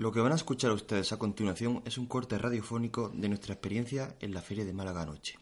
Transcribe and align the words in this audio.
Lo 0.00 0.12
que 0.12 0.20
van 0.20 0.32
a 0.32 0.36
escuchar 0.36 0.72
ustedes 0.72 1.12
a 1.12 1.18
continuación 1.18 1.82
es 1.84 1.98
un 1.98 2.06
corte 2.06 2.38
radiofónico 2.38 3.10
de 3.10 3.28
nuestra 3.28 3.52
experiencia 3.52 4.16
en 4.20 4.32
la 4.32 4.40
Feria 4.40 4.64
de 4.64 4.72
Málaga 4.72 5.02
anoche. 5.02 5.38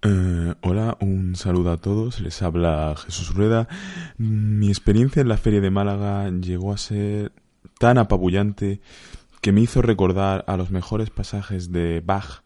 Eh, 0.00 0.54
hola, 0.62 0.96
un 1.02 1.36
saludo 1.36 1.72
a 1.72 1.76
todos. 1.76 2.20
Les 2.20 2.40
habla 2.40 2.94
Jesús 2.96 3.34
Rueda. 3.34 3.68
Mi 4.16 4.68
experiencia 4.68 5.20
en 5.20 5.28
la 5.28 5.36
Feria 5.36 5.60
de 5.60 5.70
Málaga 5.70 6.30
llegó 6.30 6.72
a 6.72 6.78
ser 6.78 7.32
tan 7.78 7.98
apabullante 7.98 8.80
que 9.42 9.52
me 9.52 9.60
hizo 9.60 9.82
recordar 9.82 10.46
a 10.48 10.56
los 10.56 10.70
mejores 10.70 11.10
pasajes 11.10 11.70
de 11.70 12.00
Bach 12.00 12.44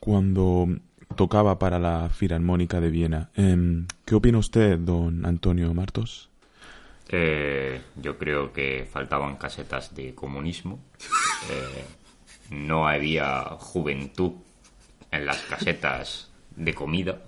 cuando 0.00 0.68
tocaba 1.16 1.58
para 1.58 1.78
la 1.78 2.08
Filarmónica 2.08 2.80
de 2.80 2.88
Viena. 2.88 3.30
Em, 3.34 3.88
¿Qué 4.06 4.14
opina 4.14 4.38
usted, 4.38 4.78
don 4.78 5.26
Antonio 5.26 5.74
Martos? 5.74 6.30
Eh, 7.08 7.80
yo 7.96 8.18
creo 8.18 8.52
que 8.52 8.88
faltaban 8.90 9.36
casetas 9.36 9.94
de 9.94 10.14
comunismo. 10.14 10.80
Eh, 11.50 11.84
no 12.48 12.88
había 12.88 13.42
juventud 13.58 14.32
en 15.10 15.26
las 15.26 15.42
casetas 15.42 16.30
de 16.56 16.72
comida. 16.72 17.18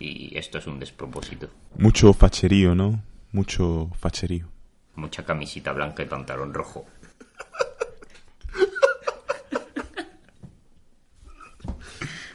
Y 0.00 0.36
esto 0.36 0.58
es 0.58 0.66
un 0.66 0.80
despropósito. 0.80 1.48
Mucho 1.76 2.12
facherío, 2.12 2.74
¿no? 2.74 3.04
Mucho 3.30 3.88
facherío. 4.00 4.48
Mucha 4.96 5.24
camisita 5.24 5.72
blanca 5.72 6.02
y 6.02 6.06
pantalón 6.06 6.52
rojo. 6.52 6.86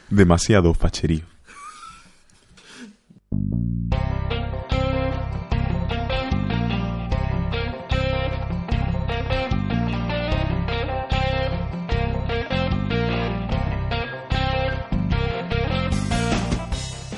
Demasiado 0.08 0.72
facherío. 0.72 1.26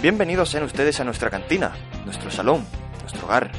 Bienvenidos 0.02 0.48
sean 0.48 0.64
ustedes 0.64 0.98
a 1.00 1.04
nuestra 1.04 1.28
cantina, 1.28 1.72
nuestro 2.06 2.30
salón, 2.30 2.64
nuestro 3.02 3.26
hogar. 3.26 3.50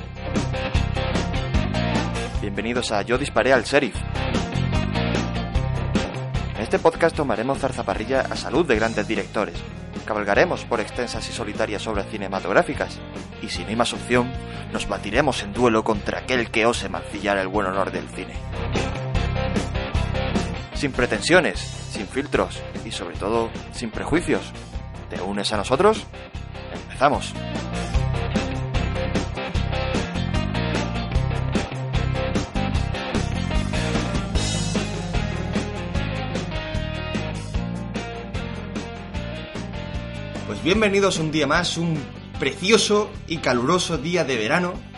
Bienvenidos 2.41 2.91
a 2.91 3.03
Yo 3.03 3.19
disparé 3.19 3.53
al 3.53 3.63
sheriff. 3.63 3.95
En 6.55 6.61
este 6.63 6.79
podcast 6.79 7.15
tomaremos 7.15 7.59
zarzaparrilla 7.59 8.21
a 8.21 8.35
salud 8.35 8.65
de 8.65 8.75
grandes 8.75 9.07
directores. 9.07 9.53
Cabalgaremos 10.03 10.65
por 10.65 10.79
extensas 10.79 11.29
y 11.29 11.31
solitarias 11.31 11.85
obras 11.85 12.07
cinematográficas. 12.09 12.97
Y 13.43 13.49
si 13.49 13.61
no 13.61 13.67
hay 13.67 13.75
más 13.75 13.93
opción, 13.93 14.31
nos 14.73 14.87
batiremos 14.87 15.43
en 15.43 15.53
duelo 15.53 15.83
contra 15.83 16.21
aquel 16.21 16.49
que 16.49 16.65
ose 16.65 16.89
mancillar 16.89 17.37
el 17.37 17.49
buen 17.49 17.67
honor 17.67 17.91
del 17.91 18.09
cine. 18.09 18.33
Sin 20.73 20.91
pretensiones, 20.91 21.59
sin 21.59 22.07
filtros 22.07 22.59
y 22.83 22.89
sobre 22.89 23.15
todo 23.17 23.51
sin 23.73 23.91
prejuicios. 23.91 24.51
¿Te 25.11 25.21
unes 25.21 25.51
a 25.51 25.57
nosotros? 25.57 26.05
Empezamos. 26.83 27.33
Pues 40.47 40.63
bienvenidos 40.63 41.19
un 41.19 41.29
día 41.31 41.45
más, 41.45 41.77
un 41.77 42.01
precioso 42.39 43.11
y 43.27 43.39
caluroso 43.39 43.97
día 43.97 44.23
de 44.23 44.37
verano 44.37 44.90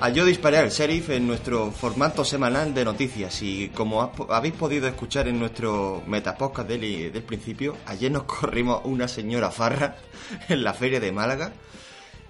a 0.00 0.08
Yo 0.08 0.24
Disparé 0.24 0.56
al 0.58 0.70
Sheriff 0.70 1.10
en 1.10 1.26
nuestro 1.26 1.70
formato 1.70 2.24
semanal 2.24 2.72
de 2.72 2.84
noticias. 2.84 3.42
Y 3.42 3.68
como 3.68 4.02
ha- 4.02 4.12
habéis 4.30 4.54
podido 4.54 4.88
escuchar 4.88 5.28
en 5.28 5.38
nuestro 5.38 6.02
metapodcast 6.06 6.68
del, 6.68 7.12
del 7.12 7.22
principio, 7.22 7.76
ayer 7.86 8.10
nos 8.10 8.22
corrimos 8.24 8.80
una 8.84 9.08
señora 9.08 9.50
farra 9.50 9.96
en 10.48 10.64
la 10.64 10.72
feria 10.72 11.00
de 11.00 11.12
Málaga. 11.12 11.52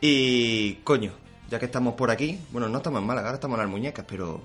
Y 0.01 0.75
coño, 0.83 1.13
ya 1.49 1.59
que 1.59 1.67
estamos 1.67 1.95
por 1.95 2.11
aquí, 2.11 2.41
bueno, 2.51 2.69
no 2.69 2.79
estamos 2.79 3.01
en 3.01 3.07
Málaga, 3.07 3.29
ahora 3.29 3.37
estamos 3.37 3.57
en 3.59 3.63
las 3.65 3.71
muñecas, 3.71 4.05
pero 4.09 4.41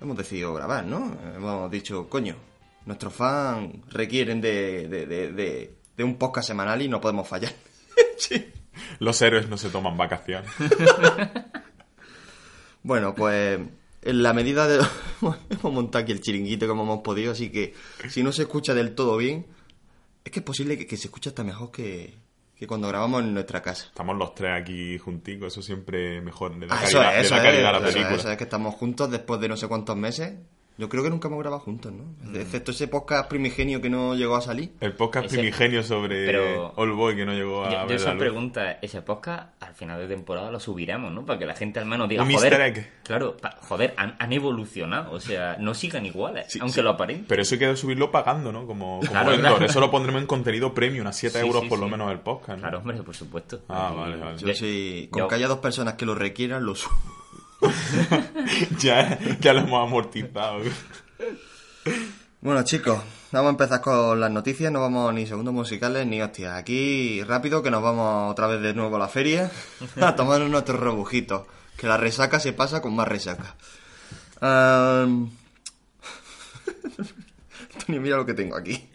hemos 0.00 0.16
decidido 0.16 0.52
grabar, 0.54 0.84
¿no? 0.84 1.16
Hemos 1.36 1.70
dicho, 1.70 2.08
coño, 2.08 2.34
nuestros 2.84 3.14
fans 3.14 3.76
requieren 3.88 4.40
de, 4.40 4.88
de, 4.88 5.06
de- 5.06 5.32
de- 5.32 5.74
de 5.96 6.04
un 6.04 6.16
podcast 6.16 6.46
semanal 6.48 6.80
y 6.82 6.88
no 6.88 7.00
podemos 7.00 7.26
fallar. 7.26 7.52
sí. 8.18 8.52
Los 9.00 9.20
héroes 9.22 9.48
no 9.48 9.56
se 9.58 9.68
toman 9.70 9.96
vacaciones. 9.96 10.48
Bueno, 12.82 13.14
pues 13.14 13.58
en 14.02 14.22
la 14.22 14.32
medida 14.32 14.66
de... 14.68 14.84
hemos 15.50 15.72
montado 15.72 16.02
aquí 16.02 16.12
el 16.12 16.20
chiringuito 16.20 16.66
como 16.68 16.82
hemos 16.84 17.00
podido, 17.00 17.32
así 17.32 17.50
que 17.50 17.74
si 18.08 18.22
no 18.22 18.32
se 18.32 18.42
escucha 18.42 18.74
del 18.74 18.94
todo 18.94 19.16
bien, 19.16 19.46
es 20.24 20.32
que 20.32 20.40
es 20.40 20.44
posible 20.44 20.78
que, 20.78 20.86
que 20.86 20.96
se 20.96 21.08
escuche 21.08 21.30
hasta 21.30 21.44
mejor 21.44 21.70
que, 21.70 22.14
que 22.56 22.66
cuando 22.66 22.88
grabamos 22.88 23.22
en 23.22 23.34
nuestra 23.34 23.60
casa. 23.62 23.86
Estamos 23.86 24.16
los 24.16 24.34
tres 24.34 24.52
aquí 24.60 24.98
junticos, 24.98 25.52
eso 25.52 25.62
siempre 25.62 26.20
mejor. 26.20 26.56
Le 26.56 26.66
da 26.66 26.78
Ah, 26.78 26.84
eso 26.84 26.98
calidad, 26.98 27.12
es, 27.12 27.20
le 27.20 27.26
eso 27.26 27.36
es, 27.36 27.42
calidad 27.42 27.68
a 27.68 27.72
la 27.72 27.78
eso 27.78 27.88
es, 27.88 27.94
película. 27.94 28.16
eso 28.16 28.30
es 28.30 28.36
que 28.38 28.44
estamos 28.44 28.74
juntos 28.74 29.10
después 29.10 29.40
de 29.40 29.48
no 29.48 29.56
sé 29.56 29.68
cuántos 29.68 29.96
meses. 29.96 30.34
Yo 30.78 30.88
creo 30.88 31.02
que 31.02 31.10
nunca 31.10 31.26
hemos 31.26 31.40
grabado 31.40 31.60
juntos, 31.60 31.92
¿no? 31.92 32.04
Mm. 32.22 32.36
Excepto 32.36 32.70
ese 32.70 32.86
podcast 32.86 33.28
primigenio 33.28 33.80
que 33.82 33.90
no 33.90 34.14
llegó 34.14 34.36
a 34.36 34.40
salir. 34.40 34.70
El 34.80 34.92
podcast 34.92 35.26
Ese- 35.26 35.38
primigenio 35.38 35.82
sobre 35.82 36.24
Pero- 36.24 36.72
All 36.76 36.92
Boy 36.92 37.16
que 37.16 37.26
no 37.26 37.32
llegó 37.32 37.64
a 37.64 37.66
Yo, 37.66 37.72
yo 37.72 37.86
ver 37.88 37.90
la 37.90 37.96
esa 38.10 38.16
pregunta, 38.16 38.72
ese 38.80 39.02
podcast, 39.02 39.60
al 39.60 39.74
final 39.74 39.98
de 39.98 40.06
temporada 40.06 40.52
lo 40.52 40.60
subiremos, 40.60 41.12
¿no? 41.12 41.26
Para 41.26 41.36
que 41.36 41.46
la 41.46 41.54
gente 41.56 41.80
al 41.80 41.86
menos 41.86 42.08
diga, 42.08 42.22
Un 42.22 42.32
joder, 42.32 42.60
egg. 42.60 42.92
claro, 43.02 43.36
pa- 43.36 43.56
joder, 43.60 43.92
han, 43.96 44.14
han 44.20 44.32
evolucionado, 44.32 45.10
o 45.10 45.18
sea, 45.18 45.56
no 45.58 45.74
sigan 45.74 46.06
iguales, 46.06 46.46
Sí, 46.52 46.60
aunque 46.60 46.76
sí. 46.76 46.82
lo 46.82 46.90
aparenten. 46.90 47.26
Pero 47.26 47.42
eso 47.42 47.56
hay 47.56 47.58
que 47.58 47.76
subirlo 47.76 48.12
pagando, 48.12 48.52
¿no? 48.52 48.64
Como, 48.64 49.00
como 49.00 49.10
Claro, 49.10 49.36
claro. 49.36 49.64
Eso 49.66 49.80
lo 49.80 49.90
pondremos 49.90 50.20
en 50.22 50.28
contenido 50.28 50.72
premium, 50.74 51.08
a 51.08 51.12
7 51.12 51.40
Sí, 51.40 51.44
euros 51.46 51.62
sí, 51.64 51.68
por 51.68 51.80
lo 51.80 51.88
menos 51.88 52.12
el 52.12 52.20
podcast, 52.20 52.50
¿no? 52.58 52.62
Claro, 52.62 52.78
hombre, 52.78 53.02
por 53.02 53.16
supuesto. 53.16 53.62
Ah, 53.68 53.90
Y- 53.92 53.96
vale, 53.98 54.16
vale. 54.16 54.38
Yo 54.38 54.54
sí, 54.54 55.08
con 55.10 55.22
yo- 55.22 55.28
que 55.28 55.34
haya 55.34 55.48
dos 55.48 55.58
personas 55.58 55.94
que 55.94 56.06
lo 56.06 56.14
requieran, 56.14 56.64
lo 56.64 56.76
subo. 56.76 56.94
ya, 58.78 59.18
ya 59.40 59.52
lo 59.52 59.60
hemos 59.60 59.86
amortizado. 59.86 60.62
Bueno, 62.40 62.62
chicos, 62.62 63.00
vamos 63.32 63.48
a 63.48 63.50
empezar 63.50 63.80
con 63.80 64.20
las 64.20 64.30
noticias. 64.30 64.70
No 64.70 64.80
vamos 64.80 65.12
ni 65.12 65.26
segundos 65.26 65.52
musicales 65.52 66.06
ni 66.06 66.22
hostias. 66.22 66.56
Aquí 66.56 67.22
rápido 67.24 67.62
que 67.62 67.70
nos 67.70 67.82
vamos 67.82 68.30
otra 68.30 68.46
vez 68.46 68.62
de 68.62 68.74
nuevo 68.74 68.96
a 68.96 69.00
la 69.00 69.08
feria 69.08 69.50
a 70.00 70.14
tomar 70.14 70.40
nuestros 70.42 70.78
rebujitos. 70.80 71.42
Que 71.76 71.86
la 71.86 71.96
resaca 71.96 72.40
se 72.40 72.52
pasa 72.52 72.80
con 72.80 72.94
más 72.94 73.08
resaca. 73.08 73.56
Am, 74.40 75.30
Antonio, 77.74 78.00
mira 78.00 78.16
lo 78.16 78.26
que 78.26 78.34
tengo 78.34 78.56
aquí. 78.56 78.88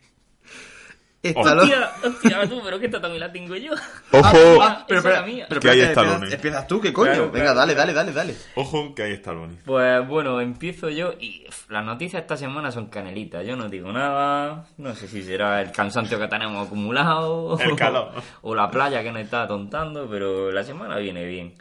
Esta 1.23 1.55
lo- 1.55 1.61
Hostia, 1.63 1.89
hostia, 2.03 2.49
tú, 2.49 2.61
pero 2.63 2.77
que 2.79 2.87
esta 2.87 2.99
también 2.99 3.21
la 3.21 3.31
tengo 3.31 3.55
yo. 3.55 3.71
Ojo, 4.11 4.61
Ah, 4.61 4.83
pero, 4.85 4.99
esa 4.99 5.09
espera, 5.09 5.25
mía. 5.25 5.45
pero 5.47 5.61
Que 5.61 5.69
hay 5.69 5.79
empiezas, 5.81 6.33
empiezas 6.33 6.67
tú, 6.67 6.81
¿qué 6.81 6.91
coño? 6.91 7.11
Claro, 7.11 7.25
Venga, 7.31 7.45
claro. 7.45 7.59
dale, 7.59 7.75
dale, 7.75 7.93
dale, 7.93 8.11
dale. 8.11 8.35
ojo 8.55 8.93
que 8.93 9.05
el 9.05 9.21
Bonnie. 9.23 9.57
Pues 9.65 10.07
bueno, 10.07 10.41
empiezo 10.41 10.89
yo 10.89 11.13
y 11.19 11.45
pff, 11.45 11.69
las 11.71 11.85
noticias 11.85 12.21
esta 12.23 12.35
semana 12.35 12.71
son 12.71 12.87
canelitas. 12.87 13.45
Yo 13.47 13.55
no 13.55 13.69
digo 13.69 13.91
nada. 13.93 14.65
No 14.77 14.93
sé 14.95 15.07
si 15.07 15.23
será 15.23 15.61
el 15.61 15.71
cansancio 15.71 16.19
que 16.19 16.27
tenemos 16.27 16.67
acumulado. 16.67 17.57
El 17.59 17.75
calor. 17.75 18.11
O 18.41 18.53
la 18.53 18.69
playa 18.69 19.01
que 19.01 19.11
nos 19.11 19.21
está 19.21 19.43
atontando, 19.43 20.07
pero 20.09 20.51
la 20.51 20.63
semana 20.63 20.97
viene 20.97 21.23
bien. 21.25 21.53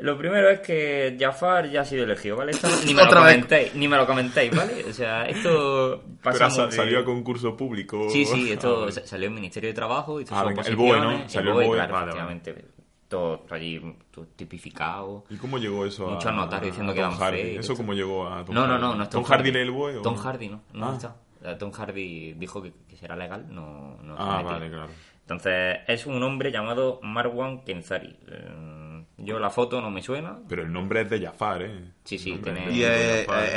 Lo 0.00 0.18
primero 0.18 0.50
es 0.50 0.58
que 0.60 1.16
Jafar 1.18 1.70
ya 1.70 1.82
ha 1.82 1.84
sido 1.84 2.02
elegido, 2.04 2.36
¿vale? 2.36 2.50
Esto 2.50 2.68
ni 2.84 2.92
me 2.94 3.02
lo 3.04 3.08
vez. 3.10 3.14
comentéis, 3.14 3.74
ni 3.76 3.86
me 3.88 3.96
lo 3.96 4.06
comentéis, 4.06 4.54
¿vale? 4.54 4.84
O 4.88 4.92
sea, 4.92 5.26
esto 5.28 6.02
Pero 6.04 6.20
pasa 6.22 6.50
sa- 6.50 6.64
muy- 6.66 6.72
salió 6.72 6.98
a 6.98 7.04
concurso 7.04 7.56
público. 7.56 8.08
Sí, 8.10 8.24
sí, 8.24 8.50
esto 8.52 8.86
Ah, 8.88 8.92
sa- 8.92 9.06
salió 9.06 9.28
en 9.28 9.34
Ministerio 9.34 9.68
de 9.70 9.74
Trabajo 9.74 10.20
y 10.20 10.24
Ah, 10.30 10.46
el 10.66 10.76
BOE, 10.76 11.00
¿no? 11.00 11.28
Salió 11.28 11.60
el 11.60 11.66
BOE, 11.68 11.76
claro, 11.76 11.92
vale, 11.94 12.06
efectivamente. 12.06 12.64
Todo 13.08 13.46
allí 13.50 13.80
todo 14.10 14.26
tipificado. 14.34 15.24
¿Y 15.30 15.36
cómo 15.36 15.58
llegó 15.58 15.86
eso 15.86 16.08
a, 16.08 16.14
Muchos 16.14 16.32
notarios 16.34 16.72
diciendo 16.72 16.90
a 16.92 16.94
que 16.94 17.00
Tom 17.02 17.10
eran 17.10 17.20
Hardy? 17.20 17.42
fake, 17.42 17.52
¿Eso 17.60 17.60
esto. 17.72 17.76
cómo 17.76 17.94
llegó 17.94 18.26
a 18.26 18.44
Tom 18.44 18.54
No, 18.54 18.66
no, 18.66 18.72
Hardy? 18.72 18.82
no, 18.82 18.94
no 18.96 19.02
es 19.04 19.08
¿Tom 19.10 19.22
Tom 19.22 19.30
Hardy 19.32 19.52
lee 19.52 19.60
el 19.60 19.70
BOE? 19.70 19.98
o- 19.98 20.02
Tom 20.02 20.16
Hardy 20.16 20.48
no, 20.48 20.62
no 20.72 20.86
Ah. 20.88 20.92
está. 20.96 21.58
Tom 21.58 21.70
Hardy 21.70 22.32
dijo 22.32 22.60
que, 22.62 22.72
que 22.88 22.96
será 22.96 23.14
legal, 23.14 23.46
no, 23.50 23.98
no 24.02 24.16
Ah, 24.18 24.42
vale, 24.42 24.68
claro. 24.70 24.88
Entonces, 25.20 25.78
es 25.86 26.06
un 26.06 26.22
hombre 26.22 26.50
llamado 26.50 26.98
Marwan 27.02 27.62
Kenzari. 27.64 28.16
Eh, 28.26 28.83
Yo 29.24 29.38
la 29.38 29.50
foto 29.50 29.80
no 29.80 29.90
me 29.90 30.02
suena. 30.02 30.38
Pero 30.48 30.62
el 30.62 30.72
nombre 30.72 31.00
es 31.02 31.10
de 31.10 31.20
Jafar, 31.20 31.62
¿eh? 31.62 31.80
Sí, 32.04 32.18
sí, 32.18 32.38
tiene- 32.42 32.66
es 32.68 32.74
de 32.74 32.74
Y 32.74 32.82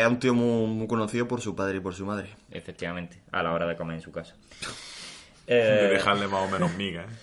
es, 0.02 0.08
un 0.08 0.20
tío 0.20 0.34
muy, 0.34 0.68
muy 0.68 0.88
conocido 0.88 1.28
por 1.28 1.42
su 1.42 1.56
padre 1.56 1.78
y 1.78 1.80
por 1.82 1.94
su 1.94 2.06
madre. 2.06 2.30
Efectivamente, 2.52 3.18
a 3.32 3.44
la 3.44 3.54
hora 3.54 3.68
de 3.68 3.76
comer 3.76 3.96
en 3.98 4.02
su 4.02 4.12
casa. 4.12 4.36
De 5.48 5.56
Eh, 5.88 5.90
dejarle 5.94 6.28
más 6.28 6.46
o 6.46 6.52
menos 6.52 6.74
miga, 6.76 7.04
¿eh? 7.04 7.06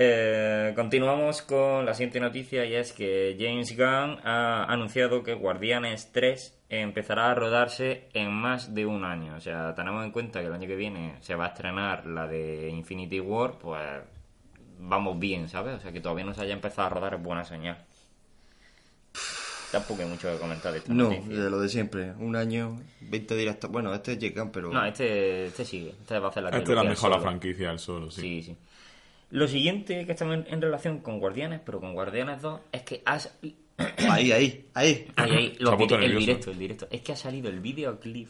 Eh, 0.00 0.74
continuamos 0.76 1.42
con 1.42 1.84
la 1.84 1.92
siguiente 1.92 2.20
noticia 2.20 2.64
y 2.64 2.72
es 2.74 2.92
que 2.92 3.36
James 3.36 3.76
Gunn 3.76 4.20
ha 4.22 4.62
anunciado 4.72 5.24
que 5.24 5.34
Guardianes 5.34 6.12
3 6.12 6.56
empezará 6.68 7.32
a 7.32 7.34
rodarse 7.34 8.04
en 8.14 8.30
más 8.30 8.76
de 8.76 8.86
un 8.86 9.04
año. 9.04 9.34
O 9.34 9.40
sea, 9.40 9.74
tenemos 9.74 10.04
en 10.04 10.12
cuenta 10.12 10.40
que 10.40 10.46
el 10.46 10.52
año 10.52 10.68
que 10.68 10.76
viene 10.76 11.16
se 11.20 11.34
va 11.34 11.46
a 11.46 11.48
estrenar 11.48 12.06
la 12.06 12.28
de 12.28 12.68
Infinity 12.68 13.18
War, 13.18 13.54
pues 13.58 13.82
vamos 14.78 15.18
bien, 15.18 15.48
¿sabes? 15.48 15.78
O 15.78 15.80
sea, 15.80 15.92
que 15.92 16.00
todavía 16.00 16.24
no 16.24 16.34
se 16.34 16.40
haya 16.42 16.54
empezado 16.54 16.86
a 16.86 16.90
rodar 16.90 17.14
es 17.14 17.22
buena 17.22 17.44
señal. 17.44 17.84
Tampoco 19.70 20.00
hay 20.02 20.08
mucho 20.08 20.32
que 20.32 20.38
comentar 20.38 20.72
de 20.72 20.78
esta 20.78 20.94
No, 20.94 21.04
noticia. 21.10 21.40
de 21.42 21.50
lo 21.50 21.60
de 21.60 21.68
siempre. 21.68 22.12
Un 22.18 22.36
año, 22.36 22.80
20 23.02 23.36
directos. 23.36 23.70
Bueno, 23.70 23.92
este 23.94 24.12
es 24.12 24.18
pero... 24.50 24.72
No, 24.72 24.82
este, 24.86 25.46
este 25.46 25.64
sigue. 25.66 25.90
Este 26.00 26.18
va 26.18 26.28
a 26.28 26.30
hacer 26.30 26.42
la 26.42 26.48
Esta 26.48 26.62
es 26.62 26.68
la 26.68 26.74
trilogía 26.82 26.90
mejor 26.90 27.10
la 27.10 27.20
franquicia 27.20 27.68
del 27.68 27.78
solo, 27.78 28.10
sí. 28.10 28.20
Sí, 28.22 28.42
sí. 28.44 28.56
Lo 29.30 29.46
siguiente 29.46 30.06
que 30.06 30.12
está 30.12 30.24
en, 30.24 30.46
en 30.48 30.62
relación 30.62 31.00
con 31.00 31.18
Guardianes, 31.20 31.60
pero 31.62 31.80
con 31.80 31.92
Guardianes 31.92 32.40
2, 32.40 32.60
es 32.72 32.82
que 32.82 33.02
has... 33.04 33.34
Ahí, 34.10 34.32
ahí, 34.32 34.66
ahí. 34.74 35.06
Ahí, 35.14 35.30
ahí, 35.36 35.56
los 35.60 35.76
puesto 35.76 35.96
vide- 35.98 36.04
el 36.06 36.10
nervioso. 36.12 36.26
directo, 36.26 36.50
el 36.50 36.58
directo. 36.58 36.88
Es 36.90 37.00
que 37.02 37.12
ha 37.12 37.16
salido 37.16 37.48
el 37.48 37.60
videoclip 37.60 38.28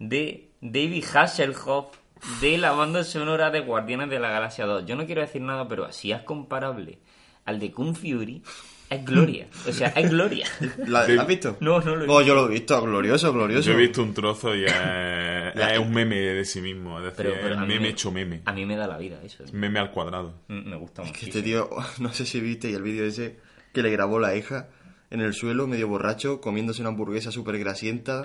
de 0.00 0.48
David 0.60 1.04
Hasselhoff 1.14 1.96
de 2.40 2.58
la 2.58 2.72
banda 2.72 3.04
sonora 3.04 3.50
de 3.50 3.60
Guardianes 3.60 4.10
de 4.10 4.18
la 4.18 4.30
Galaxia 4.30 4.66
2. 4.66 4.86
Yo 4.86 4.96
no 4.96 5.06
quiero 5.06 5.20
decir 5.20 5.42
nada, 5.42 5.68
pero 5.68 5.92
si 5.92 6.12
es 6.12 6.22
comparable 6.22 6.98
al 7.44 7.60
de 7.60 7.70
Kung 7.72 7.94
Fury, 7.94 8.42
es 8.88 9.04
gloria. 9.04 9.48
O 9.68 9.72
sea, 9.72 9.88
es 9.88 10.08
gloria. 10.10 10.46
¿La, 10.86 11.06
¿la 11.08 11.22
has 11.22 11.28
visto? 11.28 11.56
No, 11.60 11.80
no 11.80 11.96
lo 11.96 12.04
he 12.04 12.08
Oh, 12.08 12.22
yo 12.22 12.34
lo 12.34 12.46
he 12.46 12.50
visto. 12.52 12.80
Glorioso, 12.82 13.32
glorioso. 13.32 13.70
Yo 13.70 13.76
he 13.76 13.80
visto 13.80 14.02
un 14.02 14.14
trozo 14.14 14.54
y 14.54 14.64
es, 14.64 14.72
es 15.54 15.78
un 15.78 15.92
meme 15.92 16.16
de 16.16 16.44
sí 16.44 16.60
mismo. 16.60 16.98
Es 16.98 17.04
decir, 17.16 17.32
Pero, 17.40 17.52
es 17.54 17.60
meme 17.60 17.80
me- 17.80 17.88
hecho 17.88 18.10
meme. 18.12 18.42
A 18.44 18.52
mí 18.52 18.64
me 18.64 18.76
da 18.76 18.86
la 18.86 18.96
vida 18.98 19.18
eso. 19.24 19.42
¿eh? 19.44 19.46
Meme 19.52 19.78
al 19.80 19.90
cuadrado. 19.90 20.34
Mm, 20.48 20.70
Me 20.70 20.76
gusta 20.76 21.02
Que 21.02 21.08
muchísimo. 21.08 21.28
este 21.30 21.42
tío, 21.42 21.70
no 21.98 22.12
sé 22.12 22.26
si 22.26 22.40
viste 22.40 22.70
y 22.70 22.74
el 22.74 22.82
vídeo 22.82 23.04
ese 23.04 23.36
que 23.72 23.82
le 23.82 23.90
grabó 23.90 24.18
la 24.20 24.34
hija 24.36 24.68
en 25.10 25.20
el 25.20 25.34
suelo, 25.34 25.66
medio 25.66 25.86
borracho, 25.88 26.40
comiéndose 26.40 26.80
una 26.82 26.90
hamburguesa 26.90 27.30
súper 27.30 27.58
grasienta. 27.58 28.24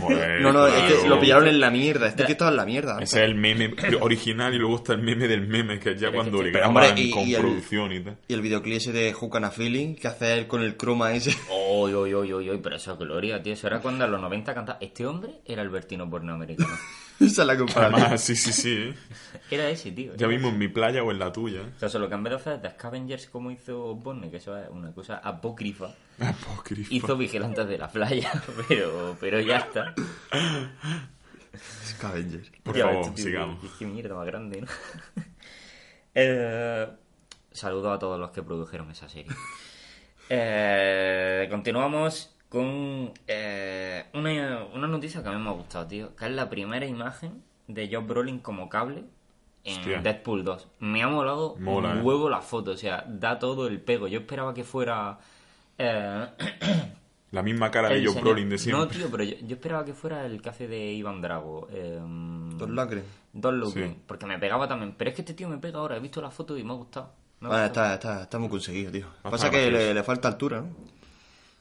Joder, 0.00 0.40
No, 0.40 0.52
no, 0.52 0.66
es 0.66 0.72
claro. 0.74 1.02
que 1.02 1.08
lo 1.08 1.20
pillaron 1.20 1.48
en 1.48 1.60
la 1.60 1.70
mierda. 1.70 2.08
Este 2.08 2.24
tío 2.24 2.32
estaba 2.32 2.50
en 2.50 2.56
la 2.56 2.64
mierda. 2.64 2.98
Ese 3.00 3.18
es 3.22 3.24
el 3.28 3.34
meme 3.34 3.74
original 4.00 4.54
y 4.54 4.58
luego 4.58 4.76
está 4.76 4.94
el 4.94 5.02
meme 5.02 5.28
del 5.28 5.46
meme, 5.46 5.78
que 5.78 5.90
es 5.92 6.00
ya 6.00 6.08
Pero 6.10 6.22
cuando 6.22 6.38
que- 6.38 6.44
le 6.44 6.50
graban 6.52 6.76
hombre, 6.76 7.02
y- 7.02 7.10
con 7.10 7.28
y 7.28 7.34
el- 7.34 7.40
producción 7.40 7.92
y 7.92 8.00
tal. 8.00 8.18
Y 8.28 8.34
el 8.34 8.40
videoclip 8.40 8.76
ese 8.76 8.92
de 8.92 9.12
Hook 9.12 9.36
and 9.36 9.44
a 9.46 9.50
Feeling, 9.50 9.94
que 9.96 10.08
hace 10.08 10.32
él 10.34 10.46
con 10.46 10.62
el 10.62 10.76
croma 10.76 11.12
ese. 11.12 11.34
Oy, 11.50 11.92
oy, 11.92 12.14
oy, 12.14 12.32
oy, 12.32 12.48
oy, 12.50 12.58
pero 12.62 12.76
eso 12.76 12.92
es 12.92 12.98
gloria, 12.98 13.42
tío. 13.42 13.52
Eso 13.52 13.66
era 13.66 13.80
cuando 13.80 14.04
en 14.04 14.10
los 14.12 14.20
90 14.20 14.54
cantaba. 14.54 14.78
Este 14.80 15.06
hombre 15.06 15.40
era 15.44 15.62
el 15.62 15.68
Bertino 15.68 16.08
pornoamericano. 16.08 16.68
Esa 17.20 17.42
es 17.42 17.46
la 17.46 17.56
comparación. 17.56 18.00
Además, 18.00 18.20
sí, 18.22 18.34
sí, 18.36 18.52
sí. 18.52 18.72
¿eh? 18.72 18.94
Era 19.50 19.68
ese, 19.70 19.92
tío. 19.92 20.14
Ya 20.16 20.26
mismo 20.26 20.48
en 20.48 20.58
mi 20.58 20.68
playa 20.68 21.02
o 21.04 21.10
en 21.10 21.18
la 21.18 21.32
tuya. 21.32 21.60
O 21.76 21.78
sea, 21.78 21.88
solo 21.88 22.08
que 22.08 22.14
en 22.14 22.22
vez 22.24 22.30
de 22.32 22.36
hacer 22.36 22.60
The 22.62 22.70
Scavengers 22.70 23.26
como 23.26 23.50
hizo 23.50 23.94
Bonne, 23.94 24.30
que 24.30 24.38
eso 24.38 24.56
es 24.58 24.68
una 24.70 24.92
cosa 24.92 25.18
apócrifa, 25.18 25.94
Apócrifo. 26.18 26.92
hizo 26.92 27.16
Vigilantes 27.16 27.68
de 27.68 27.78
la 27.78 27.88
Playa, 27.88 28.32
pero, 28.68 29.16
pero 29.20 29.40
ya 29.40 29.58
está. 29.58 29.94
Scavenger. 31.86 32.50
Por 32.62 32.76
Ya 32.76 32.86
favor, 32.86 33.14
tío, 33.14 33.24
sigamos. 33.24 33.60
Qué, 33.60 33.68
qué 33.80 33.86
mierda 33.86 34.14
más 34.16 34.26
grande, 34.26 34.60
¿no? 34.62 34.66
eh, 36.14 36.88
saludo 37.52 37.92
a 37.92 37.98
todos 37.98 38.18
los 38.18 38.30
que 38.30 38.42
produjeron 38.42 38.90
esa 38.90 39.08
serie. 39.08 39.30
Eh, 40.28 41.46
continuamos 41.50 42.33
con 42.54 43.12
eh, 43.26 44.04
una, 44.14 44.64
una 44.74 44.86
noticia 44.86 45.22
que 45.22 45.28
a 45.28 45.32
mí 45.32 45.42
me 45.42 45.50
ha 45.50 45.52
gustado, 45.52 45.86
tío. 45.86 46.14
Que 46.16 46.26
es 46.26 46.30
la 46.32 46.48
primera 46.48 46.86
imagen 46.86 47.42
de 47.68 47.88
Josh 47.92 48.06
Brolin 48.06 48.38
como 48.38 48.68
cable 48.68 49.04
en 49.64 49.78
Hostia. 49.80 50.00
Deadpool 50.00 50.44
2. 50.44 50.68
Me 50.80 51.02
ha 51.02 51.08
molado 51.08 51.56
Mola, 51.58 51.90
un 51.92 51.98
eh. 51.98 52.02
huevo 52.02 52.28
la 52.30 52.40
foto, 52.40 52.70
o 52.72 52.76
sea, 52.76 53.04
da 53.08 53.38
todo 53.38 53.66
el 53.66 53.80
pego. 53.80 54.08
Yo 54.08 54.20
esperaba 54.20 54.54
que 54.54 54.64
fuera... 54.64 55.18
eh, 55.78 56.26
La 57.32 57.42
misma 57.42 57.70
cara 57.70 57.88
de 57.88 57.96
señor- 58.06 58.20
Brolin 58.22 58.48
de 58.48 58.54
No, 58.56 58.58
siempre. 58.58 58.98
tío, 58.98 59.08
pero 59.10 59.24
yo, 59.24 59.34
yo 59.46 59.56
esperaba 59.56 59.84
que 59.84 59.92
fuera 59.94 60.24
el 60.26 60.40
que 60.40 60.48
hace 60.50 60.68
de 60.68 60.92
Iván 60.92 61.20
Drago. 61.20 61.66
Eh, 61.72 61.98
Don 62.00 62.76
Lacre. 62.76 63.02
Don 63.32 63.58
Logan, 63.58 63.72
Sí. 63.94 63.96
porque 64.06 64.26
me 64.26 64.38
pegaba 64.38 64.68
también. 64.68 64.94
Pero 64.96 65.10
es 65.10 65.16
que 65.16 65.22
este 65.22 65.34
tío 65.34 65.48
me 65.48 65.58
pega 65.58 65.78
ahora. 65.80 65.96
He 65.96 66.00
visto 66.00 66.22
la 66.22 66.30
foto 66.30 66.56
y 66.56 66.62
me 66.62 66.72
ha 66.72 66.76
gustado. 66.76 67.10
Me 67.40 67.48
ha 67.48 67.50
Vale, 67.50 67.64
gustado. 67.66 67.94
está, 67.94 68.10
está, 68.12 68.22
está 68.22 68.38
muy 68.38 68.48
conseguido, 68.48 68.92
tío. 68.92 69.06
Pasa 69.22 69.50
que 69.50 69.70
le, 69.70 69.92
le 69.92 70.02
falta 70.04 70.28
altura, 70.28 70.60
¿no? 70.60 70.68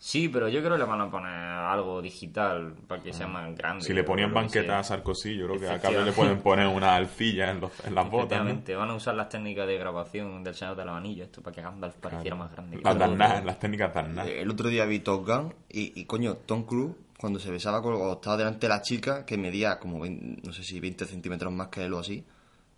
Sí, 0.05 0.27
pero 0.27 0.49
yo 0.49 0.59
creo 0.59 0.73
que 0.73 0.79
le 0.79 0.83
van 0.83 0.99
a 0.99 1.09
poner 1.09 1.31
algo 1.33 2.01
digital 2.01 2.75
para 2.89 3.01
que 3.01 3.13
sea 3.13 3.25
más 3.25 3.55
grande. 3.55 3.85
Si 3.85 3.93
le 3.93 4.03
ponían 4.03 4.31
o 4.31 4.33
lo 4.33 4.35
que 4.35 4.41
banqueta 4.41 4.79
a. 4.79 4.83
Sarkozy, 4.83 5.37
yo 5.37 5.47
creo 5.47 5.59
que 5.61 5.69
a. 5.69 5.79
Cable 5.79 6.03
le 6.03 6.11
pueden 6.11 6.39
poner 6.41 6.67
una 6.67 6.93
alcilla 6.93 7.49
en, 7.51 7.61
los- 7.61 7.71
en 7.85 7.95
las 7.95 8.03
botas. 8.11 8.31
¿no? 8.31 8.35
Efectivamente, 8.49 8.75
van 8.75 8.89
a 8.89 8.95
usar 8.95 9.15
las 9.15 9.29
técnicas 9.29 9.65
de 9.65 9.77
grabación 9.77 10.43
del 10.43 10.55
Señor 10.55 10.75
de 10.75 10.83
la 10.83 10.97
Anillo, 10.97 11.23
esto 11.23 11.41
para 11.41 11.55
que 11.55 11.61
Gandalf 11.61 11.95
pareciera 11.95 12.35
más 12.35 12.51
grande. 12.51 12.75
que 12.79 12.83
Las. 12.83 12.97
Darnas, 12.99 13.45
las 13.45 13.59
técnicas 13.59 13.93
Darnas. 13.93 14.27
El 14.27 14.49
otro 14.51 14.67
día 14.67 14.83
vi 14.83 14.99
Top 14.99 15.25
Gun 15.25 15.53
y, 15.69 15.97
y, 15.97 16.03
coño, 16.03 16.35
Tom 16.35 16.63
Cruise, 16.65 16.95
cuando 17.17 17.39
se 17.39 17.49
besaba 17.49 17.81
con, 17.81 17.93
o 17.93 18.11
estaba 18.11 18.35
delante 18.35 18.67
de 18.67 18.73
la 18.73 18.81
chica, 18.81 19.25
que 19.25 19.37
medía 19.37 19.79
como, 19.79 20.01
20 20.01 20.45
no 20.45 20.51
sé 20.51 20.63
si 20.65 20.81
20 20.81 21.05
centímetros 21.05 21.53
más 21.53 21.69
que 21.69 21.85
él 21.85 21.93
o 21.93 21.99
así, 21.99 22.25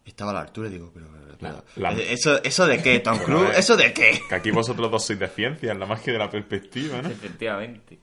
estaba 0.09 0.31
a 0.31 0.33
la 0.35 0.41
altura 0.41 0.67
y 0.69 0.71
digo, 0.71 0.91
pero... 0.93 1.07
pero- 1.39 1.63
La- 1.77 1.91
la- 1.91 2.01
¿eso, 2.01 2.41
¿Eso 2.43 2.65
de 2.65 2.81
qué, 2.81 2.99
Tom 2.99 3.17
Cruise? 3.25 3.57
¿Eso 3.57 3.75
de 3.75 3.93
qué? 3.93 4.19
Que 4.29 4.35
aquí 4.35 4.51
vosotros 4.51 4.89
dos 4.91 5.05
sois 5.05 5.19
de 5.19 5.27
ciencia, 5.27 5.71
en 5.71 5.79
la 5.79 5.85
magia 5.85 6.13
de 6.13 6.19
la 6.19 6.29
perspectiva, 6.29 7.01
¿no? 7.01 7.09
Efectivamente. 7.17 7.99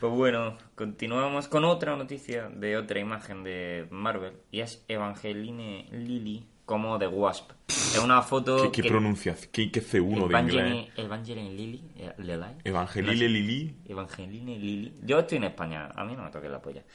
Pues 0.00 0.12
bueno, 0.12 0.56
continuamos 0.74 1.46
con 1.46 1.64
otra 1.64 1.94
noticia 1.94 2.48
de 2.48 2.76
otra 2.78 2.98
imagen 2.98 3.44
de 3.44 3.86
Marvel 3.90 4.32
y 4.50 4.60
es 4.60 4.82
Evangeline 4.88 5.86
Lilly 5.92 6.46
como 6.64 6.98
The 6.98 7.06
Wasp. 7.08 7.50
Es 7.68 7.98
una 8.02 8.22
foto 8.22 8.62
¿Qué, 8.62 8.70
qué 8.72 8.82
que 8.82 8.88
pronunciación? 8.88 9.50
¿Qué, 9.52 9.70
qué 9.70 9.82
C1 9.82 9.92
de 9.92 10.00
inglés? 10.00 10.28
Evangeline, 10.30 10.88
Evangeline 10.96 11.56
Lilly, 11.56 11.82
eh, 11.98 12.12
Lilly. 12.18 12.44
Evangelile 12.64 13.28
Lili. 13.28 13.74
Evangeline 13.88 14.58
Lilly. 14.58 14.94
Yo 15.02 15.18
estoy 15.18 15.38
en 15.38 15.44
España, 15.44 15.90
a 15.94 16.04
mí 16.04 16.16
no 16.16 16.24
me 16.24 16.30
toque 16.30 16.48
la 16.48 16.60
polla. 16.60 16.82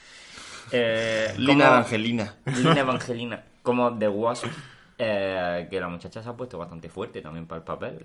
Eh, 0.71 1.31
Lina 1.37 1.65
como- 1.65 1.75
Evangelina. 1.77 2.35
Lina 2.57 2.79
Evangelina, 2.79 3.43
como 3.65 3.97
The 3.97 4.07
Wasp, 4.07 4.45
eh, 4.97 5.67
que 5.69 5.79
la 5.81 5.89
muchacha 5.89 6.23
se 6.23 6.29
ha 6.29 6.33
puesto 6.33 6.57
bastante 6.57 6.87
fuerte 6.87 7.21
también 7.21 7.45
para 7.47 7.57
el 7.59 7.65
papel. 7.65 7.99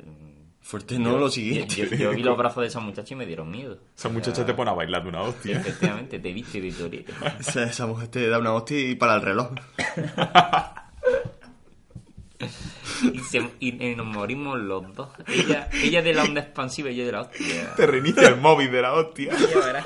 Fuerte 0.63 0.99
no, 0.99 1.17
lo 1.17 1.31
siguiente. 1.31 1.75
Yo, 1.77 1.85
yo- 1.85 1.97
yo 1.97 2.11
vi 2.11 2.23
los 2.23 2.37
brazos 2.39 2.63
de 2.63 2.67
esa 2.67 2.81
muchacha 2.81 3.15
y 3.15 3.17
me 3.17 3.25
dieron 3.27 3.51
miedo. 3.51 3.79
Esa 3.97 4.09
O 4.09 4.11
muchacha 4.13 4.37
sea, 4.37 4.47
te 4.47 4.55
pone 4.55 4.71
a 4.71 4.75
bailar 4.75 5.03
de 5.05 5.09
una 5.11 5.23
hostia. 5.23 5.57
Efectivamente, 5.59 6.19
te 6.19 6.33
viste 6.33 6.61
de. 6.61 7.05
Esa, 7.39 7.63
esa 7.65 7.87
mujer 7.87 8.09
te 8.09 8.29
da 8.29 8.39
una 8.39 8.53
hostia 8.53 8.79
y 8.81 8.95
para 8.97 9.15
el 9.15 9.23
reloj. 9.23 9.53
Y, 13.03 13.19
se- 13.21 13.51
y- 13.61 13.83
y 13.91 13.95
nos 13.95 14.07
morimos 14.07 14.59
los 14.59 14.95
dos. 14.95 15.09
Ella, 15.27 15.69
ella 15.83 16.03
de 16.03 16.15
la 16.15 16.25
onda 16.25 16.41
expansiva 16.41 16.91
y 16.91 16.97
yo 16.97 17.05
de 17.07 17.13
la 17.13 17.23
hostia. 17.23 17.75
Te 17.77 17.87
reinicia 17.87 18.29
el 18.29 18.37
móvil 18.41 18.71
de 18.71 18.83
la 18.83 18.93
hostia. 18.95 19.33
Ya 19.37 19.59
verás. 19.59 19.85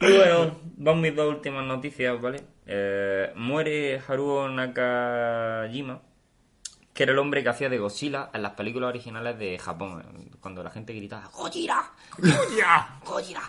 Y 0.00 0.16
bueno, 0.16 0.56
van 0.82 1.00
mis 1.00 1.14
dos 1.14 1.32
últimas 1.34 1.64
noticias, 1.64 2.20
¿vale? 2.20 2.42
Eh, 2.66 3.32
muere 3.36 4.00
Haruo 4.06 4.48
Nakajima, 4.48 6.00
que 6.92 7.02
era 7.04 7.12
el 7.12 7.18
hombre 7.18 7.42
que 7.42 7.48
hacía 7.48 7.68
de 7.68 7.78
Godzilla 7.78 8.30
en 8.34 8.42
las 8.42 8.52
películas 8.52 8.88
originales 8.88 9.38
de 9.38 9.58
Japón, 9.58 10.02
cuando 10.40 10.62
la 10.62 10.70
gente 10.70 10.92
gritaba 10.92 11.28
¡Gojira! 11.32 11.90
¡Gojira! 12.18 13.00
¡Gojira! 13.04 13.42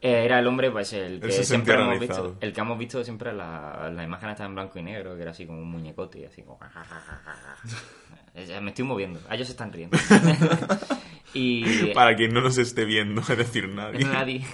Eh, 0.00 0.24
era 0.24 0.38
el 0.38 0.46
hombre, 0.46 0.70
pues, 0.70 0.92
el 0.92 1.20
que 1.20 1.32
se 1.32 1.44
siempre 1.44 1.74
hemos 1.74 1.88
realizado. 1.88 2.28
visto, 2.30 2.46
el 2.46 2.52
que 2.52 2.60
hemos 2.60 2.78
visto 2.78 3.02
siempre 3.02 3.32
la, 3.32 3.90
la 3.92 4.04
imagen 4.04 4.30
está 4.30 4.44
en 4.44 4.54
blanco 4.54 4.78
y 4.78 4.82
negro, 4.82 5.16
que 5.16 5.22
era 5.22 5.32
así 5.32 5.44
como 5.44 5.58
un 5.58 5.70
muñecote, 5.70 6.26
así 6.26 6.42
como... 6.42 6.58
Eh, 8.34 8.60
Me 8.60 8.68
estoy 8.70 8.84
moviendo, 8.84 9.18
ellos 9.32 9.48
se 9.48 9.52
están 9.52 9.72
riendo. 9.72 9.98
y 11.34 11.86
Para 11.92 12.14
quien 12.14 12.32
no 12.32 12.40
nos 12.40 12.56
esté 12.58 12.84
viendo, 12.84 13.20
es 13.22 13.36
decir, 13.36 13.68
nadie. 13.68 14.04
Nadie. 14.04 14.46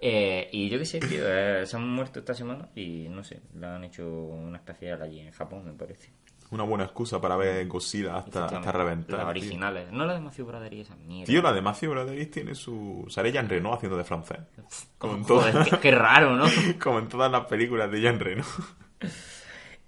Eh, 0.00 0.48
y 0.52 0.68
yo 0.68 0.78
qué 0.78 0.84
sé, 0.84 1.00
tío, 1.00 1.22
eh, 1.24 1.66
se 1.66 1.76
han 1.76 1.88
muerto 1.88 2.20
esta 2.20 2.34
semana 2.34 2.68
y 2.74 3.08
no 3.08 3.24
sé, 3.24 3.40
le 3.54 3.66
han 3.66 3.84
hecho 3.84 4.06
una 4.08 4.58
especial 4.58 5.02
allí 5.02 5.20
en 5.20 5.32
Japón, 5.32 5.64
me 5.66 5.72
parece. 5.72 6.10
Una 6.50 6.62
buena 6.62 6.84
excusa 6.84 7.20
para 7.20 7.36
ver 7.36 7.66
Godzilla 7.66 8.16
hasta, 8.16 8.46
hasta 8.46 8.72
reventar. 8.72 9.18
Las 9.18 9.20
tío. 9.20 9.28
originales. 9.28 9.92
No 9.92 10.06
la 10.06 10.14
de 10.14 10.20
Matthew 10.20 10.50
y 10.70 10.80
esa 10.80 10.96
mierda. 10.96 11.26
Tío, 11.26 11.42
la 11.42 11.52
de 11.52 11.60
Matthew 11.60 11.90
Broderick 11.90 12.30
tiene 12.30 12.54
su... 12.54 13.04
Sale 13.10 13.30
Jean 13.30 13.48
Reno 13.48 13.74
haciendo 13.74 13.98
de 13.98 14.04
francés. 14.04 14.38
Como 14.96 15.16
en, 15.16 15.24
Joder, 15.24 15.52
todas, 15.52 15.68
qué, 15.68 15.78
qué 15.78 15.90
raro, 15.90 16.36
¿no? 16.36 16.46
como 16.82 17.00
en 17.00 17.08
todas 17.08 17.30
las 17.30 17.44
películas 17.44 17.90
de 17.90 18.00
Jean 18.00 18.18
Reno. 18.18 18.44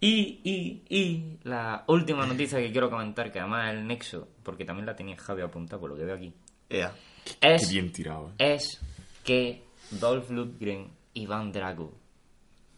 Y, 0.02 0.40
y, 0.44 0.82
y 0.88 1.38
la 1.42 1.84
última 1.88 2.24
noticia 2.24 2.58
que 2.58 2.72
quiero 2.72 2.88
comentar, 2.88 3.30
que 3.30 3.38
además 3.38 3.68
es 3.74 3.78
el 3.80 3.86
nexo, 3.86 4.28
porque 4.42 4.64
también 4.64 4.86
la 4.86 4.96
tenía 4.96 5.14
Javi 5.18 5.42
apuntada 5.42 5.78
por 5.78 5.90
lo 5.90 5.96
que 5.96 6.04
veo 6.04 6.14
aquí, 6.14 6.32
Ea. 6.70 6.90
Qué 7.38 7.54
es, 7.54 7.70
bien 7.70 7.92
tirado. 7.92 8.32
eh. 8.38 8.54
es 8.54 8.80
que 9.22 9.62
Dolph 9.90 10.30
Lundgren 10.30 10.88
y 11.14 11.26
Van 11.26 11.52
Drago 11.52 12.00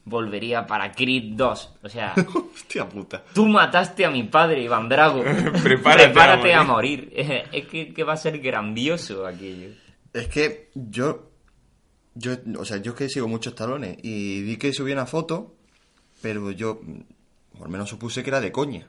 volvería 0.05 0.67
para 0.67 0.93
Creed 0.93 1.35
2. 1.35 1.71
O 1.83 1.89
sea, 1.89 2.15
Hostia 2.55 2.89
puta. 2.89 3.23
tú 3.33 3.47
mataste 3.47 4.05
a 4.05 4.11
mi 4.11 4.25
padre, 4.25 4.63
Iván 4.63 4.89
Drago. 4.89 5.23
Prepárate 5.63 6.55
a 6.55 6.61
a 6.61 6.65
morir. 6.65 7.13
Es 7.53 7.67
que, 7.67 7.93
que 7.93 8.05
va 8.05 8.15
a 8.15 8.17
ser 8.17 8.39
grandioso 8.41 9.27
aquello. 9.27 9.71
Es 10.13 10.29
que 10.29 10.71
yo. 10.75 11.29
Yo, 12.15 12.33
o 12.59 12.65
sea, 12.67 12.77
yo 12.77 12.93
es 12.93 12.99
que 12.99 13.09
sigo 13.09 13.27
muchos 13.27 13.55
talones 13.55 13.97
y 14.03 14.43
vi 14.43 14.59
que 14.59 14.75
subía 14.75 14.95
una 14.95 15.07
foto, 15.07 15.55
pero 16.21 16.51
yo, 16.51 16.79
por 17.53 17.63
lo 17.63 17.69
menos 17.71 17.89
supuse 17.89 18.23
que 18.23 18.29
era 18.29 18.43
de 18.43 18.53
coña. 18.53 18.87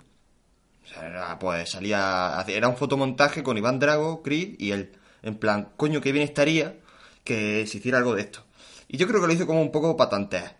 O 0.83 0.87
sea, 0.87 1.07
era, 1.07 1.39
pues 1.39 1.71
salía. 1.71 2.43
Era 2.45 2.67
un 2.67 2.75
fotomontaje 2.75 3.41
con 3.41 3.57
Iván 3.57 3.79
Drago, 3.79 4.21
Creed 4.23 4.55
y 4.59 4.71
él. 4.71 4.91
En 5.21 5.35
plan, 5.35 5.69
coño, 5.77 6.01
qué 6.01 6.11
bien 6.11 6.25
estaría 6.25 6.75
que 7.23 7.65
se 7.67 7.77
hiciera 7.77 7.97
algo 7.97 8.15
de 8.15 8.21
esto. 8.21 8.45
Y 8.87 8.97
yo 8.97 9.07
creo 9.07 9.21
que 9.21 9.27
lo 9.27 9.33
hizo 9.33 9.47
como 9.47 9.61
un 9.61 9.71
poco 9.71 9.97
patantear. 9.97 10.57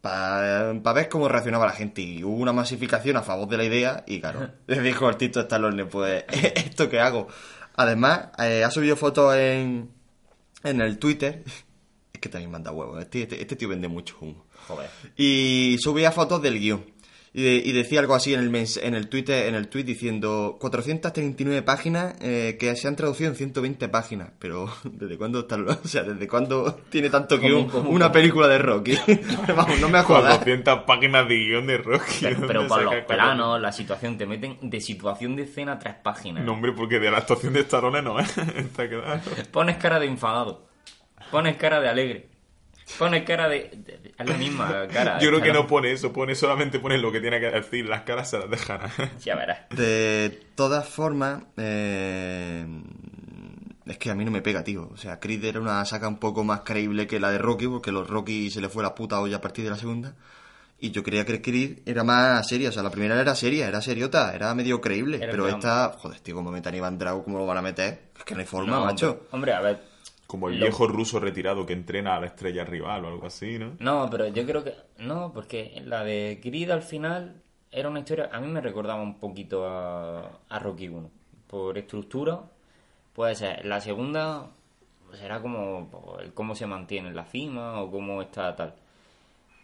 Para 0.00 0.72
ver 0.72 1.08
cómo 1.08 1.28
reaccionaba 1.28 1.66
la 1.66 1.72
gente. 1.72 2.02
Y 2.02 2.22
hubo 2.22 2.36
una 2.36 2.52
masificación 2.52 3.16
a 3.16 3.22
favor 3.22 3.48
de 3.48 3.56
la 3.56 3.64
idea. 3.64 4.04
Y 4.06 4.20
claro, 4.20 4.50
le 4.66 4.80
dijo 4.80 5.08
el 5.08 5.16
Tito 5.16 5.40
Stallone, 5.40 5.86
pues, 5.86 6.24
¿esto 6.28 6.88
qué 6.88 7.00
hago? 7.00 7.28
Además, 7.76 8.28
eh, 8.38 8.62
ha 8.64 8.70
subido 8.70 8.96
fotos 8.96 9.34
en, 9.34 9.90
en 10.62 10.80
el 10.80 10.98
Twitter. 10.98 11.42
Es 12.12 12.20
que 12.20 12.28
también 12.28 12.52
manda 12.52 12.70
huevos. 12.70 13.02
Este, 13.02 13.22
este, 13.22 13.40
este 13.40 13.56
tío 13.56 13.68
vende 13.68 13.88
mucho 13.88 14.16
humo. 14.20 14.46
Joder. 14.68 14.88
Y 15.16 15.78
subía 15.80 16.12
fotos 16.12 16.40
del 16.40 16.60
guion. 16.60 16.93
Y, 17.36 17.42
de- 17.42 17.62
y 17.68 17.72
decía 17.72 17.98
algo 17.98 18.14
así 18.14 18.32
en 18.32 18.38
el, 18.38 18.48
mens- 18.52 18.78
en 18.80 18.94
el 18.94 19.08
Twitter, 19.08 19.48
en 19.48 19.56
el 19.56 19.66
tweet 19.66 19.82
diciendo 19.82 20.56
439 20.60 21.62
páginas 21.62 22.14
eh, 22.20 22.56
que 22.60 22.76
se 22.76 22.86
han 22.86 22.94
traducido 22.94 23.28
en 23.28 23.34
120 23.34 23.88
páginas. 23.88 24.30
Pero 24.38 24.72
¿desde 24.84 25.18
cuándo 25.18 25.40
está, 25.40 25.56
lo- 25.56 25.72
o 25.72 25.88
sea, 25.88 26.04
desde 26.04 26.28
cuándo 26.28 26.78
tiene 26.90 27.10
tanto 27.10 27.36
¿Cómo, 27.40 27.48
guion 27.66 27.86
una 27.88 28.12
película 28.12 28.46
de 28.46 28.58
Rocky? 28.58 28.96
Vamos, 29.56 29.80
no 29.80 29.88
me 29.88 30.00
jodas. 30.02 30.38
400 30.38 30.84
páginas 30.84 31.28
de 31.28 31.34
guion 31.34 31.66
de 31.66 31.78
Rocky. 31.78 32.12
Pero, 32.22 32.34
¿dónde 32.34 32.46
pero 32.46 32.66
por 32.68 32.82
los 32.84 32.94
planos, 33.04 33.60
la 33.60 33.72
situación, 33.72 34.16
te 34.16 34.26
meten 34.26 34.58
de 34.62 34.80
situación 34.80 35.34
de 35.34 35.42
escena 35.42 35.76
tres 35.76 35.94
páginas. 36.02 36.44
No, 36.44 36.52
hombre, 36.52 36.70
porque 36.70 37.00
de 37.00 37.10
la 37.10 37.18
actuación 37.18 37.52
de 37.52 37.60
Stallone 37.62 38.00
no. 38.00 38.20
Está 38.20 38.88
claro. 38.88 39.20
Pones 39.50 39.76
cara 39.78 39.98
de 39.98 40.06
enfadado. 40.06 40.68
Pones 41.32 41.56
cara 41.56 41.80
de 41.80 41.88
alegre. 41.88 42.28
Pones 42.98 43.24
cara 43.24 43.48
de... 43.48 43.70
de- 43.74 44.14
es 44.18 44.28
la 44.28 44.36
misma 44.36 44.86
cara. 44.92 45.18
Yo 45.18 45.28
creo 45.30 45.40
que 45.42 45.52
no 45.52 45.66
pone 45.66 45.90
eso, 45.92 46.12
pone 46.12 46.34
solamente 46.34 46.78
pone 46.78 46.98
lo 46.98 47.10
que 47.10 47.20
tiene 47.20 47.40
que 47.40 47.50
decir, 47.50 47.86
las 47.86 48.02
caras 48.02 48.30
se 48.30 48.38
las 48.38 48.48
dejará. 48.50 48.90
Ya 49.24 49.34
verás. 49.36 49.68
De 49.70 50.40
todas 50.54 50.88
formas, 50.88 51.42
eh, 51.56 52.66
es 53.86 53.98
que 53.98 54.10
a 54.10 54.14
mí 54.14 54.24
no 54.24 54.30
me 54.30 54.42
pega, 54.42 54.62
tío. 54.64 54.88
O 54.92 54.96
sea, 54.96 55.18
Creed 55.20 55.44
era 55.44 55.60
una 55.60 55.84
saga 55.84 56.08
un 56.08 56.18
poco 56.18 56.44
más 56.44 56.60
creíble 56.60 57.06
que 57.06 57.18
la 57.20 57.30
de 57.30 57.38
Rocky, 57.38 57.66
porque 57.68 57.90
los 57.92 58.08
Rocky 58.08 58.50
se 58.50 58.60
le 58.60 58.68
fue 58.68 58.82
la 58.82 58.94
puta 58.94 59.20
olla 59.20 59.36
a 59.36 59.40
partir 59.40 59.64
de 59.64 59.70
la 59.70 59.76
segunda. 59.76 60.14
Y 60.78 60.90
yo 60.90 61.02
creía 61.02 61.24
que 61.24 61.40
Creed 61.40 61.78
era 61.86 62.04
más 62.04 62.46
seria. 62.46 62.68
O 62.68 62.72
sea, 62.72 62.82
la 62.82 62.90
primera 62.90 63.18
era 63.20 63.34
seria, 63.34 63.66
era 63.68 63.80
seriota, 63.80 64.34
era 64.34 64.54
medio 64.54 64.80
creíble. 64.80 65.18
Era 65.22 65.30
pero 65.30 65.48
esta, 65.48 65.92
joder, 65.98 66.20
tío, 66.20 66.34
como 66.34 66.50
metan 66.50 66.74
a 66.74 66.76
Iván 66.76 66.98
Drago, 66.98 67.24
¿cómo 67.24 67.38
lo 67.38 67.46
van 67.46 67.58
a 67.58 67.62
meter? 67.62 68.10
Es 68.16 68.24
que 68.24 68.34
no 68.34 68.40
hay 68.40 68.46
forma, 68.46 68.72
No, 68.76 68.84
macho. 68.84 69.10
Hombre, 69.10 69.26
hombre, 69.30 69.52
a 69.54 69.60
ver. 69.60 69.93
Como 70.34 70.48
el 70.48 70.58
Lo- 70.58 70.66
viejo 70.66 70.88
ruso 70.88 71.20
retirado 71.20 71.64
que 71.64 71.74
entrena 71.74 72.16
a 72.16 72.20
la 72.20 72.26
estrella 72.26 72.64
rival 72.64 73.04
o 73.04 73.08
algo 73.08 73.26
así, 73.28 73.56
¿no? 73.56 73.76
No, 73.78 74.08
pero 74.10 74.26
yo 74.26 74.44
creo 74.44 74.64
que... 74.64 74.74
No, 74.98 75.32
porque 75.32 75.80
la 75.84 76.02
de 76.02 76.40
Creed 76.42 76.72
al 76.72 76.82
final 76.82 77.40
era 77.70 77.88
una 77.88 78.00
historia... 78.00 78.30
A 78.32 78.40
mí 78.40 78.48
me 78.48 78.60
recordaba 78.60 79.00
un 79.00 79.20
poquito 79.20 79.64
a, 79.68 80.28
a 80.48 80.58
Rocky 80.58 80.88
1. 80.88 81.08
Por 81.46 81.78
estructura, 81.78 82.40
puede 83.12 83.36
ser. 83.36 83.64
La 83.64 83.80
segunda 83.80 84.50
será 85.12 85.40
como 85.40 85.88
pues, 85.88 86.26
el 86.26 86.34
cómo 86.34 86.56
se 86.56 86.66
mantiene 86.66 87.10
en 87.10 87.14
la 87.14 87.26
cima 87.26 87.80
o 87.80 87.88
cómo 87.92 88.20
está 88.20 88.56
tal. 88.56 88.74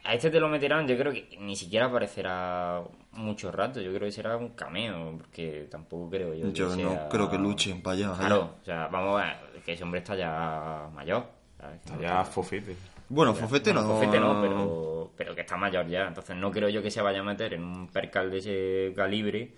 A 0.04 0.14
este 0.14 0.30
te 0.30 0.38
lo 0.38 0.48
meterán, 0.48 0.86
yo 0.86 0.96
creo 0.96 1.12
que 1.12 1.36
ni 1.40 1.56
siquiera 1.56 1.86
aparecerá 1.86 2.82
mucho 3.12 3.50
rato. 3.52 3.80
Yo 3.80 3.90
creo 3.90 4.06
que 4.06 4.12
será 4.12 4.36
un 4.36 4.50
cameo, 4.50 5.16
porque 5.18 5.66
tampoco 5.70 6.10
creo 6.10 6.34
yo. 6.34 6.46
que 6.46 6.52
Yo 6.52 6.68
no 6.76 6.90
sea- 6.90 7.08
creo 7.08 7.30
que 7.30 7.38
luchen 7.38 7.82
para 7.82 7.94
allá. 7.96 8.12
Claro, 8.18 8.54
o 8.60 8.64
sea, 8.64 8.88
vamos 8.88 9.20
a 9.20 9.24
ver, 9.26 9.36
que 9.64 9.72
ese 9.72 9.82
hombre 9.84 9.98
está 10.00 10.14
ya 10.16 10.88
mayor. 10.94 11.24
¿sabes? 11.58 11.76
Está 11.84 12.00
ya 12.00 12.24
fofete. 12.24 12.76
Bueno, 13.08 13.34
Fofete 13.34 13.74
no. 13.74 13.82
Fofete 13.82 14.20
no, 14.20 14.40
pero, 14.40 15.10
pero 15.16 15.34
que 15.34 15.40
está 15.40 15.56
mayor 15.56 15.86
ya. 15.88 16.06
Entonces 16.06 16.36
no 16.36 16.50
creo 16.52 16.68
yo 16.68 16.80
que 16.80 16.92
se 16.92 17.02
vaya 17.02 17.18
a 17.20 17.24
meter 17.24 17.54
en 17.54 17.64
un 17.64 17.88
percal 17.88 18.30
de 18.30 18.38
ese 18.38 18.92
calibre. 18.94 19.52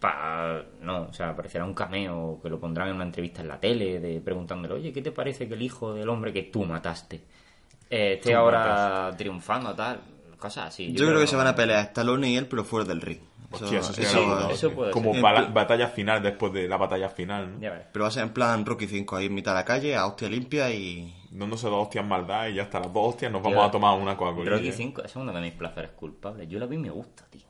Pa... 0.00 0.62
No, 0.80 1.02
o 1.02 1.12
sea, 1.12 1.36
parecerá 1.36 1.64
un 1.64 1.74
cameo 1.74 2.38
que 2.42 2.48
lo 2.50 2.58
pondrán 2.58 2.88
en 2.88 2.94
una 2.96 3.04
entrevista 3.04 3.42
en 3.42 3.48
la 3.48 3.60
tele, 3.60 4.00
de 4.00 4.20
preguntándole, 4.20 4.74
oye, 4.74 4.92
¿qué 4.92 5.02
te 5.02 5.12
parece 5.12 5.48
que 5.48 5.54
el 5.54 5.62
hijo 5.62 5.92
del 5.94 6.08
hombre 6.08 6.32
que 6.32 6.44
tú 6.44 6.64
mataste 6.64 7.16
eh, 7.88 8.14
esté 8.14 8.32
Tú 8.32 8.36
ahora 8.38 9.10
triunfando, 9.16 9.74
tal? 9.74 10.00
Cosas 10.38 10.68
así. 10.68 10.92
Yo 10.92 11.06
creo 11.06 11.20
que 11.20 11.26
se 11.26 11.36
van 11.36 11.46
a 11.46 11.54
pelear 11.54 11.80
Stallone 11.86 12.30
y 12.30 12.36
él, 12.36 12.46
pero 12.46 12.64
fuera 12.64 12.86
del 12.86 13.00
ring. 13.00 13.18
Eso- 13.52 13.64
Hostia, 13.64 13.78
eso 14.50 14.70
puede 14.72 14.90
Como 14.90 15.14
ser. 15.14 15.22
batalla 15.22 15.86
final 15.88 16.22
después 16.22 16.52
de 16.52 16.68
la 16.68 16.76
batalla 16.76 17.08
final, 17.08 17.52
¿no? 17.54 17.60
Pero 17.92 18.02
va 18.02 18.08
a 18.08 18.10
ser 18.10 18.24
en 18.24 18.30
plan 18.30 18.66
Rocky 18.66 18.86
5, 18.86 19.16
ahí 19.16 19.26
en 19.26 19.34
mitad 19.34 19.52
de 19.52 19.58
la 19.60 19.64
calle, 19.64 19.94
a 19.96 20.06
hostia 20.06 20.28
limpia 20.28 20.70
y. 20.72 21.14
Dándose 21.30 21.66
dos 21.68 21.82
hostias 21.84 22.04
maldad 22.04 22.48
y 22.48 22.54
ya 22.54 22.62
hasta 22.64 22.80
las 22.80 22.92
dos 22.92 23.10
hostias 23.10 23.30
nos 23.30 23.42
vamos 23.42 23.56
Yo- 23.58 23.64
a 23.64 23.70
tomar 23.70 23.98
una 24.00 24.16
Coca-Cola. 24.16 24.50
Rocky 24.52 24.72
5 24.72 25.02
es 25.04 25.14
uno 25.16 25.32
de 25.32 25.40
mis 25.40 25.52
placeres 25.52 25.90
culpables. 25.92 26.48
Yo 26.48 26.58
la 26.58 26.66
vi 26.66 26.76
y 26.76 26.78
me 26.78 26.90
gusta, 26.90 27.24
tío. 27.30 27.42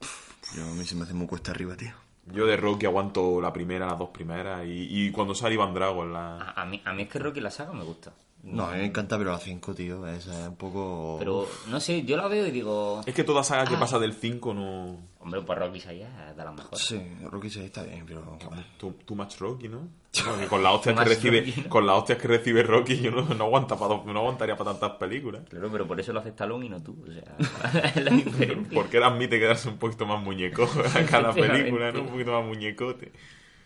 Yo, 0.54 0.62
a 0.64 0.74
mí 0.74 0.84
se 0.84 0.94
me 0.96 1.02
hace 1.04 1.14
muy 1.14 1.26
cuesta 1.26 1.52
arriba, 1.52 1.76
tío. 1.76 1.92
Yo 2.26 2.44
de 2.46 2.56
Rocky 2.56 2.86
aguanto 2.86 3.40
la 3.40 3.52
primera, 3.52 3.86
las 3.86 3.98
dos 3.98 4.08
primeras 4.10 4.66
y, 4.66 4.88
y 5.06 5.10
cuando 5.12 5.34
sale 5.34 5.54
Iván 5.54 5.72
Drago 5.74 6.02
en 6.02 6.12
la... 6.12 6.38
A, 6.38 6.62
a 6.62 6.66
mí, 6.66 6.82
a 6.84 6.92
mí 6.92 7.02
es 7.04 7.08
que 7.08 7.18
Rocky 7.20 7.40
la 7.40 7.50
saga 7.50 7.72
me 7.72 7.84
gusta. 7.84 8.12
No, 8.54 8.66
a 8.66 8.72
mí 8.72 8.78
me 8.78 8.86
encanta, 8.86 9.18
pero 9.18 9.32
la 9.32 9.38
5, 9.38 9.74
tío, 9.74 10.06
es 10.06 10.26
eh, 10.28 10.48
un 10.48 10.56
poco. 10.56 11.16
Pero, 11.18 11.48
no 11.68 11.80
sé, 11.80 12.02
yo 12.04 12.16
la 12.16 12.28
veo 12.28 12.46
y 12.46 12.50
digo... 12.50 13.00
Es 13.04 13.14
que 13.14 13.24
toda 13.24 13.42
saga 13.42 13.62
Ah. 13.62 13.66
que 13.66 13.76
pasa 13.76 13.98
del 13.98 14.12
5 14.14 14.54
no... 14.54 14.96
Hombre, 15.18 15.42
pues 15.42 15.58
Rocky 15.58 15.80
6 15.80 16.02
es 16.30 16.36
de 16.36 16.44
las 16.44 16.54
mejores. 16.54 16.78
Sí, 16.84 17.02
Rocky 17.28 17.50
6 17.50 17.66
está 17.66 17.82
bien, 17.82 18.04
pero. 18.06 18.38
Too, 18.78 18.92
too 19.04 19.16
much 19.16 19.36
Rocky, 19.40 19.68
¿no? 19.68 19.88
Que 20.12 20.46
con 20.46 20.62
las 20.62 20.72
hostias 20.76 20.94
Too 20.94 21.02
que 21.02 21.08
much 21.08 21.16
recibe, 21.16 21.40
Rocky, 21.40 21.60
¿no? 21.62 21.68
con 21.68 21.86
las 21.86 21.96
hostias 21.96 22.18
que 22.18 22.28
recibe 22.28 22.62
Rocky 22.62 23.00
yo 23.00 23.10
no, 23.10 23.22
no 23.34 23.44
aguanta 23.46 23.76
pa- 23.76 23.88
no 23.88 24.18
aguantaría 24.20 24.56
para 24.56 24.70
tantas 24.70 24.92
películas. 24.98 25.42
Claro, 25.50 25.68
pero 25.72 25.84
por 25.88 25.98
eso 25.98 26.12
lo 26.12 26.20
hace 26.20 26.28
Stallone 26.28 26.66
y 26.66 26.68
no 26.68 26.80
tú. 26.80 26.96
O 27.04 27.12
sea, 27.12 27.82
es 27.88 27.96
la 28.04 28.10
diferencia. 28.12 28.70
Porque 28.72 28.98
él 28.98 29.02
admite 29.02 29.40
quedarse 29.40 29.68
un 29.68 29.78
poquito 29.78 30.06
más 30.06 30.22
muñeco 30.22 30.62
a 30.94 31.02
cada 31.10 31.32
película, 31.32 31.90
¿no? 31.90 32.02
Un 32.02 32.08
poquito 32.10 32.30
más 32.30 32.44
muñecote. 32.44 33.10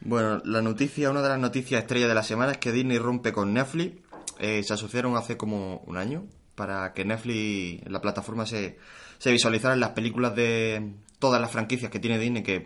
Bueno, 0.03 0.41
la 0.47 0.63
noticia, 0.63 1.11
una 1.11 1.21
de 1.21 1.29
las 1.29 1.39
noticias 1.39 1.83
estrellas 1.83 2.09
de 2.09 2.15
la 2.15 2.23
semana 2.23 2.53
es 2.53 2.59
que 2.59 2.73
Disney 2.73 2.97
rompe 2.97 3.33
con 3.35 3.53
Netflix. 3.53 3.99
Eh, 4.41 4.63
se 4.63 4.75
asociaron 4.75 5.17
hace 5.17 5.37
como 5.37 5.83
un 5.87 5.97
año 5.97 6.25
para 6.55 6.93
que 6.93 7.05
Netflix, 7.05 7.89
la 7.91 8.01
plataforma, 8.01 8.47
se, 8.47 8.79
se 9.19 9.31
visualizaran 9.31 9.81
las 9.81 9.91
películas 9.91 10.35
de 10.35 10.95
todas 11.19 11.41
las 11.41 11.51
franquicias 11.51 11.91
que 11.91 12.01
tiene 12.01 12.19
Disney, 12.19 12.43
que 12.43 12.65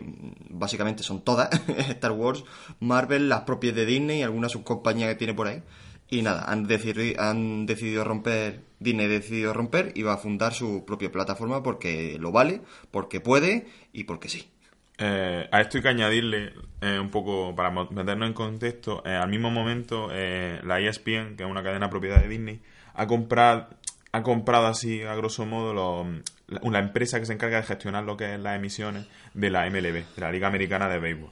básicamente 0.49 1.03
son 1.03 1.23
todas, 1.23 1.49
Star 1.77 2.13
Wars, 2.13 2.43
Marvel, 2.79 3.29
las 3.29 3.41
propias 3.41 3.75
de 3.75 3.85
Disney 3.85 4.19
y 4.19 4.23
algunas 4.23 4.53
subcompañías 4.53 5.09
que 5.09 5.15
tiene 5.15 5.33
por 5.33 5.47
ahí. 5.47 5.61
Y 6.09 6.21
nada, 6.21 6.45
han 6.47 6.65
decidido, 6.65 7.21
han 7.21 7.65
decidido 7.65 8.03
romper, 8.03 8.63
Disney 8.79 9.05
ha 9.05 9.09
decidido 9.09 9.53
romper 9.53 9.91
y 9.95 10.03
va 10.03 10.13
a 10.13 10.17
fundar 10.17 10.53
su 10.53 10.85
propia 10.85 11.11
plataforma 11.11 11.61
porque 11.63 12.17
lo 12.19 12.31
vale, 12.31 12.61
porque 12.91 13.19
puede 13.19 13.67
y 13.91 14.05
porque 14.05 14.29
sí. 14.29 14.49
Eh, 14.97 15.47
a 15.51 15.61
esto 15.61 15.77
hay 15.77 15.81
que 15.83 15.89
añadirle 15.89 16.53
eh, 16.81 16.99
un 16.99 17.09
poco, 17.09 17.53
para 17.55 17.69
meternos 17.71 18.27
en 18.27 18.33
contexto, 18.33 19.03
eh, 19.05 19.09
al 19.13 19.29
mismo 19.29 19.49
momento 19.51 20.07
eh, 20.11 20.59
la 20.63 20.79
ESPN, 20.79 21.35
que 21.35 21.43
es 21.43 21.49
una 21.49 21.63
cadena 21.63 21.89
propiedad 21.89 22.21
de 22.21 22.29
Disney, 22.29 22.61
ha 22.93 23.05
comprado, 23.07 23.67
ha 24.13 24.23
comprado 24.23 24.67
así, 24.67 25.01
a 25.03 25.15
grosso 25.15 25.45
modo, 25.45 25.73
los- 25.73 26.23
la, 26.71 26.79
empresa 26.79 27.19
que 27.19 27.25
se 27.25 27.33
encarga 27.33 27.57
de 27.57 27.63
gestionar 27.63 28.03
lo 28.05 28.15
que 28.15 28.35
es 28.35 28.39
las 28.39 28.55
emisiones 28.55 29.05
de 29.33 29.49
la 29.49 29.65
MLB, 29.69 30.05
de 30.15 30.21
la 30.21 30.31
Liga 30.31 30.47
Americana 30.47 30.87
de 30.87 30.99
Béisbol. 30.99 31.31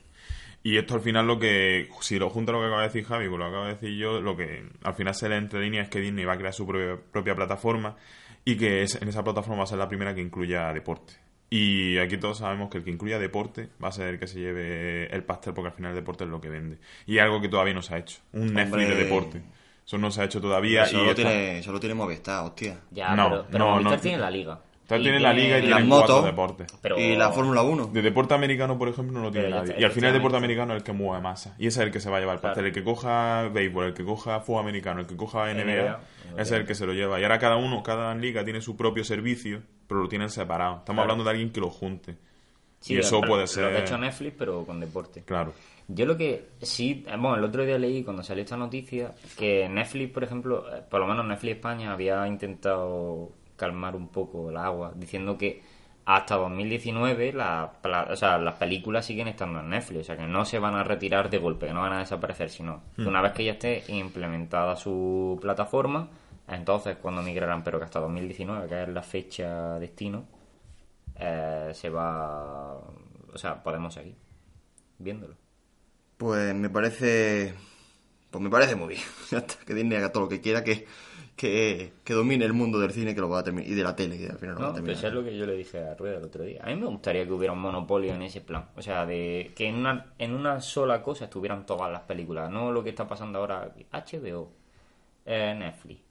Y 0.64 0.78
esto 0.78 0.96
al 0.96 1.02
final 1.02 1.28
lo 1.28 1.40
que, 1.40 1.90
si 2.02 2.18
lo 2.20 2.30
junta 2.30 2.52
lo 2.54 2.60
que 2.60 2.66
acaba 2.68 2.82
de 2.82 2.88
decir 2.88 3.06
Javi 3.06 3.30
con 3.30 3.40
lo 3.40 3.46
que 3.46 3.50
acabo 3.50 3.66
de 3.66 3.74
decir 3.76 3.98
yo, 3.98 4.20
lo 4.22 4.36
que 4.36 4.66
al 4.84 4.94
final 4.96 5.14
se 5.14 5.30
le 5.30 5.38
entre 5.38 5.62
líneas 5.62 5.86
es 5.86 5.90
que 5.90 6.00
Disney 6.00 6.26
va 6.26 6.34
a 6.34 6.38
crear 6.38 6.54
su 6.54 6.66
propia, 6.66 6.98
propia 7.12 7.36
plataforma 7.36 7.96
y 8.46 8.56
que 8.58 8.82
es- 8.82 9.02
en 9.02 9.08
esa 9.08 9.24
plataforma 9.24 9.60
va 9.60 9.64
a 9.64 9.68
ser 9.68 9.78
la 9.78 9.88
primera 9.90 10.14
que 10.16 10.22
incluya 10.22 10.74
deporte. 10.74 11.14
Y 11.50 11.98
aquí 12.00 12.18
todos 12.18 12.40
sabemos 12.40 12.70
que 12.72 12.80
el 12.80 12.84
que 12.84 12.90
incluya 12.90 13.20
deporte 13.20 13.70
va 13.84 13.90
a 13.90 13.92
ser 13.92 14.08
el 14.08 14.20
que 14.20 14.26
se 14.28 14.40
lleve 14.40 15.14
el 15.14 15.24
pastel 15.24 15.54
porque 15.54 15.68
al 15.70 15.74
final 15.76 15.92
el 15.92 15.96
deporte 15.98 16.24
es 16.24 16.30
lo 16.30 16.42
que 16.42 16.50
vende. 16.50 16.78
Y 17.06 17.18
es 17.18 17.24
algo 17.24 17.40
que 17.42 17.48
todavía 17.50 17.74
no 17.76 17.82
se 17.84 17.94
ha 17.94 17.98
hecho. 18.00 18.18
Un 18.34 18.54
Netflix 18.54 18.88
de 18.88 18.92
Hombre. 18.94 19.04
deporte. 19.04 19.42
Eso 19.86 19.98
no 19.98 20.10
se 20.10 20.22
ha 20.22 20.24
hecho 20.26 20.42
todavía. 20.42 20.84
y 20.88 20.92
Solo 20.92 21.12
está- 21.12 21.16
tiene, 21.30 21.62
solo 21.62 21.80
tiene 21.80 21.94
Movistar, 21.94 22.44
hostia. 22.46 22.80
Ya, 22.90 23.16
No, 23.16 23.30
pero, 23.30 23.46
pero 23.52 23.66
no, 23.66 23.72
Movistar 23.72 23.96
no. 23.98 24.02
tiene 24.02 24.18
la 24.18 24.32
liga. 24.32 24.60
Tiene 25.02 25.20
la 25.20 25.34
liga 25.34 25.58
y 25.60 25.62
las 25.64 25.78
tiene 25.78 25.84
motos. 25.90 26.08
cuatro 26.10 26.26
deportes. 26.26 26.68
Pero- 26.82 27.00
Y 27.00 27.16
la 27.16 27.32
Fórmula 27.32 27.62
1. 27.64 27.88
De 27.88 28.02
deporte 28.02 28.34
americano, 28.34 28.78
por 28.78 28.90
ejemplo, 28.90 29.14
no 29.18 29.26
lo 29.26 29.32
tiene 29.32 29.50
nadie. 29.50 29.70
está, 29.72 29.82
Y 29.82 29.84
al 29.84 29.92
final 29.92 30.10
el 30.12 30.18
deporte 30.18 30.38
americano 30.38 30.74
es 30.74 30.78
el 30.78 30.84
que 30.84 30.92
mueve 30.94 31.22
masa. 31.22 31.56
Y 31.58 31.68
ese 31.68 31.82
es 31.82 31.86
el 31.88 31.92
que 31.92 32.00
se 32.00 32.10
va 32.10 32.18
a 32.18 32.20
llevar 32.20 32.36
el 32.36 32.40
Claro. 32.42 32.54
pastel. 32.54 32.66
El 32.68 32.74
que 32.74 32.84
coja 32.84 33.50
béisbol, 33.50 33.86
el 33.88 33.94
que 33.94 34.04
coja 34.06 34.40
fútbol 34.42 34.62
americano, 34.62 35.00
el 35.02 35.08
que 35.08 35.16
coja 35.16 35.50
NBA, 35.52 35.64
NBA, 35.64 36.00
ese 36.34 36.42
es 36.42 36.52
el 36.62 36.66
que 36.66 36.76
se 36.76 36.86
lo 36.86 36.94
lleva. 36.94 37.20
Y 37.20 37.24
ahora 37.24 37.40
cada 37.40 37.56
uno, 37.58 37.82
cada 37.84 38.14
liga 38.16 38.44
tiene 38.44 38.62
su 38.62 38.76
propio 38.78 39.04
servicio, 39.04 39.62
pero 39.88 40.02
lo 40.02 40.08
tienen 40.08 40.30
separado. 40.30 40.78
Estamos 40.80 40.98
Claro. 40.98 41.02
hablando 41.02 41.24
de 41.24 41.30
alguien 41.32 41.52
que 41.52 41.60
lo 41.62 41.70
junte. 41.70 42.16
Sí, 42.80 42.96
y 42.96 42.98
eso 42.98 43.20
pero 43.22 43.30
puede 43.30 43.44
Lo 43.44 43.48
ser... 43.48 43.70
que 43.72 43.78
ha 43.78 43.80
hecho 43.82 43.98
Netflix, 43.98 44.34
pero 44.38 44.66
con 44.66 44.80
deporte. 44.80 45.24
Claro. 45.26 45.54
Yo 45.88 46.06
lo 46.06 46.16
que 46.18 46.48
sí, 46.62 47.04
bueno, 47.08 47.36
el 47.36 47.44
otro 47.44 47.66
día 47.66 47.78
leí 47.78 48.04
cuando 48.04 48.24
salió 48.24 48.44
esta 48.44 48.56
noticia 48.58 49.12
que 49.38 49.68
Netflix, 49.70 50.12
por 50.14 50.24
ejemplo, 50.24 50.66
eh, 50.74 50.82
por 50.90 51.00
lo 51.02 51.08
menos 51.08 51.26
Netflix 51.26 51.56
España 51.56 51.92
había 51.94 52.26
intentado 52.28 53.32
calmar 53.64 53.96
un 53.96 54.10
poco 54.10 54.50
el 54.50 54.58
agua, 54.58 54.92
diciendo 54.96 55.38
que 55.38 55.62
hasta 56.06 56.36
2019 56.36 57.32
la, 57.32 57.72
o 58.10 58.16
sea, 58.16 58.38
las 58.38 58.56
películas 58.56 59.06
siguen 59.06 59.30
estando 59.30 59.62
en 59.62 59.70
Netflix, 59.70 60.02
o 60.02 60.04
sea 60.04 60.18
que 60.18 60.28
no 60.28 60.44
se 60.44 60.60
van 60.60 60.76
a 60.76 60.84
retirar 60.84 61.30
de 61.30 61.38
golpe, 61.38 61.68
que 61.68 61.74
no 61.74 61.82
van 61.82 61.94
a 61.94 62.00
desaparecer, 62.00 62.50
sino 62.50 62.82
que 62.96 63.04
una 63.04 63.22
vez 63.22 63.32
que 63.32 63.46
ya 63.46 63.54
esté 63.54 63.84
implementada 63.88 64.76
su 64.76 65.40
plataforma, 65.42 66.10
entonces 66.48 66.98
cuando 66.98 67.22
migrarán, 67.22 67.64
pero 67.64 67.80
que 67.80 67.86
hasta 67.86 68.02
2019, 68.02 68.68
que 68.68 68.84
es 68.84 68.90
la 68.90 69.04
fecha 69.04 69.80
destino, 69.80 70.26
eh, 71.16 71.72
se 71.74 71.90
va, 71.90 72.74
o 72.74 73.38
sea, 73.38 73.64
podemos 73.64 73.94
seguir 73.94 74.16
viéndolo. 75.00 75.36
Pues 76.18 76.54
me 76.54 76.70
parece. 76.70 77.54
Pues 78.30 78.44
me 78.44 78.50
parece 78.50 78.76
muy 78.76 78.90
bien. 78.90 79.02
Que 79.66 79.74
Disney 79.74 79.98
haga 79.98 80.12
todo 80.12 80.24
lo 80.24 80.30
que 80.30 80.42
quiera, 80.42 80.64
que, 80.64 80.86
que, 81.36 81.94
que 82.04 82.14
domine 82.14 82.46
el 82.46 82.54
mundo 82.54 82.80
del 82.80 82.92
cine 82.92 83.16
que 83.16 83.22
lo 83.22 83.30
va 83.30 83.40
a 83.40 83.44
terminar. 83.44 83.70
Y 83.70 83.74
de 83.76 83.84
la 83.84 83.96
tele, 83.96 84.18
que 84.18 84.28
al 84.28 84.38
final 84.38 84.56
lo 84.56 84.62
va 84.62 84.68
No, 84.68 84.72
a 84.72 84.74
pero 84.76 84.86
terminar. 84.86 84.98
eso 84.98 85.08
es 85.08 85.14
lo 85.14 85.24
que 85.24 85.38
yo 85.38 85.46
le 85.46 85.54
dije 85.56 85.80
a 85.80 85.96
Rueda 85.96 86.18
el 86.18 86.24
otro 86.24 86.44
día. 86.44 86.62
A 86.64 86.68
mí 86.68 86.76
me 86.76 86.86
gustaría 86.88 87.26
que 87.26 87.32
hubiera 87.32 87.54
un 87.54 87.60
monopolio 87.60 88.14
en 88.14 88.22
ese 88.22 88.42
plan. 88.42 88.70
O 88.76 88.82
sea, 88.82 89.06
de 89.06 89.52
que 89.56 89.68
en 89.68 89.76
una, 89.76 90.14
en 90.20 90.34
una 90.34 90.62
sola 90.62 91.02
cosa 91.02 91.26
estuvieran 91.26 91.66
todas 91.66 91.92
las 91.92 92.02
películas. 92.02 92.50
No 92.52 92.72
lo 92.72 92.84
que 92.84 92.90
está 92.92 93.08
pasando 93.08 93.40
ahora. 93.40 93.74
HBO, 93.92 94.52
eh, 95.26 95.56
Netflix, 95.58 96.02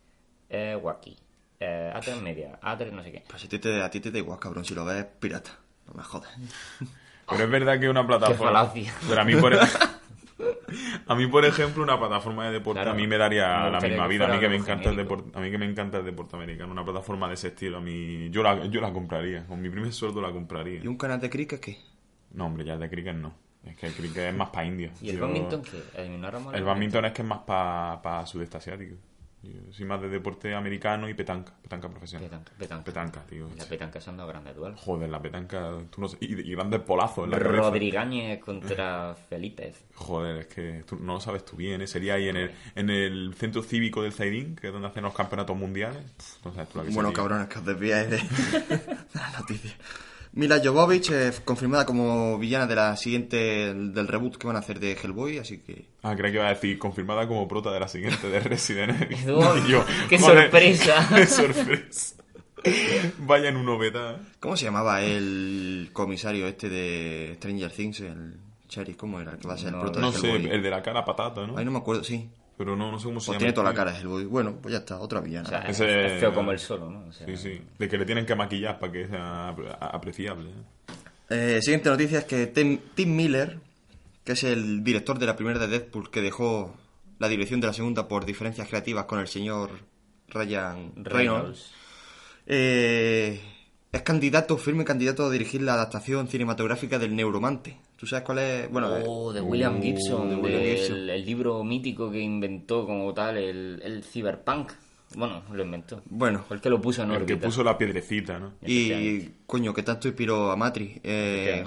eh, 0.51 0.79
Wacky, 0.81 1.17
eh, 1.61 1.93
A3 1.95 2.21
Media, 2.21 2.59
A3 2.61 2.91
no 2.93 3.03
sé 3.03 3.13
qué. 3.13 3.23
Pero 3.27 3.39
si 3.39 3.47
a 3.47 3.51
ti, 3.51 3.59
te, 3.59 3.83
a 3.83 3.91
ti 3.91 4.01
te 4.01 4.11
da 4.11 4.19
igual, 4.19 4.39
cabrón, 4.39 4.65
si 4.65 4.75
lo 4.75 4.85
ves 4.85 5.05
pirata. 5.21 5.51
No 5.87 5.95
me 5.95 6.03
jodas. 6.03 6.31
Pero 7.29 7.45
es 7.45 7.51
verdad 7.51 7.79
que 7.81 7.89
una 7.89 8.07
plataforma. 8.07 8.47
falacia. 8.53 8.93
Pero 9.09 9.21
a 9.21 9.25
mí, 9.25 9.35
por, 9.37 9.53
a 11.07 11.15
mí, 11.15 11.27
por 11.27 11.45
ejemplo, 11.45 11.83
una 11.83 11.99
plataforma 11.99 12.47
de 12.47 12.53
deporte 12.53 12.79
Claro. 12.81 12.91
a 12.93 12.95
mí 12.95 13.07
me 13.07 13.19
daría 13.19 13.65
Me 13.65 13.71
la 13.71 13.81
misma 13.81 14.07
vida. 14.07 14.27
A 14.27 14.35
mí 14.35 14.41
que 14.41 14.49
me 14.49 14.57
encanta 14.57 14.91
el 14.91 14.97
deporte, 14.97 15.31
a 15.37 15.41
mí 15.41 15.51
que 15.51 15.59
me 15.59 15.67
encanta 15.67 15.99
el 15.99 16.05
deporte 16.05 16.37
americano, 16.37 16.73
una 16.73 16.85
plataforma 16.85 17.29
de 17.29 17.35
ese 17.35 17.49
estilo, 17.49 17.79
a 17.79 17.81
mí 17.81 18.29
yo 18.31 18.43
la, 18.43 18.65
yo 18.67 18.81
la 18.81 18.93
compraría. 18.93 19.47
Con 19.47 19.61
mi 19.61 19.71
primer 19.71 19.93
sueldo 19.93 20.21
la 20.21 20.31
compraría. 20.31 20.81
¿Y 20.83 20.87
un 20.87 20.97
canal 20.97 21.21
de 21.21 21.31
cricket 21.31 21.61
qué? 21.61 21.79
No, 22.33 22.47
hombre, 22.47 22.65
ya 22.65 22.75
el 22.75 22.81
de 22.81 22.89
cricket 22.91 23.15
no. 23.15 23.35
Es 23.65 23.77
que 23.77 23.87
el 23.87 23.93
cricket 23.93 24.25
es 24.31 24.35
más 24.35 24.49
para 24.51 24.67
India. 24.67 24.91
¿Y 25.01 25.11
el 25.11 25.19
Yo- 25.19 25.27
badminton 25.27 25.63
qué? 25.63 25.83
¿Elimináramos 26.01 26.53
El 26.55 26.65
badminton 26.65 27.05
es 27.05 27.13
que 27.13 27.23
es 27.23 27.29
más 27.29 27.41
para 27.41 28.27
sudeste 28.27 28.57
asiático. 28.57 28.97
Soy 29.71 29.85
más 29.87 30.01
de 30.01 30.09
deporte 30.09 30.55
americano 30.55 31.09
y 31.09 31.15
petanca, 31.15 31.53
petanca 31.61 31.89
profesional. 31.89 32.29
Petanca, 32.29 32.53
petanca. 32.57 32.85
Petanca, 32.85 33.27
tío. 33.27 33.49
La 33.57 33.65
petanca 33.65 34.01
se 34.01 34.11
han 34.11 34.17
dado 34.17 34.29
grandes 34.29 34.55
duelos. 34.55 34.79
Joder, 34.81 35.11
la 35.11 35.21
petanca, 35.21 35.79
tú 35.91 36.01
no 36.01 36.09
sé, 36.09 36.17
y, 36.21 36.41
y 36.41 36.55
grandes 36.55 36.81
polazos 36.81 37.25
en 37.25 37.31
la. 37.33 37.39
Rodríguez 37.39 38.39
contra 38.39 39.17
Felipe. 39.29 39.75
Joder, 39.95 40.37
es 40.39 40.47
que 40.47 40.85
tú 40.87 40.97
no 40.97 41.15
lo 41.15 41.21
sabes 41.21 41.45
tú 41.45 41.57
bien, 41.57 41.83
¿eh? 41.83 41.87
Sería 41.87 42.15
ahí 42.15 42.29
en 42.29 42.37
el, 42.37 42.51
en 42.75 42.91
el 42.91 43.35
centro 43.35 43.63
cívico 43.63 44.03
del 44.03 44.13
Zaidín, 44.13 44.55
que 44.55 44.69
es 44.69 44.73
donde 44.73 44.89
hacen 44.89 45.03
los 45.03 45.15
campeonatos 45.15 45.57
mundiales. 45.57 46.03
Pff, 46.17 46.45
no 46.45 46.55
sabes 46.55 46.69
tú 46.69 46.79
la 46.79 46.85
que 46.85 46.91
Bueno, 46.91 47.13
cabrones, 47.13 47.49
que 47.49 47.59
os 47.59 47.65
desviáis 47.65 48.11
de, 48.11 48.17
de 48.77 48.97
las 49.15 49.41
noticias. 49.41 49.75
Mila 50.35 50.61
Jovovich, 50.65 51.11
eh, 51.11 51.31
confirmada 51.45 51.85
como 51.85 52.39
villana 52.39 52.67
de 52.67 52.75
la 52.75 52.97
siguiente 52.97 53.37
del 53.75 54.09
reboot 54.09 54.37
que 54.39 54.47
van 54.47 54.57
a 54.57 54.61
hacer 54.61 54.81
de 54.81 54.93
Hellboy, 54.93 55.39
así 55.39 55.59
que 55.59 55.85
Ah, 56.03 56.15
creía 56.17 56.33
que 56.33 56.39
iba 56.39 56.47
a 56.47 56.55
decir, 56.55 56.79
confirmada 56.79 57.29
como 57.29 57.47
prota 57.47 57.71
de 57.71 57.81
la 57.81 57.89
siguiente 57.89 58.29
de 58.31 58.41
Resident 58.41 59.03
Evil. 59.03 59.19
Oh, 59.31 59.55
Y 59.59 59.71
yo, 59.71 59.85
¡Qué 60.09 60.19
joder, 60.19 60.43
sorpresa! 60.51 61.09
¡Qué 61.15 61.27
sorpresa! 61.27 62.17
Vaya 63.19 63.49
en 63.49 63.65
novedad. 63.65 64.21
¿cómo 64.41 64.57
se 64.57 64.65
llamaba 64.67 65.03
el 65.03 65.91
comisario 65.93 66.47
este 66.47 66.69
de 66.69 67.35
Stranger 67.37 67.71
Things, 67.73 68.01
el 68.01 68.37
Cherry? 68.69 68.95
¿Cómo 68.95 69.21
era 69.21 69.33
el 69.33 69.39
que 69.39 69.49
va 69.49 69.55
a 69.55 69.59
ser 69.59 69.69
el 69.69 69.73
No, 69.75 69.81
prota 69.81 70.01
No 70.01 70.13
de 70.13 70.19
sé, 70.19 70.31
Hellboy? 70.33 70.51
el 70.51 70.63
de 70.63 70.71
la 70.71 70.81
cara 70.83 71.05
patata, 71.05 71.47
¿no? 71.47 71.59
Ay, 71.59 71.65
no 71.65 71.73
me 71.73 71.79
acuerdo, 71.79 72.05
sí. 72.05 72.31
Pero 72.65 72.77
no, 72.77 72.93
no 72.93 72.99
sé 73.01 73.07
cómo 73.07 73.19
se 73.19 73.27
Pues 73.27 73.35
llama. 73.35 73.39
tiene 73.41 73.53
toda 73.55 73.65
la 73.65 73.71
el 73.71 73.77
cara 73.77 73.93
de 73.93 73.99
Hellboy. 73.99 74.25
Bueno, 74.27 74.55
pues 74.63 74.71
ya 74.73 74.79
está, 74.79 75.01
otra 75.01 75.21
villana. 75.21 75.49
O 75.49 75.51
sea, 75.51 75.59
es, 75.63 75.81
Ese- 75.81 76.15
es 76.15 76.21
feo 76.21 76.33
como 76.33 76.53
el 76.53 76.61
solo, 76.61 76.89
¿no? 76.91 77.07
O 77.09 77.13
sea, 77.13 77.27
Sí, 77.27 77.37
sí. 77.37 77.61
De 77.77 77.89
que 77.89 77.99
le 77.99 78.05
tienen 78.05 78.25
que 78.25 78.37
maquillar 78.37 78.79
para 78.79 78.93
que 78.93 79.09
sea 79.09 79.49
ap- 79.49 79.59
apreciable. 79.81 80.51
¿eh? 80.51 81.57
Eh, 81.57 81.63
siguiente 81.63 81.89
noticia 81.91 82.21
es 82.21 82.25
que 82.25 82.47
Tim, 82.47 82.79
Tim 82.95 83.17
Miller, 83.17 83.59
que 84.23 84.33
es 84.33 84.45
el 84.45 84.85
director 84.85 85.19
de 85.19 85.27
la 85.27 85.35
primera 85.35 85.59
de 85.59 85.67
Deadpool, 85.67 86.09
que 86.11 86.23
dejó 86.23 86.73
la 87.19 87.27
dirección 87.27 87.61
de 87.61 87.67
la 87.67 87.73
segunda 87.73 88.07
por 88.07 88.25
diferencias 88.27 88.69
creativas 88.69 89.07
con 89.07 89.19
el 89.19 89.27
señor 89.27 89.71
Ryan 90.29 90.93
Reynolds, 90.97 91.05
Reynolds. 91.05 91.73
eh, 92.47 93.41
es 93.93 94.03
candidato, 94.03 94.57
firme 94.57 94.85
candidato 94.85 95.27
a 95.27 95.31
dirigir 95.31 95.63
la 95.63 95.75
adaptación 95.75 96.29
cinematográfica 96.29 96.99
del 96.99 97.15
Neuromante. 97.17 97.77
¿Tú 98.03 98.09
sabes 98.09 98.25
cuál 98.25 98.39
es? 98.39 98.69
Bueno, 98.69 98.89
Oh, 99.07 99.33
de 99.33 99.41
William 99.41 99.79
Uh, 99.79 99.81
Gibson, 99.81 100.29
de 100.31 100.35
William 100.35 100.61
del- 100.61 100.77
Gibson. 100.77 101.09
el 101.09 101.25
libro 101.25 101.63
mítico 101.63 102.11
que 102.11 102.19
inventó 102.19 102.85
como 102.85 103.15
tal 103.15 103.37
el, 103.37 103.81
el 103.85 104.03
cyberpunk. 104.03 104.73
Bueno, 105.15 105.45
lo 105.53 105.63
inventó. 105.63 106.03
bueno. 106.07 106.45
Fue 106.49 106.57
el 106.57 106.61
que 106.61 106.69
lo 106.69 106.81
puso 106.81 107.05
en 107.05 107.13
El 107.13 107.19
que 107.27 107.35
órbita. 107.35 107.47
puso 107.47 107.63
la 107.63 107.79
piedrecita, 107.79 108.41
¿no? 108.41 108.55
Y, 108.67 109.23
coño, 109.47 109.73
que 109.73 109.85
tanto 109.85 110.09
inspiró 110.09 110.51
a 110.51 110.57
Matrix. 110.57 110.99
Eh, 111.05 111.63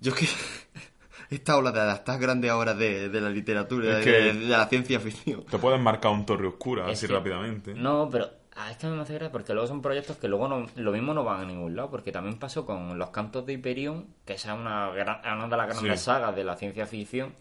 yo 0.00 0.14
que... 0.14 0.26
Esta 1.30 1.56
ola 1.56 1.72
de 1.72 1.80
adaptar 1.80 2.20
grandes 2.20 2.50
obras 2.52 2.76
de, 2.78 3.08
de 3.08 3.20
la 3.20 3.30
literatura, 3.30 3.98
Es 3.98 4.04
de, 4.04 4.12
que- 4.12 4.18
de 4.34 4.46
la 4.48 4.68
ciencia 4.68 5.00
ficción. 5.00 5.42
Te 5.50 5.58
pueden 5.58 5.82
marcar 5.82 6.12
un 6.12 6.24
torre 6.26 6.46
oscura 6.46 6.86
Es 6.92 6.98
así 6.98 7.06
que- 7.08 7.12
rápidamente. 7.14 7.74
No, 7.74 8.08
pero 8.12 8.28
ah, 8.64 8.70
es 8.70 8.76
que 8.76 8.86
a 8.86 8.90
mí 8.90 8.96
me 8.96 9.02
hace 9.02 9.14
gracia 9.14 9.30
porque 9.32 9.52
luego 9.52 9.66
son 9.68 9.82
proyectos 9.82 10.16
que 10.16 10.28
luego 10.28 10.48
no, 10.48 10.66
lo 10.76 10.92
mismo 10.92 11.12
no 11.14 11.24
van 11.24 11.40
a 11.40 11.44
ningún 11.44 11.74
lado. 11.76 11.90
Porque 11.90 12.12
también 12.12 12.38
pasó 12.38 12.64
con 12.66 12.98
Los 12.98 13.10
Cantos 13.10 13.44
de 13.46 13.54
Hyperion, 13.54 14.06
que 14.24 14.34
esa 14.34 14.54
es 14.54 14.58
una, 14.60 14.90
gran- 14.90 15.20
una 15.38 15.48
de 15.48 15.56
las 15.56 15.66
grandes 15.68 16.00
Sí. 16.00 16.04
sagas 16.06 16.34
de 16.34 16.44
la 16.44 16.56
ciencia 16.56 16.86
ficción. 16.86 17.34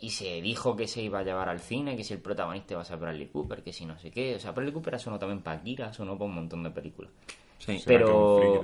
Y 0.00 0.10
se 0.10 0.40
dijo 0.40 0.76
que 0.76 0.86
se 0.86 1.02
iba 1.02 1.18
a 1.18 1.22
llevar 1.24 1.48
al 1.48 1.58
cine, 1.58 1.96
que 1.96 2.04
si 2.04 2.14
el 2.14 2.20
protagonista 2.20 2.74
iba 2.74 2.82
a 2.82 2.84
ser 2.84 2.98
Bradley 2.98 3.26
Cooper, 3.28 3.62
que 3.64 3.72
si 3.72 3.84
no 3.84 3.98
sé 3.98 4.10
qué. 4.12 4.36
O 4.36 4.38
sea, 4.38 4.52
Bradley 4.52 4.72
Cooper 4.72 4.98
sonó 5.00 5.18
también 5.18 5.42
para 5.42 5.60
Kira, 5.60 5.92
sonó 5.92 6.12
para 6.16 6.26
un 6.26 6.34
montón 6.36 6.62
de 6.62 6.70
películas. 6.70 7.10
Sí. 7.58 7.82
Pero-. 7.84 8.62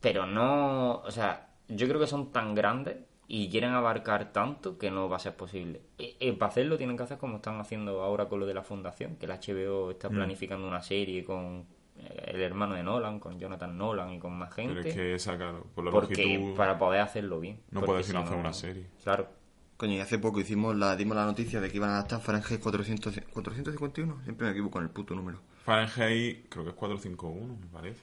Pero 0.00 0.26
no, 0.26 0.96
o 1.00 1.10
sea, 1.10 1.48
yo 1.68 1.86
creo 1.88 2.00
que 2.00 2.06
son 2.06 2.30
tan 2.32 2.54
grandes 2.54 2.96
y 3.28 3.48
quieren 3.50 3.72
abarcar 3.72 4.32
tanto 4.32 4.76
que 4.78 4.90
no 4.90 5.08
va 5.08 5.16
a 5.16 5.20
ser 5.20 5.34
posible. 5.36 5.80
Y, 5.98 6.16
y 6.20 6.32
para 6.32 6.50
hacerlo 6.50 6.76
tienen 6.76 6.96
que 6.96 7.02
hacer 7.04 7.18
como 7.18 7.36
están 7.36 7.58
haciendo 7.60 8.02
ahora 8.02 8.26
con 8.28 8.40
lo 8.40 8.46
de 8.46 8.54
la 8.54 8.62
fundación, 8.62 9.16
que 9.16 9.26
la 9.26 9.36
HBO 9.40 9.90
está 9.90 10.08
Mm. 10.10 10.14
planificando 10.14 10.66
una 10.68 10.82
serie 10.82 11.24
con 11.24 11.66
eh, 11.96 12.24
el 12.34 12.40
hermano 12.42 12.74
de 12.74 12.82
Nolan, 12.82 13.20
con 13.20 13.38
Jonathan 13.38 13.78
Nolan 13.78 14.12
y 14.12 14.18
con 14.18 14.32
más 14.36 14.52
Pero 14.54 14.72
gente. 14.74 14.88
es 14.88 14.94
que 14.94 15.14
esa, 15.14 15.36
claro, 15.36 15.64
por 15.74 15.84
la 15.84 15.90
porque 15.92 16.22
longitud... 16.26 16.56
para 16.56 16.76
poder 16.78 17.00
hacerlo 17.00 17.38
bien. 17.40 17.60
no 17.70 17.82
puedes 17.82 18.06
si 18.06 18.12
sino 18.12 18.24
hacer 18.24 18.36
una 18.36 18.52
serie. 18.52 18.86
Claro. 19.02 19.28
Coño, 19.76 19.92
y 19.94 20.00
hace 20.00 20.18
poco 20.18 20.38
hicimos 20.40 20.76
la, 20.76 20.94
dimos 20.96 21.16
la 21.16 21.24
noticia 21.24 21.60
de 21.60 21.68
que 21.70 21.76
iban 21.78 21.90
a 21.90 21.94
adaptar 21.94 22.20
Fahrenheit 22.20 22.60
400, 22.60 23.20
451. 23.32 24.22
Siempre 24.22 24.46
me 24.46 24.52
equivoco 24.52 24.78
en 24.78 24.84
el 24.84 24.90
puto 24.90 25.14
número. 25.14 25.40
Fahrenheit, 25.64 26.48
creo 26.48 26.64
que 26.64 26.70
es 26.70 26.76
451, 26.76 27.56
me 27.60 27.66
parece. 27.68 28.00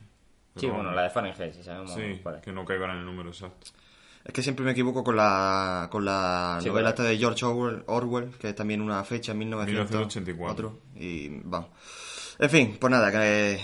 Sí, 0.56 0.62
Pero 0.68 0.74
bueno, 0.76 0.92
la 0.92 1.04
de 1.04 1.10
Fahrenheit, 1.10 1.54
si 1.54 1.64
sabemos 1.64 1.94
Sí, 1.94 2.20
cuál 2.22 2.36
es. 2.36 2.42
que 2.42 2.52
no 2.52 2.66
caigan 2.66 2.92
en 2.92 2.98
el 2.98 3.06
número 3.06 3.30
exacto. 3.30 3.68
Es 4.24 4.34
que 4.34 4.44
siempre 4.44 4.64
me 4.64 4.72
equivoco 4.72 5.04
con 5.04 5.16
la, 5.16 5.88
con 5.92 6.06
la 6.06 6.60
Sí, 6.62 6.68
novela 6.68 6.90
esta 6.90 7.04
de 7.04 7.18
George 7.18 7.44
Orwell, 7.44 7.84
Orwell, 7.88 8.30
que 8.40 8.50
es 8.50 8.56
también 8.56 8.82
una 8.82 9.04
fecha, 9.04 9.34
1984. 9.34 10.70
1984. 10.70 10.80
Y 10.96 11.30
vamos. 11.44 11.70
En 12.40 12.50
fin, 12.50 12.78
pues 12.80 12.92
nada, 12.92 13.12
que. 13.12 13.60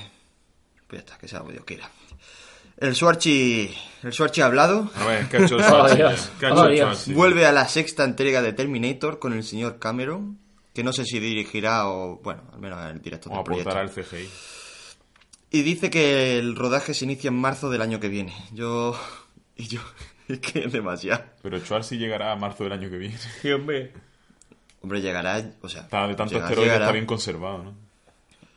Pues 0.87 1.01
ya 1.01 1.05
está, 1.05 1.17
que 1.17 1.27
sea 1.27 1.39
lo 1.39 1.45
que 1.47 1.53
Dios 1.53 1.65
quiera. 1.65 1.89
El 2.77 2.95
Suarchi. 2.95 3.71
El 4.03 4.13
Suarchi 4.13 4.41
ha 4.41 4.45
hablado. 4.47 4.89
A 4.95 5.05
ver, 5.05 5.27
¿qué 5.29 5.37
ha 5.37 5.45
hecho 5.45 5.57
el 5.57 5.63
Schwarzenegger? 5.65 6.07
Dios. 6.09 6.31
¿Qué 6.39 6.45
ha 6.45 6.49
Oh, 6.49 6.53
hecho 6.53 6.65
el 6.65 6.75
Dios. 6.75 6.87
Schwarzenegger? 6.89 7.15
Vuelve 7.15 7.45
a 7.45 7.51
la 7.51 7.67
sexta 7.67 8.03
entrega 8.03 8.41
de 8.41 8.53
Terminator 8.53 9.19
con 9.19 9.33
el 9.33 9.43
señor 9.43 9.79
Cameron. 9.79 10.39
Que 10.73 10.83
no 10.83 10.93
sé 10.93 11.05
si 11.05 11.19
dirigirá 11.19 11.87
o. 11.87 12.17
Bueno, 12.23 12.43
al 12.53 12.59
menos 12.59 12.79
el 12.91 13.01
director 13.01 13.31
O 13.31 13.35
del 13.37 13.43
proyecto. 13.43 13.69
aportará 13.71 13.89
el 13.89 14.05
CGI. 14.05 14.29
Y 15.49 15.61
dice 15.61 15.89
que 15.89 16.37
el 16.37 16.55
rodaje 16.55 16.93
se 16.93 17.05
inicia 17.05 17.29
en 17.29 17.35
marzo 17.39 17.69
del 17.69 17.81
año 17.81 17.99
que 17.99 18.09
viene. 18.09 18.33
Yo. 18.53 18.95
Y 19.59 19.67
yo. 19.67 19.81
Es 20.33 20.39
que 20.39 20.59
es 20.65 20.71
demasiado. 20.71 21.23
Pero 21.41 21.57
Schwarzy 21.59 21.97
llegará 21.97 22.31
a 22.31 22.35
marzo 22.35 22.63
del 22.65 22.73
año 22.73 22.89
que 22.89 22.97
viene. 22.97 23.17
Sí, 23.17 23.51
hombre. 23.51 23.93
Hombre, 24.81 25.01
llegará. 25.01 25.41
O 25.61 25.69
sea. 25.69 25.81
Está 25.83 26.07
de 26.07 26.15
tanto 26.15 26.33
llegará- 26.33 26.45
esteroide 26.49 26.67
llegará. 26.69 26.85
está 26.85 26.93
bien 26.93 27.05
conservado, 27.05 27.63
¿no? 27.63 27.75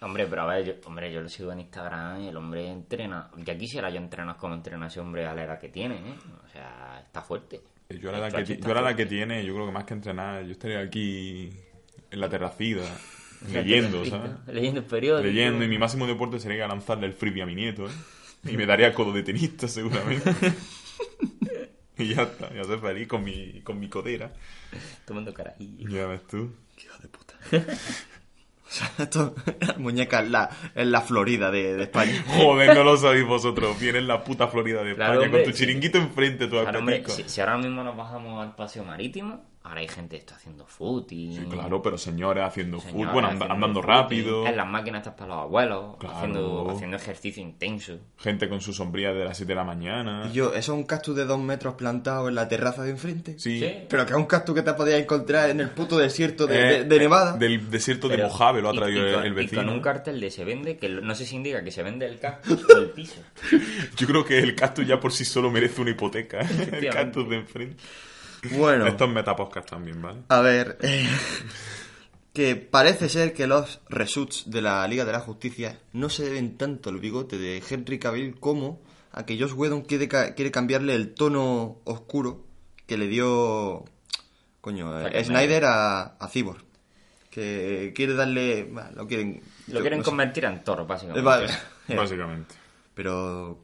Hombre, 0.03 0.27
pero 0.27 0.43
a 0.43 0.47
ver, 0.47 0.65
yo, 0.65 0.73
hombre, 0.87 1.13
yo 1.13 1.21
lo 1.21 1.29
sigo 1.29 1.53
en 1.53 1.61
Instagram 1.61 2.23
y 2.23 2.29
el 2.29 2.37
hombre 2.37 2.67
entrena. 2.69 3.29
Ya 3.45 3.57
quisiera 3.59 3.91
yo 3.91 3.99
entrenar 3.99 4.37
como 4.37 4.55
entrena 4.55 4.87
ese 4.87 4.99
hombre 5.01 5.27
a 5.27 5.35
la 5.35 5.45
edad 5.45 5.59
que 5.61 5.69
tiene, 5.69 5.97
¿eh? 5.97 6.15
O 6.45 6.49
sea, 6.51 7.03
está 7.05 7.21
fuerte. 7.23 7.61
Yo 7.91 8.09
a 8.09 8.13
la 8.13 8.27
edad 8.29 8.45
que, 8.45 8.57
yo 8.57 8.71
a 8.71 8.75
la 8.75 8.81
edad 8.81 8.97
que 8.97 9.07
tiene, 9.07 9.45
yo 9.45 9.53
creo 9.55 9.67
que 9.67 9.73
más 9.73 9.85
que 9.85 9.95
entrenar, 9.95 10.45
yo 10.45 10.53
estaría 10.53 10.81
aquí 10.81 11.51
en 12.11 12.21
la 12.21 12.29
terracida, 12.31 12.83
leyendo. 13.53 14.05
¿sabes? 14.07 14.31
Leyendo 14.47 14.81
el 14.81 14.87
periódico. 14.87 15.27
Leyendo, 15.29 15.65
y 15.65 15.69
mi 15.69 15.77
máximo 15.79 16.07
deporte 16.07 16.41
sería 16.41 16.67
lanzarle 16.67 17.07
el 17.07 17.13
frisbee 17.13 17.43
a 17.43 17.47
mi 17.47 17.55
nieto, 17.55 17.87
¿eh? 17.87 17.93
Y 18.45 18.57
me 18.57 18.65
daría 18.65 18.95
codo 18.95 19.13
de 19.13 19.23
tenista, 19.23 19.69
seguramente. 19.69 20.33
y 22.01 22.09
ya 22.15 22.23
está, 22.23 22.53
ya 22.55 22.65
soy 22.65 22.79
feliz 22.79 23.09
con 23.09 23.23
mi, 23.25 23.61
con 23.63 23.79
mi 23.79 23.89
codera. 23.89 24.33
Tomando 25.07 25.33
carajillo. 25.35 25.89
Ya 25.89 26.07
ves 26.07 26.27
tú. 26.27 26.53
Qué 26.77 26.85
hijo 26.87 26.99
de 27.03 27.09
puta. 27.09 27.35
O 27.51 28.73
sea, 28.73 28.89
esto, 28.99 29.35
la 29.61 29.75
muñeca 29.79 30.21
en 30.21 30.31
la, 30.31 30.49
en 30.77 30.93
la 30.93 31.01
Florida 31.01 31.51
de, 31.51 31.75
de 31.75 31.83
España. 31.85 32.25
Joder, 32.29 32.73
no 32.75 32.85
lo 32.85 32.97
sabéis 32.97 33.27
vosotros. 33.27 33.79
Vienes 33.81 34.03
en 34.03 34.09
la 34.09 34.23
puta 34.23 34.47
Florida 34.47 34.85
de 34.85 34.95
Claro, 34.95 35.15
España 35.15 35.27
hombre, 35.27 35.43
con 35.43 35.51
tu 35.51 35.57
sí. 35.57 35.65
chiringuito 35.65 35.99
enfrente, 35.99 36.47
tu 36.47 36.53
Claro, 36.61 36.79
hombre, 36.79 37.03
si, 37.09 37.25
si 37.29 37.41
ahora 37.41 37.59
mismo 37.59 37.83
nos 37.83 37.97
bajamos 37.97 38.41
al 38.47 38.55
paseo 38.55 38.85
marítimo, 38.85 39.45
Ahora 39.71 39.83
hay 39.83 39.89
gente 39.89 40.17
que 40.17 40.21
está 40.21 40.35
haciendo 40.35 40.67
footing. 40.67 41.33
Sí, 41.33 41.45
claro, 41.49 41.81
pero 41.81 41.97
señores 41.97 42.43
haciendo 42.43 42.81
señoras 42.81 42.93
fútbol, 42.93 43.13
bueno, 43.13 43.29
and- 43.29 43.37
haciendo 43.37 43.55
andando 43.55 43.81
footing, 43.83 43.95
rápido. 43.97 44.47
En 44.49 44.57
las 44.57 44.67
máquinas 44.67 44.99
estas 45.03 45.15
para 45.15 45.29
los 45.29 45.39
abuelos, 45.45 45.97
Claro. 46.01 46.17
haciendo, 46.17 46.71
haciendo 46.73 46.97
ejercicio 46.97 47.41
intenso. 47.41 47.99
Gente 48.19 48.49
con 48.49 48.61
su 48.61 48.73
sombría 48.73 49.13
de 49.13 49.25
las 49.25 49.37
7 49.37 49.53
de 49.53 49.55
la 49.55 49.63
mañana. 49.63 50.29
Y 50.29 50.33
yo, 50.33 50.49
eso 50.49 50.59
es 50.59 50.69
un 50.71 50.83
cactus 50.83 51.15
de 51.15 51.25
dos 51.25 51.39
metros 51.39 51.75
plantado 51.75 52.29
en 52.29 52.35
la 52.35 52.49
terraza 52.49 52.83
de 52.83 52.91
enfrente. 52.91 53.39
Sí. 53.39 53.61
Sí. 53.61 53.73
Pero 53.89 54.05
que 54.07 54.13
es 54.13 54.19
un 54.19 54.27
cactus 54.27 54.57
que 54.57 54.63
te 54.63 54.73
podías 54.75 55.01
encontrar 55.01 55.51
en 55.51 55.61
el 55.61 55.71
puto 55.71 55.97
desierto 55.99 56.49
de, 56.49 56.59
Eh, 56.59 56.79
de- 56.81 56.85
de 56.87 56.99
Nevada. 56.99 57.37
Del 57.37 57.71
desierto 57.71 58.09
de 58.09 58.17
Pero- 58.17 58.27
Mojave 58.29 58.63
lo 58.63 58.71
ha 58.71 58.75
y- 58.75 58.77
traído 58.79 59.09
y 59.09 59.15
con, 59.15 59.23
el 59.25 59.33
y 59.33 59.35
vecino. 59.37 59.63
con 59.63 59.73
un 59.73 59.81
cartel 59.81 60.21
de 60.21 60.33
se 60.33 60.45
vende, 60.45 60.79
que 60.79 60.89
no 60.89 61.15
sé 61.15 61.25
si 61.27 61.37
indica 61.37 61.63
que 61.63 61.71
se 61.71 61.85
vende 61.85 62.07
el 62.07 62.19
cactus 62.19 62.65
o 62.75 62.77
el 62.77 62.91
piso. 62.91 63.21
Yo 63.97 64.07
creo 64.09 64.25
que 64.25 64.41
el 64.41 64.57
cactus 64.57 64.85
ya 64.85 64.99
por 64.99 65.13
sí 65.13 65.25
solo 65.25 65.49
merece 65.49 65.81
una 65.81 65.91
hipoteca. 65.93 66.41
el 66.41 66.47
Efectivamente. 66.51 66.89
cactus 66.91 67.29
de 67.31 67.37
enfrente. 67.37 67.77
Bueno, 68.53 68.87
Esto 68.87 69.05
es 69.05 69.11
metapodcast 69.11 69.69
también, 69.71 70.01
¿vale? 70.01 70.21
a 70.29 70.41
ver. 70.41 70.79
eh, 70.83 71.09
que 72.33 72.57
parece 72.57 73.09
ser 73.09 73.33
que 73.35 73.47
los 73.47 73.81
reshoots 73.89 74.51
de 74.51 74.63
la 74.63 74.87
Liga 74.89 75.05
de 75.05 75.13
la 75.13 75.21
Justicia 75.21 75.79
no 75.93 76.09
se 76.09 76.25
deben 76.25 76.57
tanto 76.57 76.89
al 76.91 76.99
bigote 76.99 77.39
de 77.39 77.63
Henry 77.69 77.99
Cavill 77.99 78.39
como 78.39 78.81
a 79.13 79.27
que 79.27 79.39
Josh 79.39 79.53
Whedon 79.55 79.83
quiere, 79.83 80.07
ca- 80.09 80.35
quiere 80.35 80.51
cambiarle 80.53 80.95
el 80.95 81.13
tono 81.15 81.79
oscuro 81.85 82.45
que 82.87 82.97
le 82.97 83.09
dio. 83.09 83.85
Coño, 84.61 85.07
eh, 85.09 85.25
Snyder 85.25 85.65
a, 85.65 86.03
a 86.17 86.29
Cyborg. 86.29 86.63
Que 87.31 87.93
quiere 87.95 88.15
darle. 88.15 88.65
bueno, 88.65 88.91
lo 88.95 89.07
quieren. 89.07 89.43
Lo 89.69 89.81
quieren 89.81 89.99
no 90.01 90.05
sé. 90.05 90.11
convertir 90.11 90.45
en 90.45 90.63
toro, 90.65 90.87
básicamente. 90.87 91.23
Vale. 91.23 91.49
Básicamente. 91.89 92.55
Pero. 92.95 93.59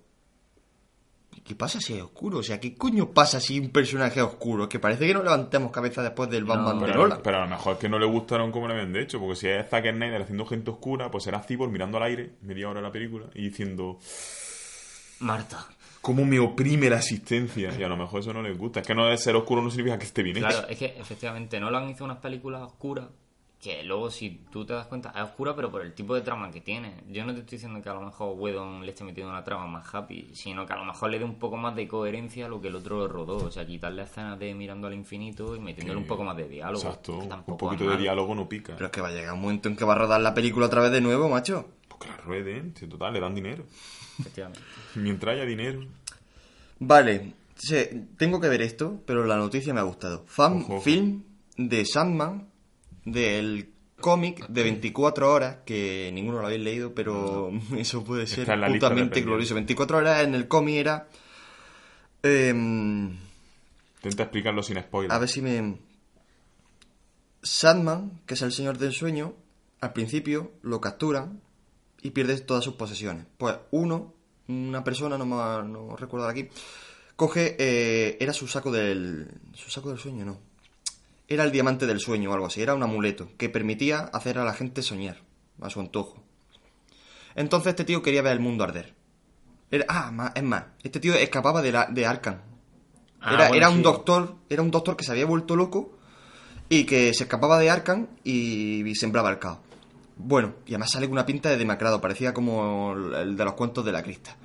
¿Qué 1.47 1.55
pasa 1.55 1.81
si 1.81 1.95
es 1.95 2.03
oscuro? 2.03 2.39
O 2.39 2.43
sea, 2.43 2.59
¿qué 2.59 2.75
coño 2.75 3.11
pasa 3.11 3.39
si 3.39 3.61
un 3.61 3.71
personaje 3.71 4.19
es 4.19 4.27
oscuro? 4.27 4.65
Es 4.65 4.69
que 4.69 4.81
parece 4.81 5.07
que 5.07 5.15
no 5.15 5.23
levantemos 5.23 5.71
cabeza 5.71 6.03
después 6.03 6.29
del 6.29 6.45
Batman 6.45 6.81
de 6.81 6.87
Pero, 6.87 7.03
Nolan. 7.03 7.21
pero 7.23 7.37
a 7.39 7.41
lo 7.43 7.49
mejor 7.49 7.75
es 7.75 7.79
que 7.79 7.89
no 7.89 7.99
le 7.99 8.07
gustaron 8.07 8.51
como 8.51 8.67
le 8.67 8.75
habían 8.75 8.93
de 8.93 9.03
hecho, 9.03 9.21
porque 9.21 9.37
si 9.37 9.49
es 9.49 9.69
Zack 9.69 9.91
Snyder 9.93 10.23
haciendo 10.23 10.45
gente 10.45 10.71
oscura, 10.71 11.11
pues 11.11 11.25
será 11.25 11.41
Cyborg 11.41 11.71
mirando 11.71 11.99
al 11.99 12.03
aire, 12.05 12.33
media 12.43 12.69
hora 12.69 12.81
de 12.81 12.87
la 12.87 12.93
película, 12.93 13.27
y 13.35 13.43
diciendo, 13.43 13.99
Marta. 15.21 15.67
¿cómo 16.01 16.25
me 16.25 16.39
oprime 16.39 16.89
la 16.89 16.99
existencia? 16.99 17.73
Y 17.77 17.83
a 17.83 17.89
lo 17.89 17.97
mejor 17.97 18.21
eso 18.21 18.33
no 18.33 18.41
les 18.41 18.57
gusta. 18.57 18.79
Es 18.79 18.87
que 18.87 18.95
no 18.95 19.07
de 19.07 19.19
ser 19.19 19.35
oscuro 19.35 19.61
no 19.61 19.71
significa 19.71 19.99
que 19.99 20.05
esté 20.05 20.23
bien 20.23 20.37
hecho. 20.37 20.47
Claro, 20.47 20.69
es 20.69 20.79
que 20.79 20.95
efectivamente 20.97 21.59
Nolan 21.59 21.89
hizo 21.91 22.05
unas 22.05 22.19
películas 22.19 22.63
oscuras 22.63 23.09
que 23.67 23.83
luego 23.83 24.13
si 24.13 24.31
tú 24.53 24.65
te 24.65 24.75
das 24.75 24.87
cuenta 24.87 25.13
es 25.17 25.23
oscura 25.23 25.57
pero 25.57 25.73
por 25.73 25.83
el 25.83 25.93
tipo 25.93 26.15
de 26.15 26.21
trama 26.21 26.53
que 26.53 26.61
tiene. 26.61 27.03
Yo 27.11 27.27
no 27.27 27.35
te 27.35 27.41
estoy 27.41 27.57
diciendo 27.57 27.83
que 27.83 27.89
a 27.89 27.95
lo 27.95 28.03
mejor 28.03 28.39
Whedon 28.39 28.87
le 28.87 28.93
esté 28.93 29.03
metiendo 29.03 29.33
una 29.33 29.43
trama 29.43 29.67
más 29.67 29.93
happy, 29.93 30.31
sino 30.35 30.65
que 30.65 30.73
a 30.73 30.77
lo 30.77 30.85
mejor 30.85 31.11
le 31.11 31.19
dé 31.19 31.25
un 31.25 31.35
poco 31.35 31.57
más 31.57 31.75
de 31.75 31.89
coherencia 31.89 32.47
a 32.47 32.49
lo 32.49 32.61
que 32.61 32.69
el 32.69 32.77
otro 32.77 33.09
rodó. 33.09 33.39
O 33.39 33.51
sea, 33.51 33.67
quitarle 33.67 34.05
escenas 34.05 34.39
de 34.39 34.55
mirando 34.55 34.87
al 34.87 34.95
infinito 34.95 35.57
y 35.57 35.59
metiéndole 35.59 35.99
un 35.99 36.07
poco 36.07 36.23
más 36.23 36.37
de 36.37 36.49
diálogo. 36.49 36.87
Exacto, 36.87 37.19
un 37.19 37.57
poquito 37.57 37.91
de 37.91 37.97
diálogo 37.97 38.37
no 38.37 38.49
pica. 38.49 38.75
Pero 38.75 38.87
es 38.87 38.93
que 38.93 39.01
va 39.01 39.09
a 39.09 39.13
llegar 39.13 39.35
un 39.35 39.41
momento 39.41 39.69
en 39.69 39.75
que 39.75 39.85
va 39.85 39.95
a 39.95 39.99
rodar 39.99 40.21
la 40.21 40.33
película 40.33 40.67
otra 40.67 40.83
vez 40.83 40.93
de 40.93 41.01
nuevo, 41.01 41.29
macho. 41.29 41.67
Pues 41.89 42.01
que 42.03 42.09
la 42.09 42.17
rueden, 42.19 42.73
si 42.77 42.87
total, 42.87 43.15
le 43.15 43.21
dan 43.21 43.35
dinero. 43.35 43.65
Efectivamente. 44.21 44.61
Mientras 44.95 45.35
haya 45.35 45.45
dinero. 45.45 45.81
Vale, 46.79 47.33
tengo 48.17 48.41
que 48.41 48.49
ver 48.49 48.63
esto, 48.63 49.03
pero 49.07 49.25
la 49.25 49.37
noticia 49.37 49.75
me 49.75 49.81
ha 49.81 49.85
gustado. 49.85 50.25
Fan 50.29 50.59
Ojo, 50.59 50.75
ojo. 50.75 50.83
film 50.83 51.25
de 51.57 51.85
Sandman, 51.85 52.47
del 53.07 53.71
cómic 53.99 54.47
de 54.49 54.63
24 54.63 55.33
horas, 55.33 55.57
que 55.65 56.11
ninguno 56.13 56.41
lo 56.41 56.47
habéis 56.47 56.61
leído, 56.63 56.95
pero 56.95 57.51
eso 57.79 58.05
puede 58.05 58.27
ser 58.27 58.45
pendientes. 58.47 59.25
glorioso. 59.25 59.55
24 59.55 59.97
horas 59.97 60.23
en 60.25 60.35
el 60.35 60.47
cómic 60.49 60.75
era... 60.77 61.09
em, 62.23 63.17
Intenta 63.97 64.25
explicarlo 64.25 64.63
sin 64.63 64.79
spoiler. 64.81 65.11
A 65.13 65.19
ver 65.19 65.29
si 65.31 65.41
me... 65.41 65.79
Sandman, 67.43 68.21
que 68.27 68.35
es 68.35 68.43
el 68.43 68.53
señor 68.53 68.79
del 68.79 68.93
sueño, 68.93 69.35
al 69.81 69.93
principio 69.93 70.53
lo 70.63 70.81
capturan 70.81 71.41
y 72.03 72.11
pierde 72.11 72.39
todas 72.41 72.65
sus 72.65 72.75
posesiones. 72.75 73.25
Pues 73.39 73.57
uno, 73.71 74.15
una 74.49 74.83
persona, 74.85 75.17
no, 75.17 75.25
me, 75.27 75.37
no 75.69 75.97
recuerdo 75.97 76.29
aquí, 76.29 76.49
coge... 77.15 77.57
eh, 77.59 78.17
era 78.21 78.33
su 78.33 78.47
saco 78.49 78.71
del... 78.73 79.29
Su 79.55 79.71
saco 79.71 79.91
del 79.91 79.99
sueño, 79.99 80.25
no. 80.25 80.39
Era 81.29 81.45
el 81.45 81.51
diamante 81.53 81.87
del 81.87 82.01
sueño 82.01 82.31
o 82.31 82.35
algo 82.35 82.47
así. 82.47 82.63
Era 82.63 82.75
un 82.75 82.83
amuleto 82.83 83.29
que 83.37 83.49
permitía 83.49 84.01
hacer 84.13 84.39
a 84.39 84.45
la 84.45 84.55
gente 84.55 84.83
soñar, 84.83 85.19
a 85.61 85.71
su 85.71 85.81
antojo. 85.81 86.23
Entonces 87.35 87.71
este 87.71 87.85
tío 87.85 88.03
quería 88.03 88.23
ver 88.23 88.33
el 88.33 88.41
mundo 88.41 88.65
arder. 88.65 88.95
Era- 89.71 89.85
ah, 89.89 90.11
ma- 90.13 90.33
es 90.35 90.43
más, 90.43 90.65
este 90.83 91.01
tío 91.01 91.15
escapaba 91.15 91.61
de, 91.63 91.73
la, 91.73 91.87
de 91.87 92.07
Arkham. 92.07 92.39
Ah, 93.21 93.35
era, 93.35 93.49
bueno, 93.49 93.55
era 93.57 93.71
un 93.71 93.77
sí. 93.79 93.83
doctor, 93.83 94.37
era 94.49 94.63
un 94.63 94.71
doctor 94.71 94.97
que 94.97 95.05
se 95.05 95.11
había 95.13 95.27
vuelto 95.27 95.57
loco 95.57 95.99
y 96.69 96.85
que 96.85 97.13
se 97.15 97.25
escapaba 97.25 97.59
de 97.59 97.71
Arkham 97.71 98.07
y, 98.25 98.87
y 98.89 98.95
sembraba 98.95 99.31
el 99.31 99.39
caos. 99.39 99.59
Bueno, 100.17 100.55
y 100.65 100.71
además 100.71 100.93
sale 100.93 101.07
con 101.07 101.13
una 101.13 101.27
pinta 101.27 101.51
de 101.51 101.57
demacrado, 101.59 102.01
parecía 102.01 102.33
como 102.33 102.93
el 102.95 103.37
de 103.37 103.45
los 103.45 103.55
cuentos 103.55 103.85
de 103.85 103.93
la 103.93 104.03
crista. 104.03 104.37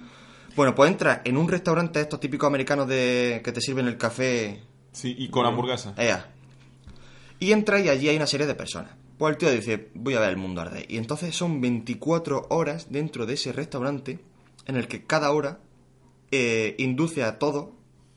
Bueno, 0.55 0.75
pues 0.75 0.91
entra 0.91 1.21
en 1.23 1.37
un 1.37 1.47
restaurante 1.47 1.99
de 1.99 2.03
estos 2.03 2.19
típicos 2.19 2.47
americanos 2.47 2.87
de 2.87 3.41
que 3.43 3.51
te 3.53 3.61
sirven 3.61 3.87
el 3.87 3.97
café. 3.97 4.61
Sí, 4.91 5.15
y 5.17 5.29
con 5.29 5.45
hamburguesa. 5.45 5.93
Ea. 5.97 6.29
Y 7.41 7.53
entra 7.53 7.79
y 7.79 7.89
allí 7.89 8.07
hay 8.07 8.15
una 8.15 8.27
serie 8.27 8.45
de 8.45 8.53
personas. 8.53 8.91
Pues 9.17 9.31
el 9.31 9.37
tío 9.37 9.49
dice, 9.49 9.89
voy 9.95 10.13
a 10.13 10.19
ver 10.19 10.29
el 10.29 10.37
mundo 10.37 10.61
arder. 10.61 10.85
Y 10.87 10.97
entonces 10.97 11.35
son 11.35 11.59
24 11.59 12.45
horas 12.51 12.87
dentro 12.91 13.25
de 13.25 13.33
ese 13.33 13.51
restaurante 13.51 14.19
en 14.67 14.75
el 14.75 14.87
que 14.87 15.05
cada 15.05 15.31
hora 15.31 15.57
eh, 16.29 16.75
induce 16.77 17.23
a 17.23 17.39
todos 17.39 17.69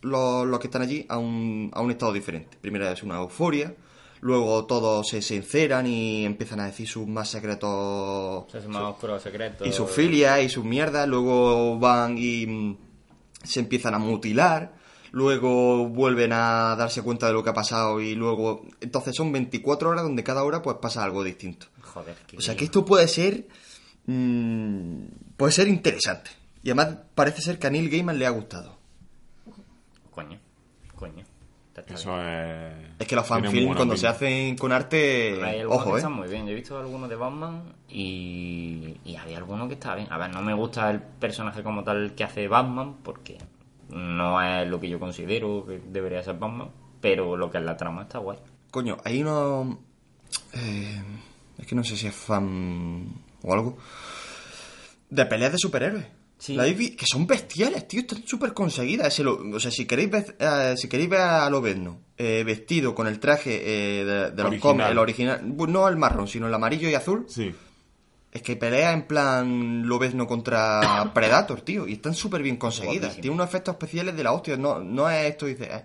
los, 0.03 0.47
los 0.47 0.61
que 0.61 0.67
están 0.67 0.83
allí 0.83 1.07
a 1.09 1.17
un, 1.17 1.71
a 1.73 1.81
un 1.81 1.91
estado 1.91 2.13
diferente. 2.13 2.59
Primero 2.61 2.87
es 2.87 3.03
una 3.03 3.17
euforia, 3.17 3.75
luego 4.21 4.67
todos 4.67 5.09
se 5.09 5.23
sinceran 5.23 5.87
y 5.87 6.27
empiezan 6.27 6.61
a 6.61 6.67
decir 6.67 6.87
sus 6.87 7.07
más 7.07 7.31
secretos 7.31 8.45
Se 8.53 8.59
hace 8.59 8.69
más 8.69 8.83
oscuro 8.83 9.19
secreto. 9.19 9.65
y 9.65 9.73
sus 9.73 9.91
filias 9.91 10.43
y 10.43 10.51
sus 10.51 10.65
mierdas, 10.65 11.09
luego 11.09 11.79
van 11.79 12.19
y 12.19 12.47
mm, 12.47 12.77
se 13.43 13.61
empiezan 13.61 13.95
a 13.95 13.99
mutilar, 13.99 14.75
luego 15.15 15.89
vuelven 15.89 16.33
a 16.33 16.75
darse 16.77 17.01
cuenta 17.01 17.29
de 17.29 17.33
lo 17.33 17.45
que 17.45 17.51
ha 17.51 17.55
pasado 17.55 18.01
y 18.01 18.17
luego... 18.17 18.67
Entonces 18.81 19.15
son 19.15 19.31
24 19.31 19.89
horas 19.89 20.03
donde 20.03 20.25
cada 20.25 20.43
hora 20.43 20.61
pues 20.61 20.79
pasa 20.79 21.05
algo 21.05 21.23
distinto. 21.23 21.67
Joder, 21.83 22.17
que... 22.27 22.37
O 22.37 22.41
sea 22.41 22.57
que 22.57 22.65
esto 22.65 22.85
puede 22.85 23.07
ser... 23.07 23.47
mm, 24.07 25.05
puede 25.37 25.53
ser 25.53 25.69
interesante. 25.69 26.33
Y 26.65 26.71
además 26.71 26.99
parece 27.15 27.43
ser 27.43 27.61
que 27.61 27.69
a 27.69 27.71
Neil 27.71 27.91
Gaiman 27.91 28.19
le 28.19 28.27
ha 28.27 28.31
gustado. 28.31 28.77
Coño, 30.11 30.41
coño. 30.97 31.25
Eso 31.87 32.21
es... 32.21 32.73
Es 32.99 33.07
que 33.07 33.15
los 33.15 33.27
fanfilms 33.27 33.77
cuando 33.77 33.97
se 33.97 34.09
hacen 34.09 34.57
con 34.57 34.73
arte... 34.73 35.41
Hay 35.45 35.61
algunos 35.61 35.85
que 35.85 35.89
Ojo, 35.89 35.97
eh. 35.97 35.99
están 35.99 36.13
muy 36.13 36.29
bien. 36.29 36.45
Yo 36.45 36.51
he 36.51 36.57
visto 36.57 36.77
algunos 36.77 37.09
de 37.09 37.15
Batman 37.15 37.63
y, 37.89 38.97
y 39.05 39.15
había 39.15 39.37
alguno 39.37 39.69
que 39.69 39.75
estaba 39.75 39.95
bien. 39.95 40.09
A 40.11 40.19
ver, 40.19 40.31
no 40.31 40.43
me 40.43 40.55
gusta 40.55 40.91
el 40.91 41.01
personaje 41.01 41.63
como 41.63 41.85
tal 41.85 42.17
que 42.17 42.25
hace 42.25 42.49
Batman 42.49 42.97
porque 43.05 43.39
no 43.95 44.43
es 44.43 44.69
lo 44.69 44.79
que 44.81 44.89
yo 44.89 44.99
considero 45.01 45.65
que 45.67 45.81
debería 45.87 46.23
ser 46.23 46.37
Batman, 46.39 46.71
pero 47.01 47.37
lo 47.37 47.51
que 47.51 47.59
es 47.59 47.65
la 47.65 47.77
trama 47.77 48.03
está 48.03 48.19
guay. 48.19 48.39
Coño, 48.71 48.99
hay 49.05 49.23
uno... 49.23 49.79
eh, 50.53 51.03
es 51.59 51.67
que 51.67 51.75
no 51.75 51.85
sé 51.85 51.97
si 51.97 52.07
es 52.09 52.15
fan 52.15 53.07
o 53.43 53.53
algo. 53.53 53.79
De 55.11 55.27
peleas 55.27 55.53
de 55.53 55.59
superhéroes. 55.59 56.07
Sí. 56.39 56.55
¿La 56.57 56.63
habéis 56.65 56.77
vi- 56.79 56.97
Que 56.97 57.07
son 57.07 57.27
bestiales, 57.27 57.87
tío. 57.87 58.01
Están 58.01 58.27
súper 58.27 58.53
conseguidas. 58.53 59.19
O 59.21 59.61
sea, 59.61 59.71
si 59.71 59.87
queréis 59.87 60.11
ver, 60.11 60.37
eh, 60.39 60.75
si 60.77 60.89
queréis 60.89 61.09
ver 61.09 61.21
a 61.21 61.49
Lobezno 61.49 62.01
eh, 62.19 62.43
vestido 62.45 62.95
con 62.95 63.07
el 63.07 63.21
traje 63.21 64.01
eh, 64.01 64.05
de, 64.05 64.31
de 64.33 64.43
los 64.43 64.57
cómics, 64.57 64.91
el 64.91 64.99
original, 64.99 65.41
no 65.57 65.89
el 65.89 65.97
marrón, 65.97 66.27
sino 66.29 66.49
el 66.49 66.55
amarillo 66.55 66.89
y 66.89 66.95
azul, 66.95 67.25
Sí. 67.29 67.55
Es 68.35 68.43
que 68.43 68.57
pelea 68.57 68.93
en 68.93 69.07
plan 69.07 69.87
Lobezno 69.87 70.27
contra 70.27 71.11
Predator, 71.15 71.61
tío. 71.61 71.87
Y 71.87 71.95
están 71.95 72.15
súper 72.15 72.43
bien 72.43 72.57
conseguidas. 72.57 73.01
Guapísimo. 73.01 73.23
Tiene 73.23 73.35
unos 73.37 73.49
efectos 73.49 73.75
especiales 73.75 74.17
de 74.17 74.25
la 74.25 74.33
hostia. 74.33 74.57
No, 74.57 74.81
no 74.81 75.09
es 75.09 75.31
esto, 75.31 75.47
dice... 75.47 75.65
Eh, 75.73 75.85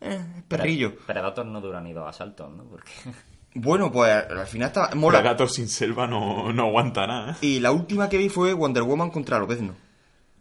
eh, 0.00 0.26
es 0.38 0.42
perrillo. 0.44 0.96
Predator 1.06 1.44
no 1.44 1.60
dura 1.60 1.82
ni 1.82 1.92
dos 1.92 2.08
asaltos, 2.08 2.50
¿no? 2.50 2.64
Porque 2.64 2.90
Bueno, 3.54 3.92
pues 3.92 4.10
al 4.10 4.46
final 4.46 4.68
está... 4.68 4.94
Mola. 4.94 5.18
Predator 5.18 5.50
sin 5.50 5.68
selva 5.68 6.06
no, 6.06 6.52
no 6.54 6.68
aguanta 6.68 7.06
nada. 7.06 7.32
¿eh? 7.32 7.36
Y 7.42 7.60
la 7.60 7.70
última 7.70 8.08
que 8.08 8.16
vi 8.16 8.30
fue 8.30 8.54
Wonder 8.54 8.84
Woman 8.84 9.10
contra 9.10 9.38
Lobezno. 9.38 9.74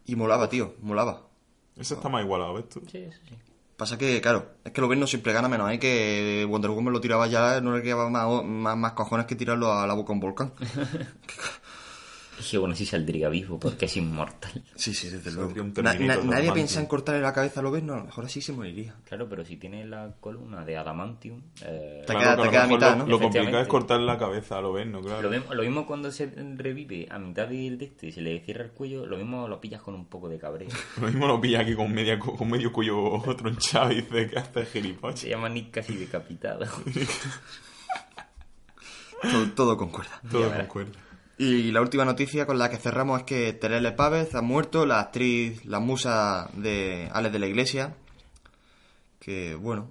Y 0.06 0.16
molaba, 0.16 0.48
tío, 0.48 0.76
molaba. 0.82 1.28
Ese 1.76 1.96
está 1.96 2.08
más 2.08 2.24
igualado, 2.24 2.54
¿ves 2.54 2.70
tú? 2.70 2.82
sí, 2.90 3.00
eso 3.00 3.20
sí. 3.28 3.36
Pasa 3.78 3.98
que, 3.98 4.20
claro, 4.22 4.56
es 4.66 4.72
que 4.72 4.82
Lobezno 4.82 5.06
siempre 5.06 5.34
gana 5.34 5.48
menos, 5.48 5.72
¿eh? 5.72 5.78
Que 5.78 6.46
Wonder 6.50 6.72
Woman 6.72 6.94
lo 6.94 7.00
tiraba 7.00 7.28
ya, 7.28 7.62
no 7.62 7.78
le 7.78 7.84
quedaba 7.84 8.10
más, 8.10 8.44
más, 8.44 8.76
más 8.76 8.94
cojones 8.94 9.28
que 9.28 9.36
tirarlo 9.36 9.72
a 9.72 9.86
la 9.86 9.94
boca 9.94 10.12
a 10.12 10.16
un 10.16 10.20
volcán. 10.20 10.54
Y 12.54 12.58
bueno, 12.58 12.76
sí 12.76 12.86
saldría 12.86 13.30
vivo 13.30 13.60
porque 13.60 13.86
es 13.86 13.98
inmortal. 13.98 14.64
Sí, 14.76 14.94
sí, 14.94 15.10
desde 15.10 15.32
luego. 15.32 15.54
Na- 15.82 15.94
na- 15.96 16.18
nadie 16.18 16.52
piensa 16.52 16.80
en 16.80 16.86
cortarle 16.86 17.22
la 17.22 17.34
cabeza 17.34 17.60
a 17.60 17.64
lo 17.64 17.72
no, 17.82 17.94
a 17.94 17.98
lo 17.98 18.06
mejor 18.06 18.26
así 18.26 18.42
se 18.42 18.54
moriría. 18.54 18.96
Claro, 19.06 19.28
pero 19.28 19.44
si 19.44 19.58
tiene 19.58 19.86
la 19.86 20.14
columna 20.20 20.64
de 20.64 20.78
adamantium... 20.78 21.42
eh, 21.66 22.04
Te 22.06 22.14
Claro, 22.14 22.20
queda- 22.20 22.36
que 22.36 22.42
a 22.42 22.44
te 22.44 22.50
queda 22.52 22.68
mitad, 22.68 22.92
lo, 22.92 22.96
¿no? 22.98 23.08
Lo 23.08 23.20
complicado 23.20 23.60
es 23.62 23.68
cortar 23.68 24.00
la 24.02 24.18
cabeza 24.18 24.58
a 24.60 24.62
lo 24.62 24.72
ven, 24.74 24.92
¿no? 24.92 25.02
Claro. 25.02 25.24
Lo 25.24 25.30
mismo, 25.30 25.54
lo 25.54 25.64
mismo 25.64 25.86
cuando 25.88 26.12
se 26.12 26.28
revive 26.56 27.08
a 27.10 27.18
mitad 27.20 27.48
del 27.48 27.78
de 27.78 27.86
este, 27.86 28.12
se 28.12 28.22
le 28.22 28.40
cierra 28.42 28.64
el 28.66 28.72
cuello, 28.72 29.06
lo 29.06 29.18
mismo 29.18 29.48
lo 29.48 29.60
pillas 29.60 29.82
con 29.82 29.96
un 29.96 30.06
poco 30.06 30.30
de 30.30 30.38
cabreo. 30.38 30.70
Lo 31.02 31.08
mismo 31.08 31.28
lo 31.28 31.42
pilla 31.42 31.62
aquí 31.62 31.76
con, 31.76 31.92
media, 31.92 32.20
con 32.20 32.50
medio 32.50 32.72
cuello 32.72 33.22
tronchado 33.38 33.92
y 33.92 33.96
dice 33.96 34.30
que 34.30 34.38
hace 34.40 34.66
gilipollas. 34.66 35.20
Se 35.20 35.30
llama 35.30 35.50
Nick 35.50 35.72
casi 35.72 35.96
decapitado. 35.96 36.66
Todo, 39.22 39.48
todo 39.56 39.78
concuerda. 39.78 40.22
Todo 40.30 40.54
concuerda. 40.54 41.00
Y 41.40 41.72
la 41.72 41.82
última 41.82 42.04
noticia 42.04 42.46
con 42.48 42.58
la 42.58 42.70
que 42.70 42.78
cerramos 42.78 43.20
es 43.20 43.26
que 43.26 43.54
Terele 43.54 43.92
Pávez 43.92 44.34
ha 44.34 44.42
muerto, 44.42 44.86
la 44.88 45.00
actriz, 45.00 45.64
la 45.66 45.80
musa 45.80 46.50
de 46.54 47.10
Alex 47.14 47.32
de 47.34 47.40
la 47.40 47.46
Iglesia, 47.48 47.94
que 49.20 49.54
bueno, 49.56 49.88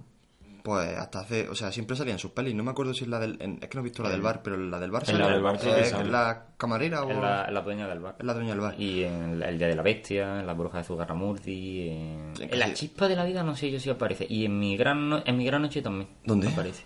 pues 0.63 0.97
hasta 0.97 1.21
hace, 1.21 1.47
o 1.47 1.55
sea, 1.55 1.71
siempre 1.71 1.95
salía 1.95 2.11
en 2.11 2.19
sus 2.19 2.31
pelis, 2.31 2.53
no 2.53 2.63
me 2.63 2.71
acuerdo 2.71 2.93
si 2.93 3.05
es 3.05 3.09
la 3.09 3.19
del, 3.19 3.37
en- 3.41 3.59
es 3.61 3.69
que 3.69 3.75
no 3.77 3.79
he 3.79 3.83
visto 3.85 4.03
la 4.03 4.09
del 4.09 4.19
bar, 4.21 4.41
pero 4.43 4.57
la 4.57 4.77
del 4.77 4.91
bar 4.91 5.05
sale, 5.05 5.19
la 5.19 5.29
del 5.29 5.41
bar 5.41 5.57
sí 5.57 5.69
¿Es 5.69 5.89
sale. 5.91 6.09
la 6.11 6.47
camarera 6.57 7.03
o 7.03 7.09
es 7.11 7.15
la, 7.17 7.49
la 7.49 7.61
dueña 7.61 7.87
del 7.87 7.99
bar. 7.99 8.15
es 8.19 8.25
la 8.25 8.33
dueña 8.33 8.49
del 8.51 8.59
bar? 8.59 8.75
Y 8.77 9.03
en 9.03 9.41
El 9.41 9.57
Día 9.57 9.67
de 9.67 9.75
la 9.77 9.83
Bestia, 9.83 10.41
en 10.41 10.45
La 10.47 10.53
Bruja 10.53 10.79
de 10.79 10.83
Zugarramurdi, 10.83 11.89
en, 11.89 12.33
Sí, 12.35 12.43
en 12.43 12.59
La 12.59 12.73
Chispa 12.73 13.07
de 13.07 13.15
la 13.15 13.23
Vida 13.23 13.43
no 13.43 13.55
sé 13.55 13.71
yo 13.71 13.79
si 13.79 13.89
aparece. 13.89 14.25
Y 14.29 14.43
en 14.43 14.59
Mi 14.59 14.75
Gran, 14.75 15.07
no- 15.07 15.23
en 15.25 15.37
mi 15.37 15.45
gran 15.45 15.61
Noche 15.61 15.81
también 15.81 16.09
¿Dónde? 16.25 16.49
aparece. 16.49 16.83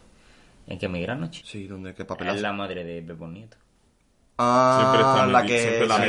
¿En 0.67 0.77
que 0.77 0.87
Mi 0.87 1.01
Gran 1.01 1.19
Noche? 1.19 1.41
Sí, 1.43 1.65
donde 1.65 1.95
qué 1.95 2.03
Es 2.03 2.07
papelazo. 2.07 2.39
la 2.41 2.53
madre 2.53 2.83
de 2.83 3.01
Pepón 3.01 3.33
Nieto. 3.33 3.57
Ah, 4.43 4.77
Siempre 4.79 5.01
está 5.01 5.25
la 5.27 5.45
que 5.45 5.59
siempre 5.59 5.87
la 5.87 5.95
sí, 5.95 6.01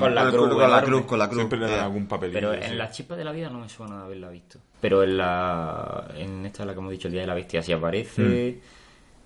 con 0.00 0.14
La 0.14 0.30
cruz, 0.30 0.48
con 0.48 0.70
la 0.70 0.82
cruz, 0.82 1.02
con 1.06 1.18
la 1.18 1.26
cruz. 1.28 1.38
Siempre 1.38 1.58
le 1.58 1.66
dan 1.66 1.74
eh. 1.78 1.82
algún 1.82 2.06
papelillo. 2.06 2.38
Pero 2.40 2.52
sí. 2.54 2.70
en 2.70 2.78
La 2.78 2.90
Chispa 2.90 3.16
de 3.16 3.24
la 3.24 3.32
Vida 3.32 3.48
no 3.50 3.60
me 3.60 3.68
suena 3.68 4.02
haberla 4.04 4.28
visto. 4.28 4.58
Pero 4.80 5.02
en 5.02 5.16
la 5.16 6.08
en 6.16 6.44
esta, 6.46 6.64
la 6.64 6.72
que 6.74 6.78
hemos 6.80 6.90
dicho, 6.92 7.08
El 7.08 7.12
Día 7.12 7.22
de 7.22 7.26
la 7.26 7.34
Bestia, 7.34 7.62
sí 7.62 7.72
aparece. 7.72 8.60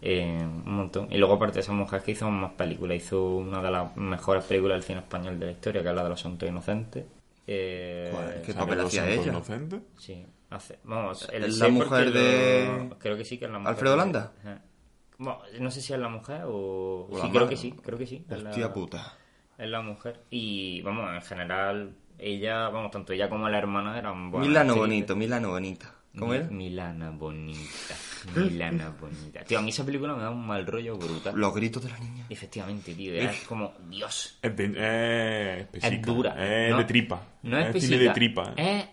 eh, 0.04 0.38
un 0.42 0.74
montón. 0.76 1.08
Y 1.10 1.18
luego, 1.18 1.34
aparte 1.34 1.54
de 1.54 1.60
esa 1.60 1.72
mujer 1.72 2.02
que 2.02 2.12
hizo 2.12 2.28
más 2.30 2.52
películas, 2.52 2.96
hizo 2.96 3.22
una 3.36 3.62
de 3.62 3.70
las 3.70 3.96
mejores 3.96 4.44
películas 4.44 4.76
del 4.76 4.82
cine 4.84 4.98
español 5.00 5.38
de 5.38 5.46
la 5.46 5.52
historia, 5.52 5.82
que 5.82 5.88
es 5.88 5.94
la 5.94 6.02
de 6.02 6.08
los 6.08 6.20
santos 6.20 6.48
inocentes. 6.48 7.04
Eh, 7.46 8.12
qué 8.46 8.52
¿Sale 8.52 8.64
papel 8.66 8.80
hacía 8.86 9.02
santos 9.02 9.18
ella? 9.20 9.32
inocentes? 9.32 9.80
Sí, 9.98 10.26
hace. 10.50 10.78
Vamos, 10.84 11.28
el 11.32 11.44
¿Es 11.44 11.54
sé 11.58 11.64
la 11.64 11.68
mujer 11.70 12.06
lo- 12.06 12.12
de 12.12 12.90
Creo 12.98 13.16
que 13.16 13.24
sí 13.24 13.38
que 13.38 13.44
es 13.46 13.50
la 13.50 13.58
mujer. 13.58 13.74
Alfredo 13.74 13.92
de- 13.92 13.98
Landa? 13.98 14.32
Ajá. 14.40 14.60
Bueno, 15.22 15.38
no 15.60 15.70
sé 15.70 15.80
si 15.80 15.92
es 15.92 15.98
la 15.98 16.08
mujer 16.08 16.42
o. 16.46 17.08
O 17.10 17.14
sí, 17.14 17.20
creo 17.28 17.32
madre. 17.32 17.48
que 17.50 17.56
sí, 17.56 17.72
creo 17.72 17.98
que 17.98 18.06
sí. 18.06 18.24
es 18.28 18.42
la- 18.42 18.72
puta. 18.72 19.16
Es 19.58 19.68
la 19.68 19.80
mujer. 19.80 20.24
Y 20.30 20.82
vamos, 20.82 21.08
en 21.14 21.22
general, 21.22 21.94
ella, 22.18 22.68
vamos, 22.70 22.90
tanto 22.90 23.12
ella 23.12 23.28
como 23.28 23.48
la 23.48 23.58
hermana 23.58 23.98
eran 23.98 24.30
buenas 24.30 24.48
Milano 24.48 24.74
bonito, 24.76 25.14
Milano 25.14 25.50
bonita. 25.50 25.94
¿Cómo 26.18 26.32
Mi- 26.32 26.38
era? 26.38 26.46
Milana 26.48 27.10
bonita. 27.10 27.94
Milana 28.36 28.90
bonita. 29.00 29.44
Tío, 29.44 29.58
a 29.58 29.62
mí 29.62 29.70
esa 29.70 29.84
película 29.84 30.14
me 30.14 30.22
da 30.22 30.30
un 30.30 30.46
mal 30.46 30.66
rollo 30.66 30.96
brutal. 30.98 31.34
Los 31.36 31.54
gritos 31.54 31.82
de 31.84 31.88
la 31.90 31.98
niña. 32.00 32.26
Efectivamente, 32.28 32.94
tío. 32.94 33.14
Es 33.14 33.42
como, 33.44 33.72
Dios. 33.88 34.38
Es, 34.42 34.54
de, 34.56 34.74
eh, 34.76 35.66
Es 35.72 36.02
dura. 36.02 36.34
Es 36.66 36.70
¿no? 36.72 36.78
de 36.78 36.84
tripa. 36.84 37.22
No 37.44 37.56
es, 37.58 37.64
cine 37.66 37.72
pesica, 37.72 37.98
de 37.98 38.10
tripa. 38.10 38.52
Es 38.56 38.84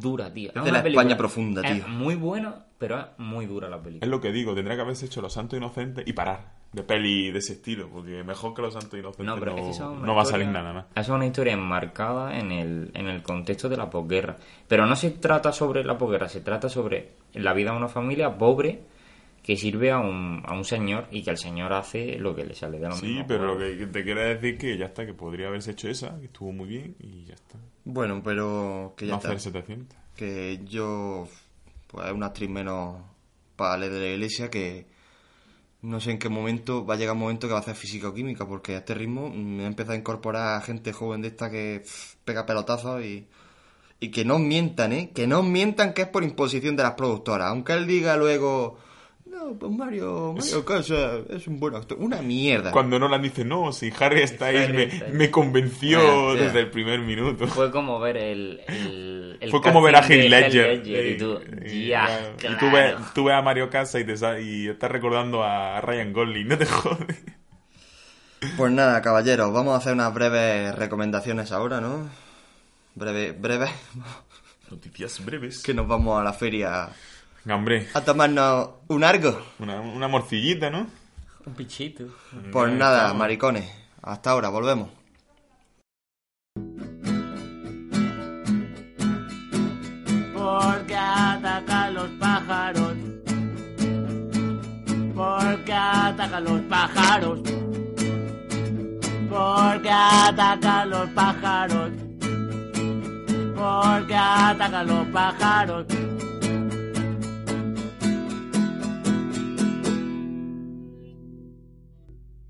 dura, 0.00 0.32
tío. 0.32 0.52
de 0.52 0.60
una 0.60 0.72
la 0.72 0.82
película- 0.82 1.02
España 1.02 1.16
profunda, 1.16 1.62
tío. 1.62 1.70
Es 1.72 1.88
muy 1.88 2.14
buena, 2.14 2.64
pero 2.78 2.98
es 3.00 3.06
muy 3.18 3.46
dura 3.46 3.68
la 3.68 3.80
película. 3.82 4.04
Es 4.06 4.10
lo 4.10 4.20
que 4.20 4.32
digo, 4.32 4.54
tendría 4.54 4.76
que 4.76 4.82
haberse 4.82 5.06
hecho 5.06 5.20
Los 5.22 5.32
Santos 5.32 5.56
Inocentes 5.56 6.04
y 6.06 6.12
parar 6.12 6.60
de 6.72 6.82
peli 6.82 7.30
de 7.30 7.38
ese 7.38 7.52
estilo, 7.54 7.88
porque 7.90 8.24
mejor 8.24 8.54
que 8.54 8.62
Los 8.62 8.72
Santos 8.72 8.98
Inocentes 8.98 9.26
No, 9.26 9.34
es 9.34 9.40
que 9.42 9.70
es 9.70 9.80
va 9.80 10.22
a 10.22 10.24
salir 10.24 10.48
nada 10.48 10.72
más. 10.72 10.86
Es 10.94 11.08
una 11.08 11.26
historia 11.26 11.52
enmarcada 11.52 12.38
en 12.38 12.50
el, 12.50 12.90
en 12.94 13.08
el 13.08 13.22
contexto 13.22 13.68
de 13.68 13.76
la 13.76 13.90
posguerra. 13.90 14.36
Pero 14.68 14.86
no 14.86 14.96
se 14.96 15.10
trata 15.10 15.52
sobre 15.52 15.84
la 15.84 15.98
posguerra, 15.98 16.28
se 16.28 16.40
trata 16.40 16.68
sobre 16.68 17.10
la 17.34 17.52
vida 17.52 17.72
de 17.72 17.76
una 17.76 17.88
familia 17.88 18.36
pobre 18.38 18.80
que 19.42 19.56
sirve 19.56 19.90
a 19.90 19.98
un, 19.98 20.40
a 20.46 20.54
un 20.54 20.64
señor 20.64 21.08
y 21.10 21.22
que 21.24 21.30
el 21.30 21.36
señor 21.36 21.72
hace 21.72 22.16
lo 22.16 22.34
que 22.34 22.44
le 22.44 22.54
sale 22.54 22.78
de 22.78 22.86
lo 22.88 22.94
Sí, 22.94 23.06
mismo. 23.06 23.24
pero 23.26 23.54
lo 23.54 23.58
que 23.58 23.86
te 23.88 24.04
quiero 24.04 24.20
decir 24.20 24.56
que 24.56 24.78
ya 24.78 24.86
está, 24.86 25.04
que 25.04 25.14
podría 25.14 25.48
haberse 25.48 25.72
hecho 25.72 25.88
esa, 25.88 26.16
que 26.20 26.26
estuvo 26.26 26.52
muy 26.52 26.68
bien 26.68 26.94
y 27.00 27.24
ya 27.24 27.34
está. 27.34 27.58
Bueno, 27.84 28.22
pero 28.22 28.94
que 28.96 29.06
ya 29.06 29.12
no 29.12 29.16
está. 29.18 29.28
hacer 29.28 29.40
700. 29.40 29.98
que 30.16 30.60
yo 30.64 31.28
pues 31.88 32.06
es 32.06 32.12
una 32.12 32.26
actriz 32.26 32.48
menos 32.48 32.96
para 33.56 33.78
de 33.88 34.00
la 34.00 34.06
iglesia 34.14 34.50
que 34.50 34.86
no 35.82 36.00
sé 36.00 36.12
en 36.12 36.18
qué 36.18 36.28
momento 36.28 36.86
va 36.86 36.94
a 36.94 36.96
llegar 36.96 37.14
un 37.14 37.20
momento 37.20 37.48
que 37.48 37.52
va 37.52 37.58
a 37.58 37.62
hacer 37.62 37.74
física 37.74 38.08
o 38.08 38.14
química 38.14 38.46
porque 38.46 38.74
a 38.74 38.78
este 38.78 38.94
ritmo 38.94 39.30
me 39.30 39.64
ha 39.64 39.66
empezado 39.66 39.94
a 39.94 39.98
incorporar 39.98 40.62
gente 40.62 40.92
joven 40.92 41.22
de 41.22 41.28
esta 41.28 41.50
que 41.50 41.80
pff, 41.84 42.14
pega 42.24 42.46
pelotazos 42.46 43.02
y 43.04 43.26
y 44.02 44.10
que 44.10 44.24
no 44.24 44.40
mientan, 44.40 44.92
¿eh? 44.92 45.12
Que 45.14 45.28
no 45.28 45.44
mientan 45.44 45.94
que 45.94 46.02
es 46.02 46.08
por 46.08 46.24
imposición 46.24 46.74
de 46.74 46.82
las 46.82 46.94
productoras. 46.94 47.50
Aunque 47.50 47.72
él 47.72 47.86
diga 47.86 48.16
luego, 48.16 48.76
pues 49.58 49.70
Mario, 49.72 50.34
Mario 50.36 50.64
Casas 50.64 51.20
es 51.30 51.46
un 51.46 51.58
buen 51.60 51.74
actor. 51.74 51.98
Una 52.00 52.22
mierda. 52.22 52.70
Cuando 52.70 52.98
Nolan 52.98 53.22
dice, 53.22 53.44
no, 53.44 53.72
si 53.72 53.92
Harry 53.98 54.26
Styles 54.26 54.68
Harry 54.68 54.72
me, 54.72 54.90
Styles. 54.90 55.12
me 55.14 55.30
convenció 55.30 56.30
Ah, 56.30 56.34
desde 56.34 56.60
el 56.60 56.70
primer 56.70 57.00
minuto. 57.00 57.46
Fue 57.48 57.70
como 57.70 57.98
ver 58.00 58.16
el. 58.16 58.60
el, 58.68 59.36
el 59.40 59.50
Fue 59.50 59.60
como 59.60 59.82
ver 59.82 59.96
a 59.96 60.00
Heath 60.00 60.08
de 60.22 60.28
Ledger. 60.28 60.86
y 60.86 61.16
tú, 61.18 61.40
Y- 61.66 61.88
ya, 61.88 62.32
y 62.38 62.40
tú 62.40 62.68
claro. 62.68 62.72
ves, 62.72 62.94
tú 63.14 63.24
ves 63.24 63.34
a 63.34 63.42
Mario 63.42 63.68
Casas 63.70 64.00
y, 64.00 64.04
te 64.04 64.42
y 64.42 64.68
estás 64.68 64.90
recordando 64.90 65.42
a 65.42 65.80
Ryan 65.80 66.12
Gosling, 66.12 66.48
no 66.48 66.58
te 66.58 66.66
jodes. 66.66 67.22
Pues 68.56 68.72
nada, 68.72 69.00
caballeros, 69.02 69.52
vamos 69.52 69.74
a 69.74 69.76
hacer 69.78 69.92
unas 69.92 70.12
breves 70.12 70.74
recomendaciones 70.74 71.52
ahora, 71.52 71.80
¿no? 71.80 72.08
Breve, 72.94 73.32
breves. 73.32 73.70
Noticias 74.70 75.24
breves. 75.24 75.62
que 75.62 75.74
nos 75.74 75.86
vamos 75.86 76.20
a 76.20 76.24
la 76.24 76.32
feria 76.32 76.88
hombre, 77.50 77.88
a 77.94 78.00
tomarnos 78.02 78.70
un 78.88 79.04
argo. 79.04 79.40
una, 79.58 79.80
una 79.80 80.08
morcillita, 80.08 80.70
¿no? 80.70 80.86
Un 81.44 81.54
pichito. 81.54 82.04
Pues 82.52 82.72
nada, 82.72 82.98
estamos. 82.98 83.18
maricones. 83.18 83.70
Hasta 84.02 84.30
ahora, 84.30 84.48
volvemos. 84.48 84.90
Porque 90.34 90.94
atacan 90.96 91.94
los 91.94 92.10
pájaros. 92.20 92.96
Porque 95.14 95.72
atacan 95.72 96.44
los 96.44 96.60
pájaros. 96.62 97.40
Porque 99.28 99.90
atacan 99.90 100.90
los 100.90 101.08
pájaros. 101.10 101.90
Porque 103.56 104.14
atacan 104.14 104.86
los 104.86 105.06
pájaros. 105.08 105.86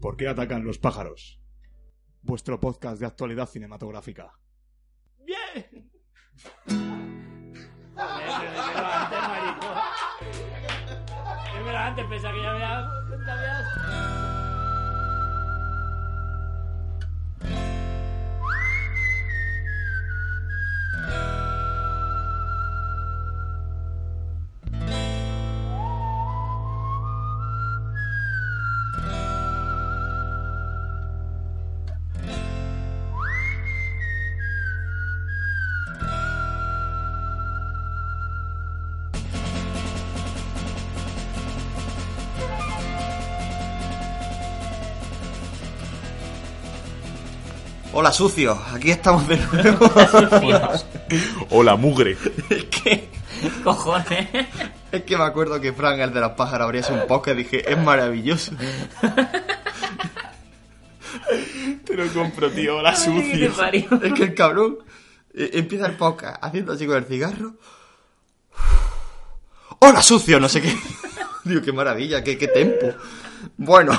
¿Por 0.03 0.17
qué 0.17 0.27
atacan 0.27 0.65
los 0.65 0.79
pájaros? 0.79 1.41
Vuestro 2.23 2.59
podcast 2.59 2.99
de 2.99 3.07
actualidad 3.07 3.49
cinematográfica. 3.49 4.33
¡Bien! 5.19 5.93
Antes, 11.75 12.07
pensaba 12.07 12.35
que 12.35 12.43
ya 12.43 12.51
había... 12.51 12.91
Hola, 48.03 48.13
sucios. 48.13 48.59
Aquí 48.75 48.91
estamos 48.91 49.29
de 49.29 49.37
nuevo. 49.37 49.89
Hola, 51.51 51.77
mugre. 51.77 52.17
es, 52.51 52.65
que, 52.65 53.09
Cojones. 53.63 54.29
es 54.91 55.05
que 55.05 55.17
me 55.17 55.23
acuerdo 55.23 55.61
que 55.61 55.73
Frank, 55.73 56.01
el 56.01 56.13
de 56.13 56.21
los 56.21 56.33
pájaros, 56.33 56.65
abría 56.65 56.85
un 56.91 57.07
podcast 57.07 57.39
y 57.39 57.45
dije, 57.45 57.71
es 57.71 57.79
maravilloso. 57.79 58.55
Te 61.85 61.95
lo 61.95 62.13
compro, 62.13 62.51
tío. 62.51 62.79
Hola, 62.79 62.97
sucio. 62.97 63.53
parió. 63.53 63.85
Es 64.03 64.13
que 64.15 64.25
el 64.25 64.35
cabrón 64.35 64.79
eh, 65.33 65.51
empieza 65.53 65.87
el 65.87 65.93
podcast 65.93 66.43
haciendo 66.43 66.73
así 66.73 66.89
con 66.89 66.97
el 66.97 67.05
cigarro. 67.05 67.55
¡Hola, 69.79 70.03
sucio! 70.03 70.41
No 70.41 70.49
sé 70.49 70.61
qué. 70.61 70.77
Digo, 71.45 71.63
qué 71.63 71.71
maravilla, 71.71 72.25
qué, 72.25 72.37
qué 72.37 72.49
tempo. 72.49 72.95
Bueno, 73.59 73.97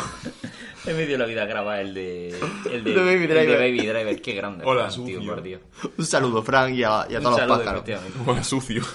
He 0.88 0.94
medio 0.94 1.18
la 1.18 1.26
vida 1.26 1.46
graba 1.46 1.80
el 1.82 1.94
de. 1.94 2.30
El 2.72 2.84
de, 2.84 2.94
De 2.94 3.00
Baby 3.00 3.24
el 3.24 3.28
de 3.28 3.34
Driver. 3.36 3.58
Baby 3.60 3.88
Driver. 3.88 4.22
Qué 4.22 4.34
grande. 4.34 4.64
Hola, 4.66 4.90
Fran, 4.92 5.06
tío, 5.06 5.18
sucio. 5.20 5.34
por 5.34 5.44
Dios. 5.44 5.62
Un 5.98 6.06
saludo, 6.06 6.44
Frank, 6.44 6.74
y 6.74 6.84
a, 6.84 7.06
y 7.10 7.16
a 7.16 7.18
Un 7.18 7.24
todos 7.24 7.38
saludo, 7.38 7.56
los 7.58 7.66
pájaros. 7.66 8.02
Hola, 8.28 8.44
sucio. 8.44 8.84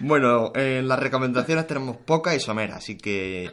Bueno, 0.00 0.52
en 0.54 0.86
las 0.86 0.98
recomendaciones 0.98 1.66
tenemos 1.66 1.96
pocas 1.96 2.36
y 2.36 2.40
someras, 2.40 2.78
así 2.78 2.96
que 2.96 3.50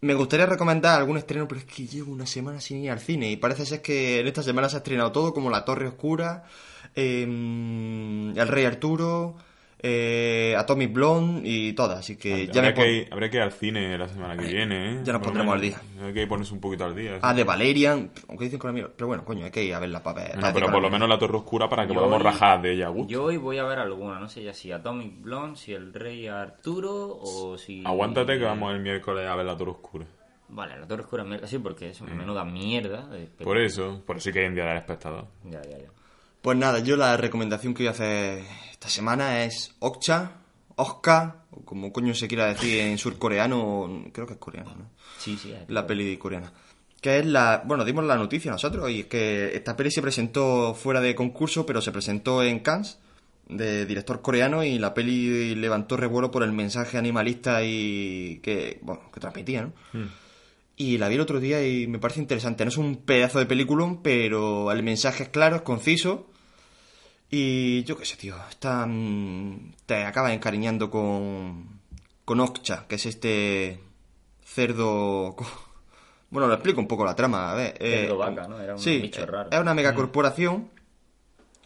me 0.00 0.14
gustaría 0.14 0.46
recomendar 0.46 0.98
algún 0.98 1.18
estreno, 1.18 1.46
pero 1.46 1.60
es 1.60 1.66
que 1.66 1.86
llevo 1.86 2.12
una 2.12 2.26
semana 2.26 2.60
sin 2.60 2.78
ir 2.82 2.90
al 2.90 3.00
cine 3.00 3.30
y 3.30 3.36
parece 3.36 3.66
ser 3.66 3.82
que 3.82 4.20
en 4.20 4.26
esta 4.26 4.42
semana 4.42 4.68
se 4.68 4.76
ha 4.76 4.78
estrenado 4.78 5.12
todo, 5.12 5.34
como 5.34 5.50
La 5.50 5.64
Torre 5.64 5.86
Oscura, 5.88 6.44
eh, 6.94 7.22
El 7.24 8.48
Rey 8.48 8.64
Arturo, 8.64 9.36
eh, 9.86 10.54
Atomic 10.56 10.92
Blonde 10.94 11.42
y 11.46 11.74
todas, 11.74 11.98
así 11.98 12.16
que 12.16 12.46
ya 12.46 12.62
me 12.62 12.72
pon- 12.72 12.84
que 12.84 12.90
ir, 12.92 13.08
habría 13.12 13.28
que 13.28 13.36
ir 13.36 13.42
al 13.42 13.52
cine 13.52 13.98
la 13.98 14.08
semana 14.08 14.34
que 14.34 14.46
viene, 14.50 14.92
¿eh? 14.94 15.00
ya 15.04 15.12
nos 15.12 15.20
Por 15.20 15.28
pondremos 15.32 15.54
al 15.54 15.60
día. 15.60 15.78
Hay 16.02 16.14
que 16.14 16.26
ponerse 16.26 16.54
un 16.54 16.60
poquito 16.60 16.86
al 16.86 16.96
día. 16.96 17.16
¿sí? 17.16 17.20
Ah, 17.22 17.34
de 17.34 17.44
Valerian, 17.44 18.10
aunque 18.28 18.44
dicen 18.46 18.58
con 18.58 18.68
la 18.68 18.72
mierda, 18.72 18.92
pero 18.96 19.08
bueno, 19.08 19.26
coño, 19.26 19.44
hay 19.44 19.50
que 19.50 19.62
ir 19.62 19.74
a 19.74 19.78
verla 19.80 20.02
para 20.02 20.22
ver. 20.22 20.40
Para 20.40 20.54
pero 20.54 20.70
por 20.72 20.80
lo 20.80 20.88
menos 20.88 21.06
la 21.06 21.18
Torre 21.18 21.36
Oscura 21.36 21.68
para 21.68 21.86
que 21.86 21.92
Yo 21.92 22.00
podamos 22.00 22.18
hoy- 22.18 22.24
rajar 22.24 22.62
de 22.62 22.72
ella. 22.72 22.88
Yo 23.08 23.24
hoy 23.24 23.36
voy 23.36 23.58
a 23.58 23.64
ver 23.64 23.78
alguna, 23.78 24.18
no 24.18 24.28
sé 24.30 24.42
ya 24.42 24.54
si 24.54 24.72
Atomic 24.72 25.20
Blonde, 25.20 25.58
si 25.58 25.74
el 25.74 25.92
Rey 25.92 26.28
Arturo 26.28 27.18
o 27.20 27.58
si. 27.58 27.82
Aguántate 27.84 28.38
que 28.38 28.44
vamos 28.44 28.72
el 28.72 28.80
miércoles 28.80 29.28
a 29.28 29.36
ver 29.36 29.44
la 29.44 29.54
Torre 29.54 29.72
Oscura. 29.72 30.06
Vale, 30.48 30.78
la 30.78 30.86
Torre 30.86 31.02
Oscura, 31.02 31.24
mierda, 31.24 31.46
sí, 31.46 31.58
porque 31.58 31.90
es 31.90 32.00
una 32.00 32.14
menuda 32.14 32.42
mierda. 32.44 33.06
Por 33.42 33.58
eso, 33.58 34.02
por 34.06 34.16
eso 34.16 34.30
hay 34.30 34.32
que 34.32 34.44
enviar 34.46 34.68
al 34.68 34.78
espectador. 34.78 35.26
Ya, 35.44 35.60
ya, 35.62 35.76
ya. 35.78 35.88
Pues 36.42 36.58
nada, 36.58 36.80
yo 36.80 36.96
la 36.96 37.16
recomendación 37.16 37.72
que 37.72 37.84
voy 37.84 37.88
a 37.88 37.92
hacer 37.92 38.42
esta 38.84 38.96
semana 38.96 39.44
es 39.44 39.74
Okcha, 39.78 40.32
Okka, 40.76 41.46
o 41.52 41.64
como 41.64 41.90
coño 41.90 42.12
se 42.14 42.28
quiera 42.28 42.52
decir 42.52 42.80
en 42.80 42.98
surcoreano, 42.98 44.10
creo 44.12 44.26
que 44.26 44.34
es 44.34 44.38
coreano, 44.38 44.74
¿no? 44.76 44.90
Sí, 45.18 45.38
sí. 45.38 45.54
La 45.68 45.86
peli 45.86 46.18
coreana. 46.18 46.52
Que 47.00 47.20
es 47.20 47.24
la. 47.24 47.62
Bueno, 47.64 47.86
dimos 47.86 48.04
la 48.04 48.16
noticia 48.16 48.52
nosotros, 48.52 48.90
y 48.90 49.00
es 49.00 49.06
que 49.06 49.56
esta 49.56 49.74
peli 49.74 49.90
se 49.90 50.02
presentó 50.02 50.74
fuera 50.74 51.00
de 51.00 51.14
concurso, 51.14 51.64
pero 51.64 51.80
se 51.80 51.92
presentó 51.92 52.42
en 52.42 52.58
Cannes, 52.58 52.98
de 53.48 53.86
director 53.86 54.20
coreano, 54.20 54.62
y 54.62 54.78
la 54.78 54.92
peli 54.92 55.54
levantó 55.54 55.96
revuelo 55.96 56.30
por 56.30 56.42
el 56.42 56.52
mensaje 56.52 56.98
animalista 56.98 57.64
y. 57.64 58.40
que. 58.42 58.80
bueno, 58.82 59.10
que 59.14 59.18
transmitía, 59.18 59.62
¿no? 59.62 59.72
Y 60.76 60.98
la 60.98 61.08
vi 61.08 61.14
el 61.14 61.22
otro 61.22 61.40
día 61.40 61.66
y 61.66 61.86
me 61.86 61.98
parece 61.98 62.20
interesante. 62.20 62.66
No 62.66 62.68
es 62.68 62.76
un 62.76 62.96
pedazo 62.96 63.38
de 63.38 63.46
peliculón, 63.46 64.02
pero 64.02 64.70
el 64.70 64.82
mensaje 64.82 65.22
es 65.22 65.28
claro, 65.30 65.56
es 65.56 65.62
conciso. 65.62 66.28
Y 67.36 67.82
yo 67.82 67.96
qué 67.96 68.04
sé, 68.04 68.16
tío. 68.16 68.36
Está, 68.48 68.86
mm, 68.86 69.72
te 69.86 70.04
acabas 70.04 70.32
encariñando 70.32 70.88
con. 70.88 71.80
con 72.24 72.38
Okcha, 72.38 72.86
que 72.86 72.94
es 72.94 73.06
este 73.06 73.80
cerdo. 74.44 75.34
Bueno, 76.30 76.46
lo 76.46 76.54
explico 76.54 76.80
un 76.80 76.86
poco 76.86 77.04
la 77.04 77.16
trama. 77.16 77.50
A 77.50 77.54
ver, 77.54 77.74
eh, 77.80 78.02
Cerdo 78.02 78.18
vaca, 78.18 78.46
¿no? 78.46 78.60
Era 78.60 78.74
un 78.74 78.78
sí, 78.78 79.00
bicho 79.00 79.26
raro. 79.26 79.50
Es 79.50 79.58
una 79.58 79.74
megacorporación 79.74 80.70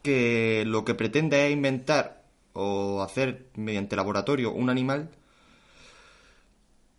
que 0.03 0.65
lo 0.67 0.87
que 0.87 0.95
pretende 0.95 1.47
es 1.47 1.53
inventar 1.53 2.23
o 2.55 3.03
hacer 3.03 3.49
mediante 3.55 3.95
laboratorio 3.95 4.53
un 4.53 4.71
animal 4.71 5.11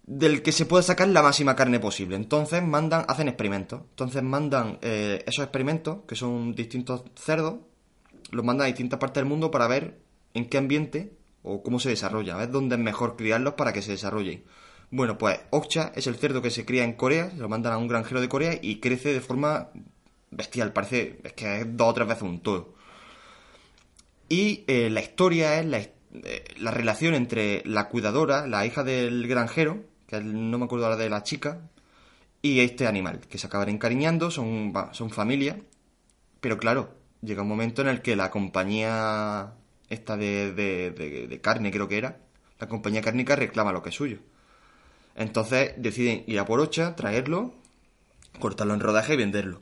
del 0.04 0.42
que 0.42 0.52
se 0.52 0.66
puede 0.66 0.84
sacar 0.84 1.08
la 1.08 1.24
máxima 1.24 1.56
carne 1.56 1.80
posible. 1.80 2.16
Entonces 2.16 2.64
mandan, 2.64 3.06
hacen 3.08 3.28
experimentos. 3.28 3.82
Entonces 3.90 4.22
mandan 4.22 4.78
eh, 4.82 5.24
esos 5.26 5.44
experimentos, 5.44 6.00
que 6.08 6.16
son 6.16 6.54
distintos 6.54 7.04
cerdos, 7.16 7.56
los 8.32 8.46
mandan 8.46 8.66
a 8.66 8.68
distintas 8.68 9.00
partes 9.00 9.22
del 9.22 9.30
mundo 9.30 9.52
para 9.52 9.68
ver 9.68 10.00
en 10.34 10.50
qué 10.50 10.58
ambiente 10.58 11.14
o 11.44 11.64
cómo 11.64 11.80
se 11.80 11.90
desarrolla, 11.90 12.36
a 12.36 12.40
ver 12.40 12.52
dónde 12.52 12.76
es 12.76 12.82
mejor 12.82 13.16
criarlos 13.16 13.54
para 13.54 13.74
que 13.74 13.82
se 13.82 13.92
desarrollen. 13.92 14.44
Bueno, 14.92 15.18
pues 15.18 15.40
Okcha 15.52 15.92
es 15.96 16.08
el 16.08 16.16
cerdo 16.16 16.42
que 16.42 16.50
se 16.50 16.66
cría 16.66 16.84
en 16.84 16.94
Corea, 16.94 17.30
se 17.30 17.38
lo 17.38 17.50
mandan 17.50 17.74
a 17.74 17.78
un 17.78 17.88
granjero 17.88 18.22
de 18.22 18.30
Corea 18.30 18.58
y 18.62 18.80
crece 18.80 19.14
de 19.14 19.22
forma 19.22 19.70
bestial, 20.32 20.74
parece 20.74 21.20
es 21.24 21.34
que 21.34 21.62
es 21.62 21.78
dos 21.78 21.90
o 21.90 21.94
tres 21.94 22.08
veces 22.08 22.24
un 22.24 22.42
todo. 22.42 22.74
Y 24.28 24.64
eh, 24.68 24.90
la 24.90 25.02
historia 25.02 25.60
es 25.60 25.66
la, 25.66 25.80
eh, 25.80 25.94
la 26.58 26.72
relación 26.72 27.14
entre 27.14 27.64
la 27.66 27.90
cuidadora, 27.90 28.48
la 28.48 28.66
hija 28.66 28.84
del 28.84 29.28
granjero, 29.28 29.84
que 30.08 30.20
no 30.22 30.58
me 30.58 30.66
acuerdo 30.66 30.86
ahora 30.86 30.98
de 30.98 31.10
la 31.10 31.24
chica, 31.24 31.62
y 32.42 32.62
este 32.62 32.88
animal, 32.88 33.20
que 33.28 33.38
se 33.38 33.48
acaban 33.48 33.70
encariñando, 33.70 34.32
son, 34.32 34.74
son 34.92 35.10
familia, 35.10 35.60
pero 36.40 36.58
claro, 36.58 36.96
llega 37.22 37.42
un 37.42 37.48
momento 37.48 37.82
en 37.82 37.88
el 37.90 38.02
que 38.02 38.16
la 38.16 38.30
compañía 38.32 39.54
esta 39.90 40.18
de, 40.18 40.54
de, 40.54 40.92
de- 41.28 41.42
carne, 41.42 41.72
creo 41.72 41.88
que 41.88 41.98
era, 41.98 42.20
la 42.60 42.68
compañía 42.68 43.02
cárnica 43.02 43.36
reclama 43.36 43.72
lo 43.72 43.82
que 43.82 43.90
es 43.90 43.96
suyo. 43.96 44.20
Entonces 45.16 45.74
deciden 45.78 46.24
ir 46.28 46.40
a 46.40 46.46
por 46.46 46.60
Ocha, 46.60 46.96
traerlo, 46.96 47.54
cortarlo 48.40 48.74
en 48.74 48.80
rodaje 48.80 49.14
y 49.14 49.18
venderlo. 49.18 49.60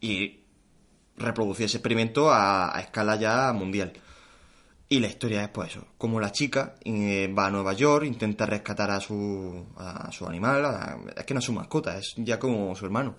Y 0.00 0.40
reproducir 1.16 1.66
ese 1.66 1.78
experimento 1.78 2.30
a, 2.30 2.76
a 2.76 2.80
escala 2.80 3.16
ya 3.16 3.52
mundial. 3.52 3.92
Y 4.88 5.00
la 5.00 5.08
historia 5.08 5.42
es 5.42 5.48
pues 5.50 5.70
eso, 5.72 5.86
como 5.98 6.18
la 6.20 6.32
chica 6.32 6.76
eh, 6.84 7.30
va 7.36 7.46
a 7.46 7.50
Nueva 7.50 7.74
York, 7.74 8.06
intenta 8.06 8.46
rescatar 8.46 8.90
a 8.90 9.00
su, 9.00 9.66
a 9.76 10.10
su 10.12 10.26
animal, 10.26 10.64
a- 10.64 10.98
es 11.16 11.24
que 11.26 11.34
no 11.34 11.40
es 11.40 11.44
su 11.46 11.52
mascota, 11.52 11.98
es 11.98 12.14
ya 12.16 12.38
como 12.38 12.74
su 12.74 12.86
hermano. 12.86 13.16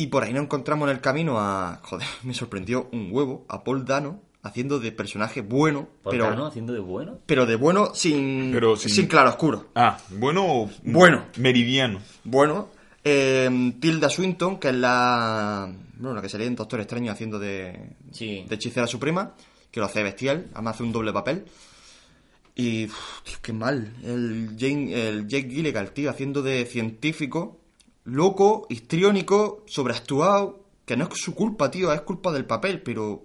Y 0.00 0.06
por 0.06 0.22
ahí 0.22 0.32
nos 0.32 0.44
encontramos 0.44 0.88
en 0.88 0.96
el 0.96 1.00
camino 1.02 1.38
a, 1.38 1.80
joder, 1.82 2.06
me 2.22 2.32
sorprendió 2.34 2.88
un 2.92 3.08
huevo, 3.10 3.44
a 3.48 3.62
Paul 3.64 3.84
Dano, 3.84 4.20
haciendo 4.42 4.78
de 4.80 4.92
personaje 4.92 5.42
bueno, 5.42 5.88
Por 6.02 6.12
pero, 6.12 6.34
¿no? 6.34 6.46
Haciendo 6.46 6.72
de 6.72 6.80
bueno. 6.80 7.18
pero 7.26 7.44
de 7.44 7.56
bueno 7.56 7.94
sin, 7.94 8.50
Pero 8.52 8.76
sin- 8.76 8.90
sin 8.90 9.06
claroscuro. 9.06 9.68
Ah, 9.74 9.98
bueno 10.10 10.44
o 10.46 10.70
Bueno. 10.84 11.26
meridiano. 11.36 12.00
Bueno, 12.24 12.68
eh, 13.04 13.72
Tilda 13.80 14.08
Swinton, 14.08 14.58
que 14.58 14.68
es 14.68 14.74
la. 14.74 15.70
Bueno, 15.98 16.14
la 16.14 16.22
que 16.22 16.30
salía 16.30 16.46
en 16.46 16.56
Doctor 16.56 16.80
Extraño 16.80 17.12
haciendo 17.12 17.38
de. 17.38 17.90
Sí. 18.12 18.46
de 18.48 18.54
hechicera 18.54 18.86
suprema, 18.86 19.34
que 19.70 19.80
lo 19.80 19.86
hace 19.86 20.02
bestial, 20.02 20.46
además 20.54 20.76
hace 20.76 20.84
un 20.84 20.92
doble 20.92 21.12
papel. 21.12 21.44
Y. 22.54 22.86
uf, 22.86 23.22
tío, 23.24 23.36
qué 23.42 23.52
mal. 23.52 23.92
El, 24.02 24.56
Jane, 24.58 25.08
el 25.08 25.28
Jake 25.28 25.48
Gyllenhaal, 25.48 25.90
tío, 25.92 26.08
haciendo 26.10 26.40
de 26.42 26.64
científico, 26.64 27.59
loco, 28.10 28.66
histriónico, 28.68 29.64
sobreactuado, 29.66 30.64
que 30.84 30.96
no 30.96 31.04
es 31.10 31.18
su 31.18 31.34
culpa, 31.34 31.70
tío, 31.70 31.92
es 31.92 32.00
culpa 32.02 32.32
del 32.32 32.44
papel, 32.44 32.82
pero. 32.82 33.24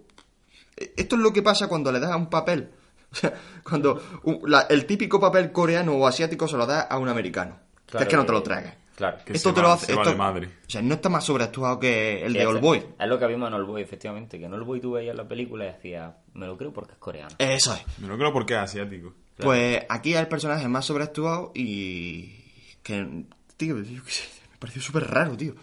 Esto 0.76 1.16
es 1.16 1.22
lo 1.22 1.32
que 1.32 1.42
pasa 1.42 1.68
cuando 1.70 1.92
le 1.92 2.00
das 2.02 2.12
a 2.12 2.18
un 2.18 2.30
papel. 2.30 2.70
O 3.12 3.18
sea, 3.18 3.34
cuando 3.64 4.02
un- 4.24 4.42
la- 4.46 4.64
el 4.70 4.86
típico 4.86 5.22
papel 5.22 5.54
coreano 5.54 5.94
o 5.94 6.06
asiático 6.06 6.50
se 6.50 6.58
lo 6.58 6.66
das 6.66 6.86
a 6.90 6.98
un 6.98 7.08
americano. 7.08 7.58
Claro 7.86 8.04
es 8.04 8.10
que 8.10 8.18
no 8.18 8.26
te 8.26 8.32
lo 8.34 8.40
que- 8.44 8.50
tragas. 8.50 8.74
Claro. 8.98 9.18
Que 9.26 9.34
Esto 9.34 9.50
se 9.50 9.56
te 9.56 9.62
va- 9.62 9.68
lo 9.68 9.74
hace. 9.74 9.94
esto- 9.94 10.18
madre. 10.18 10.48
O 10.48 10.70
sea, 10.70 10.82
no 10.82 10.96
está 10.96 11.08
más 11.08 11.24
sobreactuado 11.24 11.80
que 11.80 12.26
el 12.26 12.34
de 12.34 12.40
Es- 12.42 12.46
Oldboy. 12.46 12.84
Es 13.00 13.08
lo 13.08 13.18
que 13.18 13.28
vimos 13.28 13.48
en 13.48 13.54
Oldboy, 13.54 13.82
efectivamente. 13.84 14.38
Que 14.38 14.46
en 14.46 14.54
Oldboy 14.54 14.82
tú 14.82 14.92
veías 14.94 15.16
la 15.16 15.26
película 15.28 15.64
y 15.66 15.68
decías, 15.72 16.14
me 16.34 16.46
lo 16.46 16.58
creo 16.58 16.74
porque 16.74 16.92
es 16.94 16.98
coreano. 16.98 17.30
Eso 17.40 17.74
es. 17.74 17.84
Me 18.00 18.08
lo 18.10 18.18
creo 18.18 18.34
porque 18.34 18.54
es 18.56 18.60
asiático. 18.60 19.14
Pues 19.38 19.84
aquí 19.88 20.14
el 20.14 20.28
personaje 20.28 20.68
más 20.68 20.84
sobreactuado 20.86 21.52
y. 21.56 22.36
que. 22.84 23.24
Tío, 23.56 23.82
yo 23.82 24.04
qué 24.04 24.12
sé, 24.12 24.24
me 24.56 24.60
pareció 24.60 24.82
súper 24.82 25.08
raro, 25.10 25.38
tío. 25.38 25.54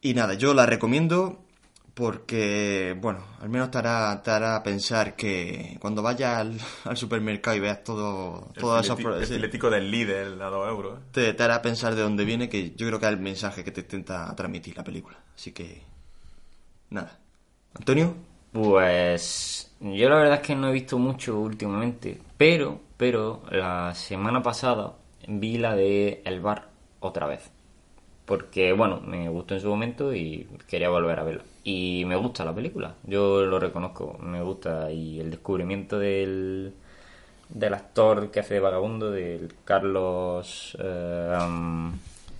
Y 0.00 0.14
nada, 0.14 0.34
yo 0.34 0.52
la 0.52 0.66
recomiendo 0.66 1.40
porque, 1.94 2.96
bueno, 3.00 3.20
al 3.40 3.48
menos 3.48 3.70
te 3.70 3.78
hará, 3.78 4.20
te 4.22 4.30
hará 4.32 4.62
pensar 4.62 5.14
que 5.14 5.76
cuando 5.80 6.02
vayas 6.02 6.38
al, 6.38 6.58
al 6.84 6.96
supermercado 6.96 7.56
y 7.56 7.60
veas 7.60 7.84
todo, 7.84 8.48
todas 8.58 8.84
esas... 8.84 8.98
pro- 8.98 9.24
sí, 9.24 9.34
del 9.38 9.90
líder 9.90 10.42
a 10.42 10.46
2 10.46 10.68
euros. 10.68 10.98
te, 11.12 11.32
te 11.32 11.42
hará 11.42 11.62
pensar 11.62 11.94
de 11.94 12.02
dónde 12.02 12.24
viene, 12.24 12.48
que 12.48 12.72
yo 12.74 12.86
creo 12.86 12.98
que 12.98 13.06
es 13.06 13.12
el 13.12 13.20
mensaje 13.20 13.64
que 13.64 13.70
te 13.70 13.82
intenta 13.82 14.34
transmitir 14.34 14.76
la 14.76 14.84
película. 14.84 15.16
Así 15.34 15.52
que... 15.52 15.82
Nada. 16.90 17.18
¿Antonio? 17.74 18.14
Pues 18.52 19.72
yo 19.80 20.08
la 20.08 20.16
verdad 20.16 20.34
es 20.34 20.46
que 20.46 20.54
no 20.54 20.68
he 20.68 20.72
visto 20.72 20.98
mucho 20.98 21.38
últimamente, 21.40 22.20
pero, 22.36 22.80
pero 22.96 23.42
la 23.50 23.94
semana 23.94 24.42
pasada 24.42 24.94
vi 25.26 25.58
la 25.58 25.74
de 25.74 26.22
El 26.24 26.40
Bar 26.40 26.68
otra 27.00 27.26
vez. 27.26 27.50
Porque, 28.26 28.72
bueno, 28.72 29.00
me 29.06 29.28
gustó 29.28 29.54
en 29.54 29.60
su 29.60 29.68
momento 29.68 30.14
y 30.14 30.46
quería 30.68 30.88
volver 30.88 31.18
a 31.18 31.24
verla. 31.24 31.42
Y 31.62 32.04
me 32.06 32.16
gusta 32.16 32.44
la 32.44 32.54
película, 32.54 32.94
yo 33.04 33.44
lo 33.44 33.58
reconozco, 33.58 34.16
me 34.20 34.42
gusta. 34.42 34.90
Y 34.90 35.20
el 35.20 35.30
descubrimiento 35.30 35.98
del, 35.98 36.72
del 37.50 37.74
actor 37.74 38.30
que 38.30 38.40
hace 38.40 38.54
de 38.54 38.60
vagabundo, 38.60 39.10
del 39.10 39.52
Carlos... 39.64 40.76
eh, 40.80 41.36
um, 41.46 41.92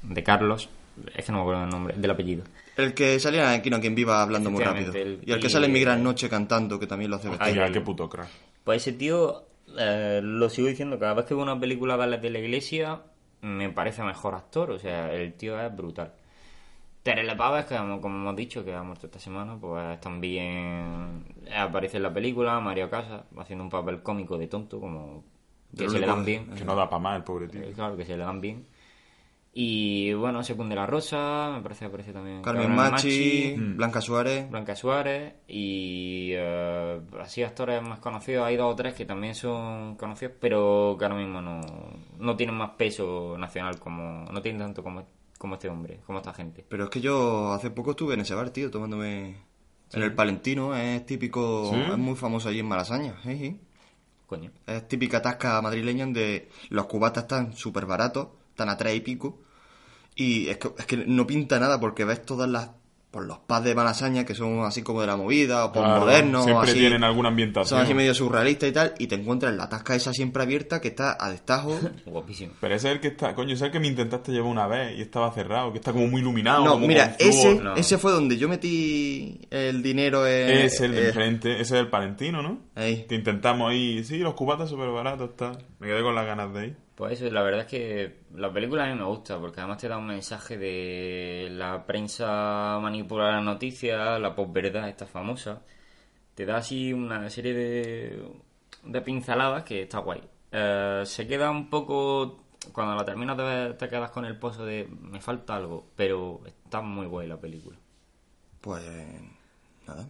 de 0.03 0.23
Carlos, 0.23 0.69
es 1.17 1.25
que 1.25 1.33
no 1.33 1.39
me 1.39 1.43
acuerdo 1.43 1.65
el 1.65 1.71
nombre, 1.71 1.95
del 1.97 2.11
apellido. 2.11 2.45
El 2.77 2.93
que 2.93 3.19
salía 3.21 3.55
en 3.55 3.61
Aquino 3.61 3.81
quien 3.81 3.95
viva 3.95 4.21
hablando 4.23 4.51
muy 4.51 4.63
rápido. 4.63 4.93
El- 4.93 5.21
y 5.25 5.33
el 5.33 5.41
que 5.41 5.47
y- 5.47 5.51
sale 5.51 5.67
en 5.67 5.73
Mi 5.73 5.81
Gran 5.81 6.03
Noche 6.03 6.29
cantando, 6.29 6.79
que 6.79 6.87
también 6.87 7.11
lo 7.11 7.17
hace 7.17 7.31
Ay, 7.39 7.55
ya, 7.55 7.71
qué 7.71 7.81
puto 7.81 8.09
crack. 8.09 8.29
Pues 8.65 8.83
ese 8.83 8.93
tío, 8.97 9.45
eh, 9.79 10.21
lo 10.23 10.49
sigo 10.51 10.69
diciendo, 10.69 10.99
cada 10.99 11.15
vez 11.15 11.25
que 11.27 11.35
veo 11.35 11.43
una 11.43 11.59
película 11.59 11.97
de 11.97 12.31
la 12.31 12.39
iglesia, 12.39 13.01
me 13.45 13.71
parece 13.71 14.03
mejor 14.03 14.35
actor, 14.35 14.71
o 14.71 14.79
sea, 14.79 15.13
el 15.13 15.35
tío 15.35 15.61
es 15.61 15.75
brutal. 15.77 16.13
Terele 17.03 17.37
Pavas, 17.37 17.67
que 17.67 17.77
como 17.77 18.01
como 18.01 18.17
hemos 18.17 18.37
dicho, 18.37 18.65
que 18.65 18.75
ha 18.75 18.83
muerto 18.83 19.07
esta 19.07 19.19
semana, 19.19 19.59
pues 19.61 20.01
también 20.01 21.25
aparece 21.55 21.99
en 21.99 22.03
la 22.03 22.13
película, 22.15 22.59
Mario 22.61 22.89
Casas, 22.89 23.23
haciendo 23.37 23.65
un 23.65 23.71
papel 23.71 24.03
cómico 24.03 24.39
de 24.39 24.49
tonto, 24.49 24.81
como 24.81 25.23
que 25.77 25.89
se 25.89 25.99
le 25.99 26.07
dan 26.07 26.25
bien. 26.25 26.47
Que 26.55 26.65
no 26.65 26.75
da 26.75 26.89
para 26.89 27.01
más 27.01 27.17
el 27.17 27.25
pobre 27.25 27.49
tío. 27.49 27.63
Eh, 27.63 27.73
Claro, 27.75 27.97
que 27.97 28.07
se 28.07 28.17
le 28.17 28.25
dan 28.25 28.41
bien. 28.41 28.67
Y 29.57 30.13
bueno, 30.15 30.43
Secunde 30.43 30.75
la 30.75 30.85
Rosa, 30.85 31.53
me 31.55 31.63
parece 31.63 31.81
que 31.81 31.87
aparece 31.87 32.13
también. 32.13 32.43
Carmen 32.43 32.75
Machi, 32.75 33.55
Blanca 33.57 34.01
Suárez. 34.01 34.51
Blanca 34.51 34.75
Suárez 34.75 35.35
y 35.47 36.31
eh, 36.33 37.01
así 37.21 37.45
actores 37.45 37.81
más 37.81 38.01
conocidos. 38.01 38.47
Hay 38.47 38.57
dos 38.57 38.73
o 38.73 38.75
tres 38.75 38.95
que 38.95 39.05
también 39.05 39.37
son 39.37 39.95
conocidos, 39.95 40.35
pero 40.41 40.97
que 40.99 41.05
ahora 41.05 41.17
mismo 41.17 41.41
no, 41.41 41.61
no 42.19 42.37
tienen 42.37 42.57
más 42.57 42.71
peso 42.71 43.39
nacional 43.39 43.79
como. 43.79 44.25
No 44.25 44.43
tienen 44.43 44.61
tanto 44.61 44.83
como, 44.83 45.07
como 45.39 45.55
este 45.55 45.69
hombre, 45.69 46.01
como 46.05 46.19
esta 46.19 46.35
gente. 46.35 46.67
Pero 46.69 46.85
es 46.85 46.91
que 46.91 47.01
yo 47.01 47.53
hace 47.53 47.71
poco 47.71 47.93
estuve 47.93 48.15
en 48.15 48.21
ese 48.23 48.35
bar, 48.35 48.51
tío, 48.51 48.73
tomándome... 48.73 49.37
En 49.93 50.03
el 50.03 50.13
Palentino, 50.13 50.75
es 50.75 51.07
típico, 51.07 51.71
¿Sí? 51.73 51.81
es 51.93 51.99
muy 51.99 52.17
famoso 52.17 52.49
allí 52.49 52.59
en 52.59 52.67
Malasaña. 52.67 53.15
sí, 53.23 53.39
sí. 53.39 53.61
Coño. 54.27 54.51
Es 54.67 54.89
típica 54.89 55.23
tasca 55.23 55.63
madrileña 55.63 56.07
donde 56.07 56.49
los 56.71 56.87
cubatas 56.87 57.25
están 57.25 57.53
súper 57.53 57.87
baratos, 57.87 58.29
están 58.49 58.71
a 58.71 58.77
tres 58.77 58.97
y 58.97 59.01
pico. 59.01 59.39
Y 60.17 60.49
es 60.49 60.59
que, 60.59 60.69
es 60.79 60.87
que 60.87 60.97
no 60.99 61.27
pinta 61.27 61.59
nada 61.59 61.81
porque 61.81 62.05
ves 62.05 62.23
todas 62.25 62.49
las. 62.49 62.71
Por 63.11 63.27
los 63.27 63.39
pubs 63.39 63.63
de 63.63 63.77
Malasaña 63.77 64.25
que 64.25 64.35
son 64.35 64.65
así 64.65 64.83
como 64.83 65.01
de 65.01 65.07
la 65.07 65.17
movida, 65.17 65.67
o 65.67 65.73
por 65.73 65.85
Claro, 65.85 66.01
modernos, 66.01 66.47
Siempre 66.47 66.71
así. 66.71 66.81
tienen 66.81 67.05
alguna 67.05 67.29
Son 67.29 67.33
ambientación. 67.33 67.81
así 67.81 67.95
medio 67.95 68.13
surrealistas 68.13 68.69
y 68.69 68.73
tal, 68.73 68.95
y 68.99 69.07
te 69.07 69.15
encuentras 69.15 69.55
la 69.55 69.69
tasca 69.69 69.95
esa 69.95 70.13
siempre 70.13 70.43
abierta 70.43 70.81
que 70.81 70.89
está 70.89 71.17
a 71.25 71.31
destajo. 71.31 71.79
Guapísimo. 72.07 72.55
Pero 72.61 72.75
ese 72.75 72.89
es 72.89 72.95
el 72.97 73.01
que 73.01 73.07
está, 73.07 73.33
coño, 73.37 73.51
ese 73.55 73.67
es 73.67 73.67
el 73.69 73.71
que 73.71 73.79
me 73.79 73.87
intentaste 73.87 74.33
llevar 74.33 74.51
una 74.51 74.67
vez 74.67 74.99
y 74.99 75.03
estaba 75.03 75.33
cerrado, 75.33 75.71
que 75.71 75.79
está 75.79 75.93
como 75.93 76.09
muy 76.09 76.23
iluminado. 76.23 76.65
No, 76.65 76.73
como 76.73 76.89
mira, 76.89 77.15
ese, 77.21 77.55
no. 77.55 77.77
ese 77.77 77.99
fue 77.99 78.11
donde 78.11 78.37
yo 78.37 78.49
metí 78.49 79.43
el 79.49 79.81
dinero 79.81 80.27
en. 80.27 80.51
Es 80.51 80.81
el 80.81 80.91
de 80.97 81.03
eh, 81.05 81.07
enfrente, 81.11 81.53
ese 81.53 81.63
es 81.77 81.81
el 81.83 81.91
Palentino, 81.91 82.43
¿no? 82.43 82.63
ahí. 82.75 83.07
Que 83.09 83.15
intentamos 83.15 83.71
ahí, 83.71 84.03
sí, 84.03 84.19
los 84.19 84.35
cubatas 84.35 84.69
súper 84.69 84.89
baratos, 84.89 85.31
está. 85.31 85.53
Me 85.79 85.87
quedé 85.87 86.03
con 86.03 86.17
las 86.17 86.27
ganas 86.27 86.53
de 86.53 86.67
ir. 86.67 86.77
Pues 86.95 87.21
eso, 87.21 87.31
la 87.33 87.43
verdad 87.43 87.63
es 87.63 87.67
que 87.67 88.21
la 88.35 88.53
película 88.53 88.85
a 88.85 88.87
mí 88.87 88.95
me 88.99 89.05
gusta, 89.05 89.39
porque 89.41 89.61
además 89.61 89.79
te 89.79 89.89
da 89.89 89.99
un 89.99 90.07
mensaje 90.07 90.57
de 90.57 91.49
la 91.51 91.85
prensa 91.87 92.79
manipula 92.81 93.33
la 93.33 93.41
noticia, 93.41 94.19
la 94.19 94.35
posverdad 94.35 94.89
esta 94.89 95.07
famosa. 95.07 95.63
Te 96.35 96.47
da 96.47 96.59
así 96.59 96.93
una 96.93 97.29
serie 97.31 97.53
de, 97.53 98.23
de 98.85 99.01
pinceladas 99.01 99.65
que 99.65 99.83
está 99.83 99.99
guay. 99.99 100.23
Eh, 100.53 101.03
se 101.05 101.27
queda 101.27 101.51
un 101.51 101.69
poco... 101.69 102.41
Cuando 102.73 102.95
la 102.95 103.05
terminas 103.05 103.37
ver 103.37 103.77
te 103.77 103.89
quedas 103.89 104.11
con 104.11 104.25
el 104.25 104.39
pozo 104.39 104.65
de 104.65 104.89
me 105.03 105.21
falta 105.21 105.57
algo, 105.57 105.91
pero 105.95 106.41
está 106.47 106.81
muy 106.81 107.07
guay 107.07 107.29
la 107.29 107.39
película. 107.39 107.77
Pues. 108.61 108.83
Nada. 109.87 110.07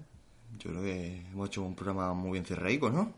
Yo 0.58 0.70
creo 0.70 0.82
que 0.82 1.26
hemos 1.32 1.48
hecho 1.48 1.62
un 1.62 1.74
programa 1.74 2.14
muy 2.14 2.32
bien 2.32 2.44
cerraico, 2.44 2.90
¿no? 2.90 3.12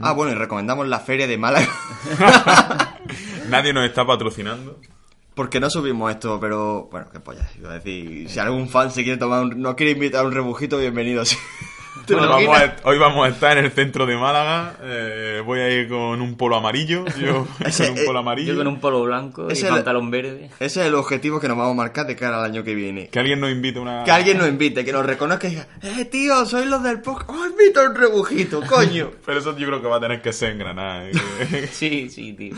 Ah, 0.00 0.12
bueno, 0.12 0.32
y 0.32 0.34
recomendamos 0.34 0.86
la 0.88 1.00
feria 1.00 1.26
de 1.26 1.38
Málaga. 1.38 1.68
Nadie 3.48 3.72
nos 3.72 3.86
está 3.86 4.06
patrocinando. 4.06 4.78
Porque 5.34 5.60
no 5.60 5.68
subimos 5.68 6.10
esto, 6.10 6.38
pero 6.40 6.88
bueno, 6.90 7.08
qué 7.12 7.20
polla. 7.20 7.48
Iba 7.58 7.70
a 7.70 7.74
decir, 7.74 8.28
si 8.28 8.38
algún 8.38 8.68
fan 8.68 8.90
se 8.90 9.04
quiere 9.04 9.18
tomar 9.18 9.42
un, 9.44 9.60
no 9.60 9.76
quiere 9.76 9.92
invitar 9.92 10.24
a 10.24 10.28
un 10.28 10.32
rebujito, 10.32 10.78
bienvenidos. 10.78 11.36
¿Te 12.04 12.14
Hoy 12.14 12.20
vamos, 12.46 12.56
a, 12.60 12.76
hoy 12.84 12.98
vamos 12.98 13.26
a 13.26 13.30
estar 13.30 13.58
en 13.58 13.64
el 13.64 13.70
centro 13.72 14.06
de 14.06 14.16
Málaga. 14.16 14.76
eh, 14.82 15.42
voy 15.44 15.58
a 15.60 15.70
ir 15.70 15.88
con 15.88 16.20
un 16.20 16.36
polo 16.36 16.54
amarillo. 16.56 17.04
Yo 17.20 17.46
Ese, 17.64 17.88
con 17.88 17.98
un 17.98 18.04
polo 18.06 18.18
eh, 18.18 18.22
amarillo. 18.22 18.52
Yo 18.52 18.58
con 18.58 18.66
un 18.68 18.80
polo 18.80 19.02
blanco 19.02 19.48
y 19.48 19.52
Ese 19.52 19.62
es 19.62 19.68
el- 19.68 19.74
pantalón 19.74 20.10
verde. 20.10 20.50
Ese 20.60 20.80
es 20.82 20.86
el 20.86 20.94
objetivo 20.94 21.40
que 21.40 21.48
nos 21.48 21.56
vamos 21.56 21.72
a 21.72 21.76
marcar 21.76 22.06
de 22.06 22.14
cara 22.14 22.38
al 22.38 22.44
año 22.44 22.62
que 22.62 22.74
viene. 22.74 23.08
Que 23.08 23.18
alguien 23.18 23.40
nos 23.40 23.50
invite 23.50 23.80
una. 23.80 24.04
Que 24.04 24.10
alguien 24.12 24.38
nos 24.38 24.48
invite, 24.48 24.84
que 24.84 24.92
nos 24.92 25.04
reconozca 25.04 25.48
y 25.48 25.50
diga, 25.50 25.66
eh, 25.82 26.04
tío, 26.04 26.46
sois 26.46 26.66
los 26.66 26.82
del 26.82 27.00
podcast. 27.00 27.30
¡Oh, 27.30 27.44
invito 27.46 27.80
a 27.80 27.88
un 27.90 27.94
rebujito, 27.96 28.62
coño! 28.68 29.10
Pero 29.26 29.38
eso 29.40 29.56
yo 29.58 29.66
creo 29.66 29.82
que 29.82 29.88
va 29.88 29.96
a 29.96 30.00
tener 30.00 30.22
que 30.22 30.32
ser 30.32 30.52
en 30.52 30.58
Granada. 30.58 31.08
eh, 31.08 31.68
Sí, 31.72 32.08
sí, 32.08 32.32
tío. 32.34 32.54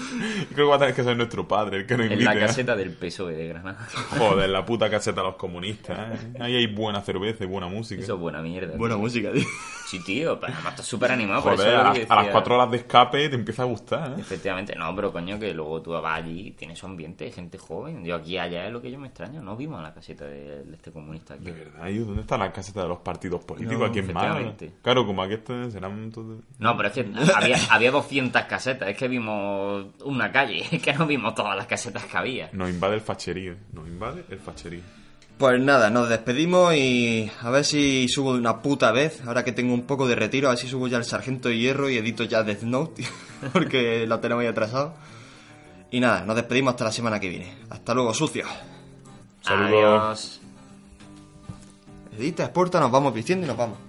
creo 0.55 0.67
que 0.67 0.71
va 0.71 0.77
a 0.77 0.79
tener 0.79 0.95
que 0.95 1.05
ser 1.05 1.17
nuestro 1.17 1.49
padre 1.49 1.79
el 1.79 1.87
que 1.87 1.97
nos 1.97 2.07
En 2.07 2.13
invite. 2.13 2.35
la 2.35 2.37
¿eh? 2.37 2.47
caseta 2.47 2.77
del 2.77 2.91
PSOE 2.93 3.35
de 3.35 3.49
Granada. 3.49 3.79
Joder, 4.19 4.51
la 4.51 4.65
puta 4.67 4.91
caseta 4.91 5.23
de 5.23 5.27
los 5.29 5.37
comunistas. 5.37 5.99
¿eh? 5.99 6.33
Ahí 6.41 6.55
hay 6.57 6.67
buena 6.67 7.01
cerveza 7.01 7.45
y 7.45 7.47
buena 7.47 7.69
música. 7.69 8.03
Eso 8.03 8.15
es 8.15 8.21
buena 8.21 8.43
mierda. 8.43 8.77
Buena 8.77 8.97
tío. 8.97 9.03
música, 9.03 9.28
tío. 9.33 9.43
Sí, 9.89 10.01
tío, 10.05 10.39
pero 10.39 10.53
además 10.53 10.75
estás 10.75 10.87
súper 10.87 11.13
animado. 11.13 11.43
por 11.43 11.55
eso 11.55 11.67
es 11.67 11.75
a, 11.75 11.83
lo 11.85 11.93
que 11.95 12.07
a 12.07 12.15
las 12.17 12.27
cuatro 12.29 12.57
horas 12.57 12.71
de 12.71 12.77
escape 12.77 13.27
te 13.31 13.35
empieza 13.37 13.63
a 13.63 13.65
gustar. 13.65 14.11
¿eh? 14.11 14.21
Efectivamente, 14.21 14.75
no, 14.77 14.95
pero 14.95 15.11
coño, 15.11 15.39
que 15.39 15.55
luego 15.55 15.81
tú 15.81 15.93
vas 15.93 16.05
allí 16.19 16.49
y 16.49 16.51
tienes 16.51 16.79
su 16.79 16.85
ambiente, 16.85 17.31
gente 17.33 17.57
joven. 17.57 18.05
Yo 18.05 18.17
aquí 18.17 18.37
allá 18.37 18.67
es 18.67 18.73
lo 18.73 18.83
que 18.83 18.91
yo 18.91 18.99
me 18.99 19.09
extraño. 19.09 19.41
No 19.41 19.57
vimos 19.57 19.83
la 19.83 19.95
caseta 19.95 20.27
de, 20.27 20.63
de 20.65 20.75
este 20.77 20.93
comunista 20.93 21.35
aquí. 21.35 21.45
De 21.47 21.53
verdad, 21.53 21.89
¿y 21.89 21.99
¿dónde 22.01 22.21
está 22.21 22.37
la 22.37 22.53
caseta 22.53 22.83
de 22.83 22.89
los 22.89 22.99
partidos 22.99 23.43
políticos 23.45 23.79
No, 23.79 23.87
aquí 23.87 24.01
en 24.01 24.13
Málaga? 24.13 24.41
efectivamente. 24.41 24.73
Claro, 24.83 25.07
como 25.07 25.23
aquí 25.23 25.33
este- 25.35 25.71
serán. 25.71 26.13
No, 26.59 26.77
pero 26.77 26.89
es 26.91 26.95
que 26.95 27.07
había, 27.35 27.57
había 27.71 27.91
200 27.91 28.43
casetas. 28.43 28.91
Es 28.91 28.97
que 28.99 29.09
vimos 29.09 29.87
una 30.05 30.31
calle. 30.31 30.67
Es 30.71 30.83
que 30.83 30.93
no 30.93 31.07
vimos 31.07 31.35
todas 31.35 31.57
las 31.57 31.67
casetas 31.67 32.05
que 32.05 32.17
había. 32.19 32.51
Nos 32.53 32.69
invade 32.69 32.97
el 32.97 33.01
facherío. 33.01 33.55
Nos 33.73 33.89
invade 33.89 34.23
el 34.29 34.39
facherío. 34.39 34.83
Pues 35.39 35.61
nada, 35.61 35.89
nos 35.91 36.09
despedimos 36.09 36.75
y 36.75 37.31
a 37.41 37.51
ver 37.51 37.65
si 37.65 38.09
subo 38.09 38.33
de 38.33 38.41
una 38.41 38.61
puta 38.61 38.91
vez. 38.91 39.23
Ahora 39.25 39.45
que 39.45 39.53
tengo 39.53 39.73
un 39.73 39.87
poco 39.87 40.09
de 40.09 40.17
retiro, 40.17 40.49
a 40.49 40.51
ver 40.51 40.59
si 40.59 40.67
subo 40.67 40.89
ya 40.89 40.97
el 40.97 41.05
Sargento 41.05 41.49
de 41.49 41.57
Hierro 41.57 41.89
y 41.89 41.97
edito 41.97 42.25
ya 42.25 42.43
Death 42.43 42.63
Note, 42.63 43.05
porque 43.53 44.05
lo 44.09 44.19
tenemos 44.19 44.43
ahí 44.43 44.49
atrasado. 44.49 44.95
Y 45.93 46.01
nada, 46.01 46.23
nos 46.23 46.35
despedimos 46.35 46.73
hasta 46.73 46.85
la 46.85 46.93
semana 46.93 47.21
que 47.21 47.29
viene. 47.29 47.57
Hasta 47.71 47.95
luego, 47.95 48.13
sucios. 48.13 48.49
Saludos. 49.41 49.71
Adiós. 49.71 50.41
Edita, 52.19 52.43
exporta, 52.43 52.81
nos 52.81 52.91
vamos 52.91 53.15
vistiendo 53.15 53.47
y 53.47 53.49
nos 53.49 53.57
vamos. 53.57 53.88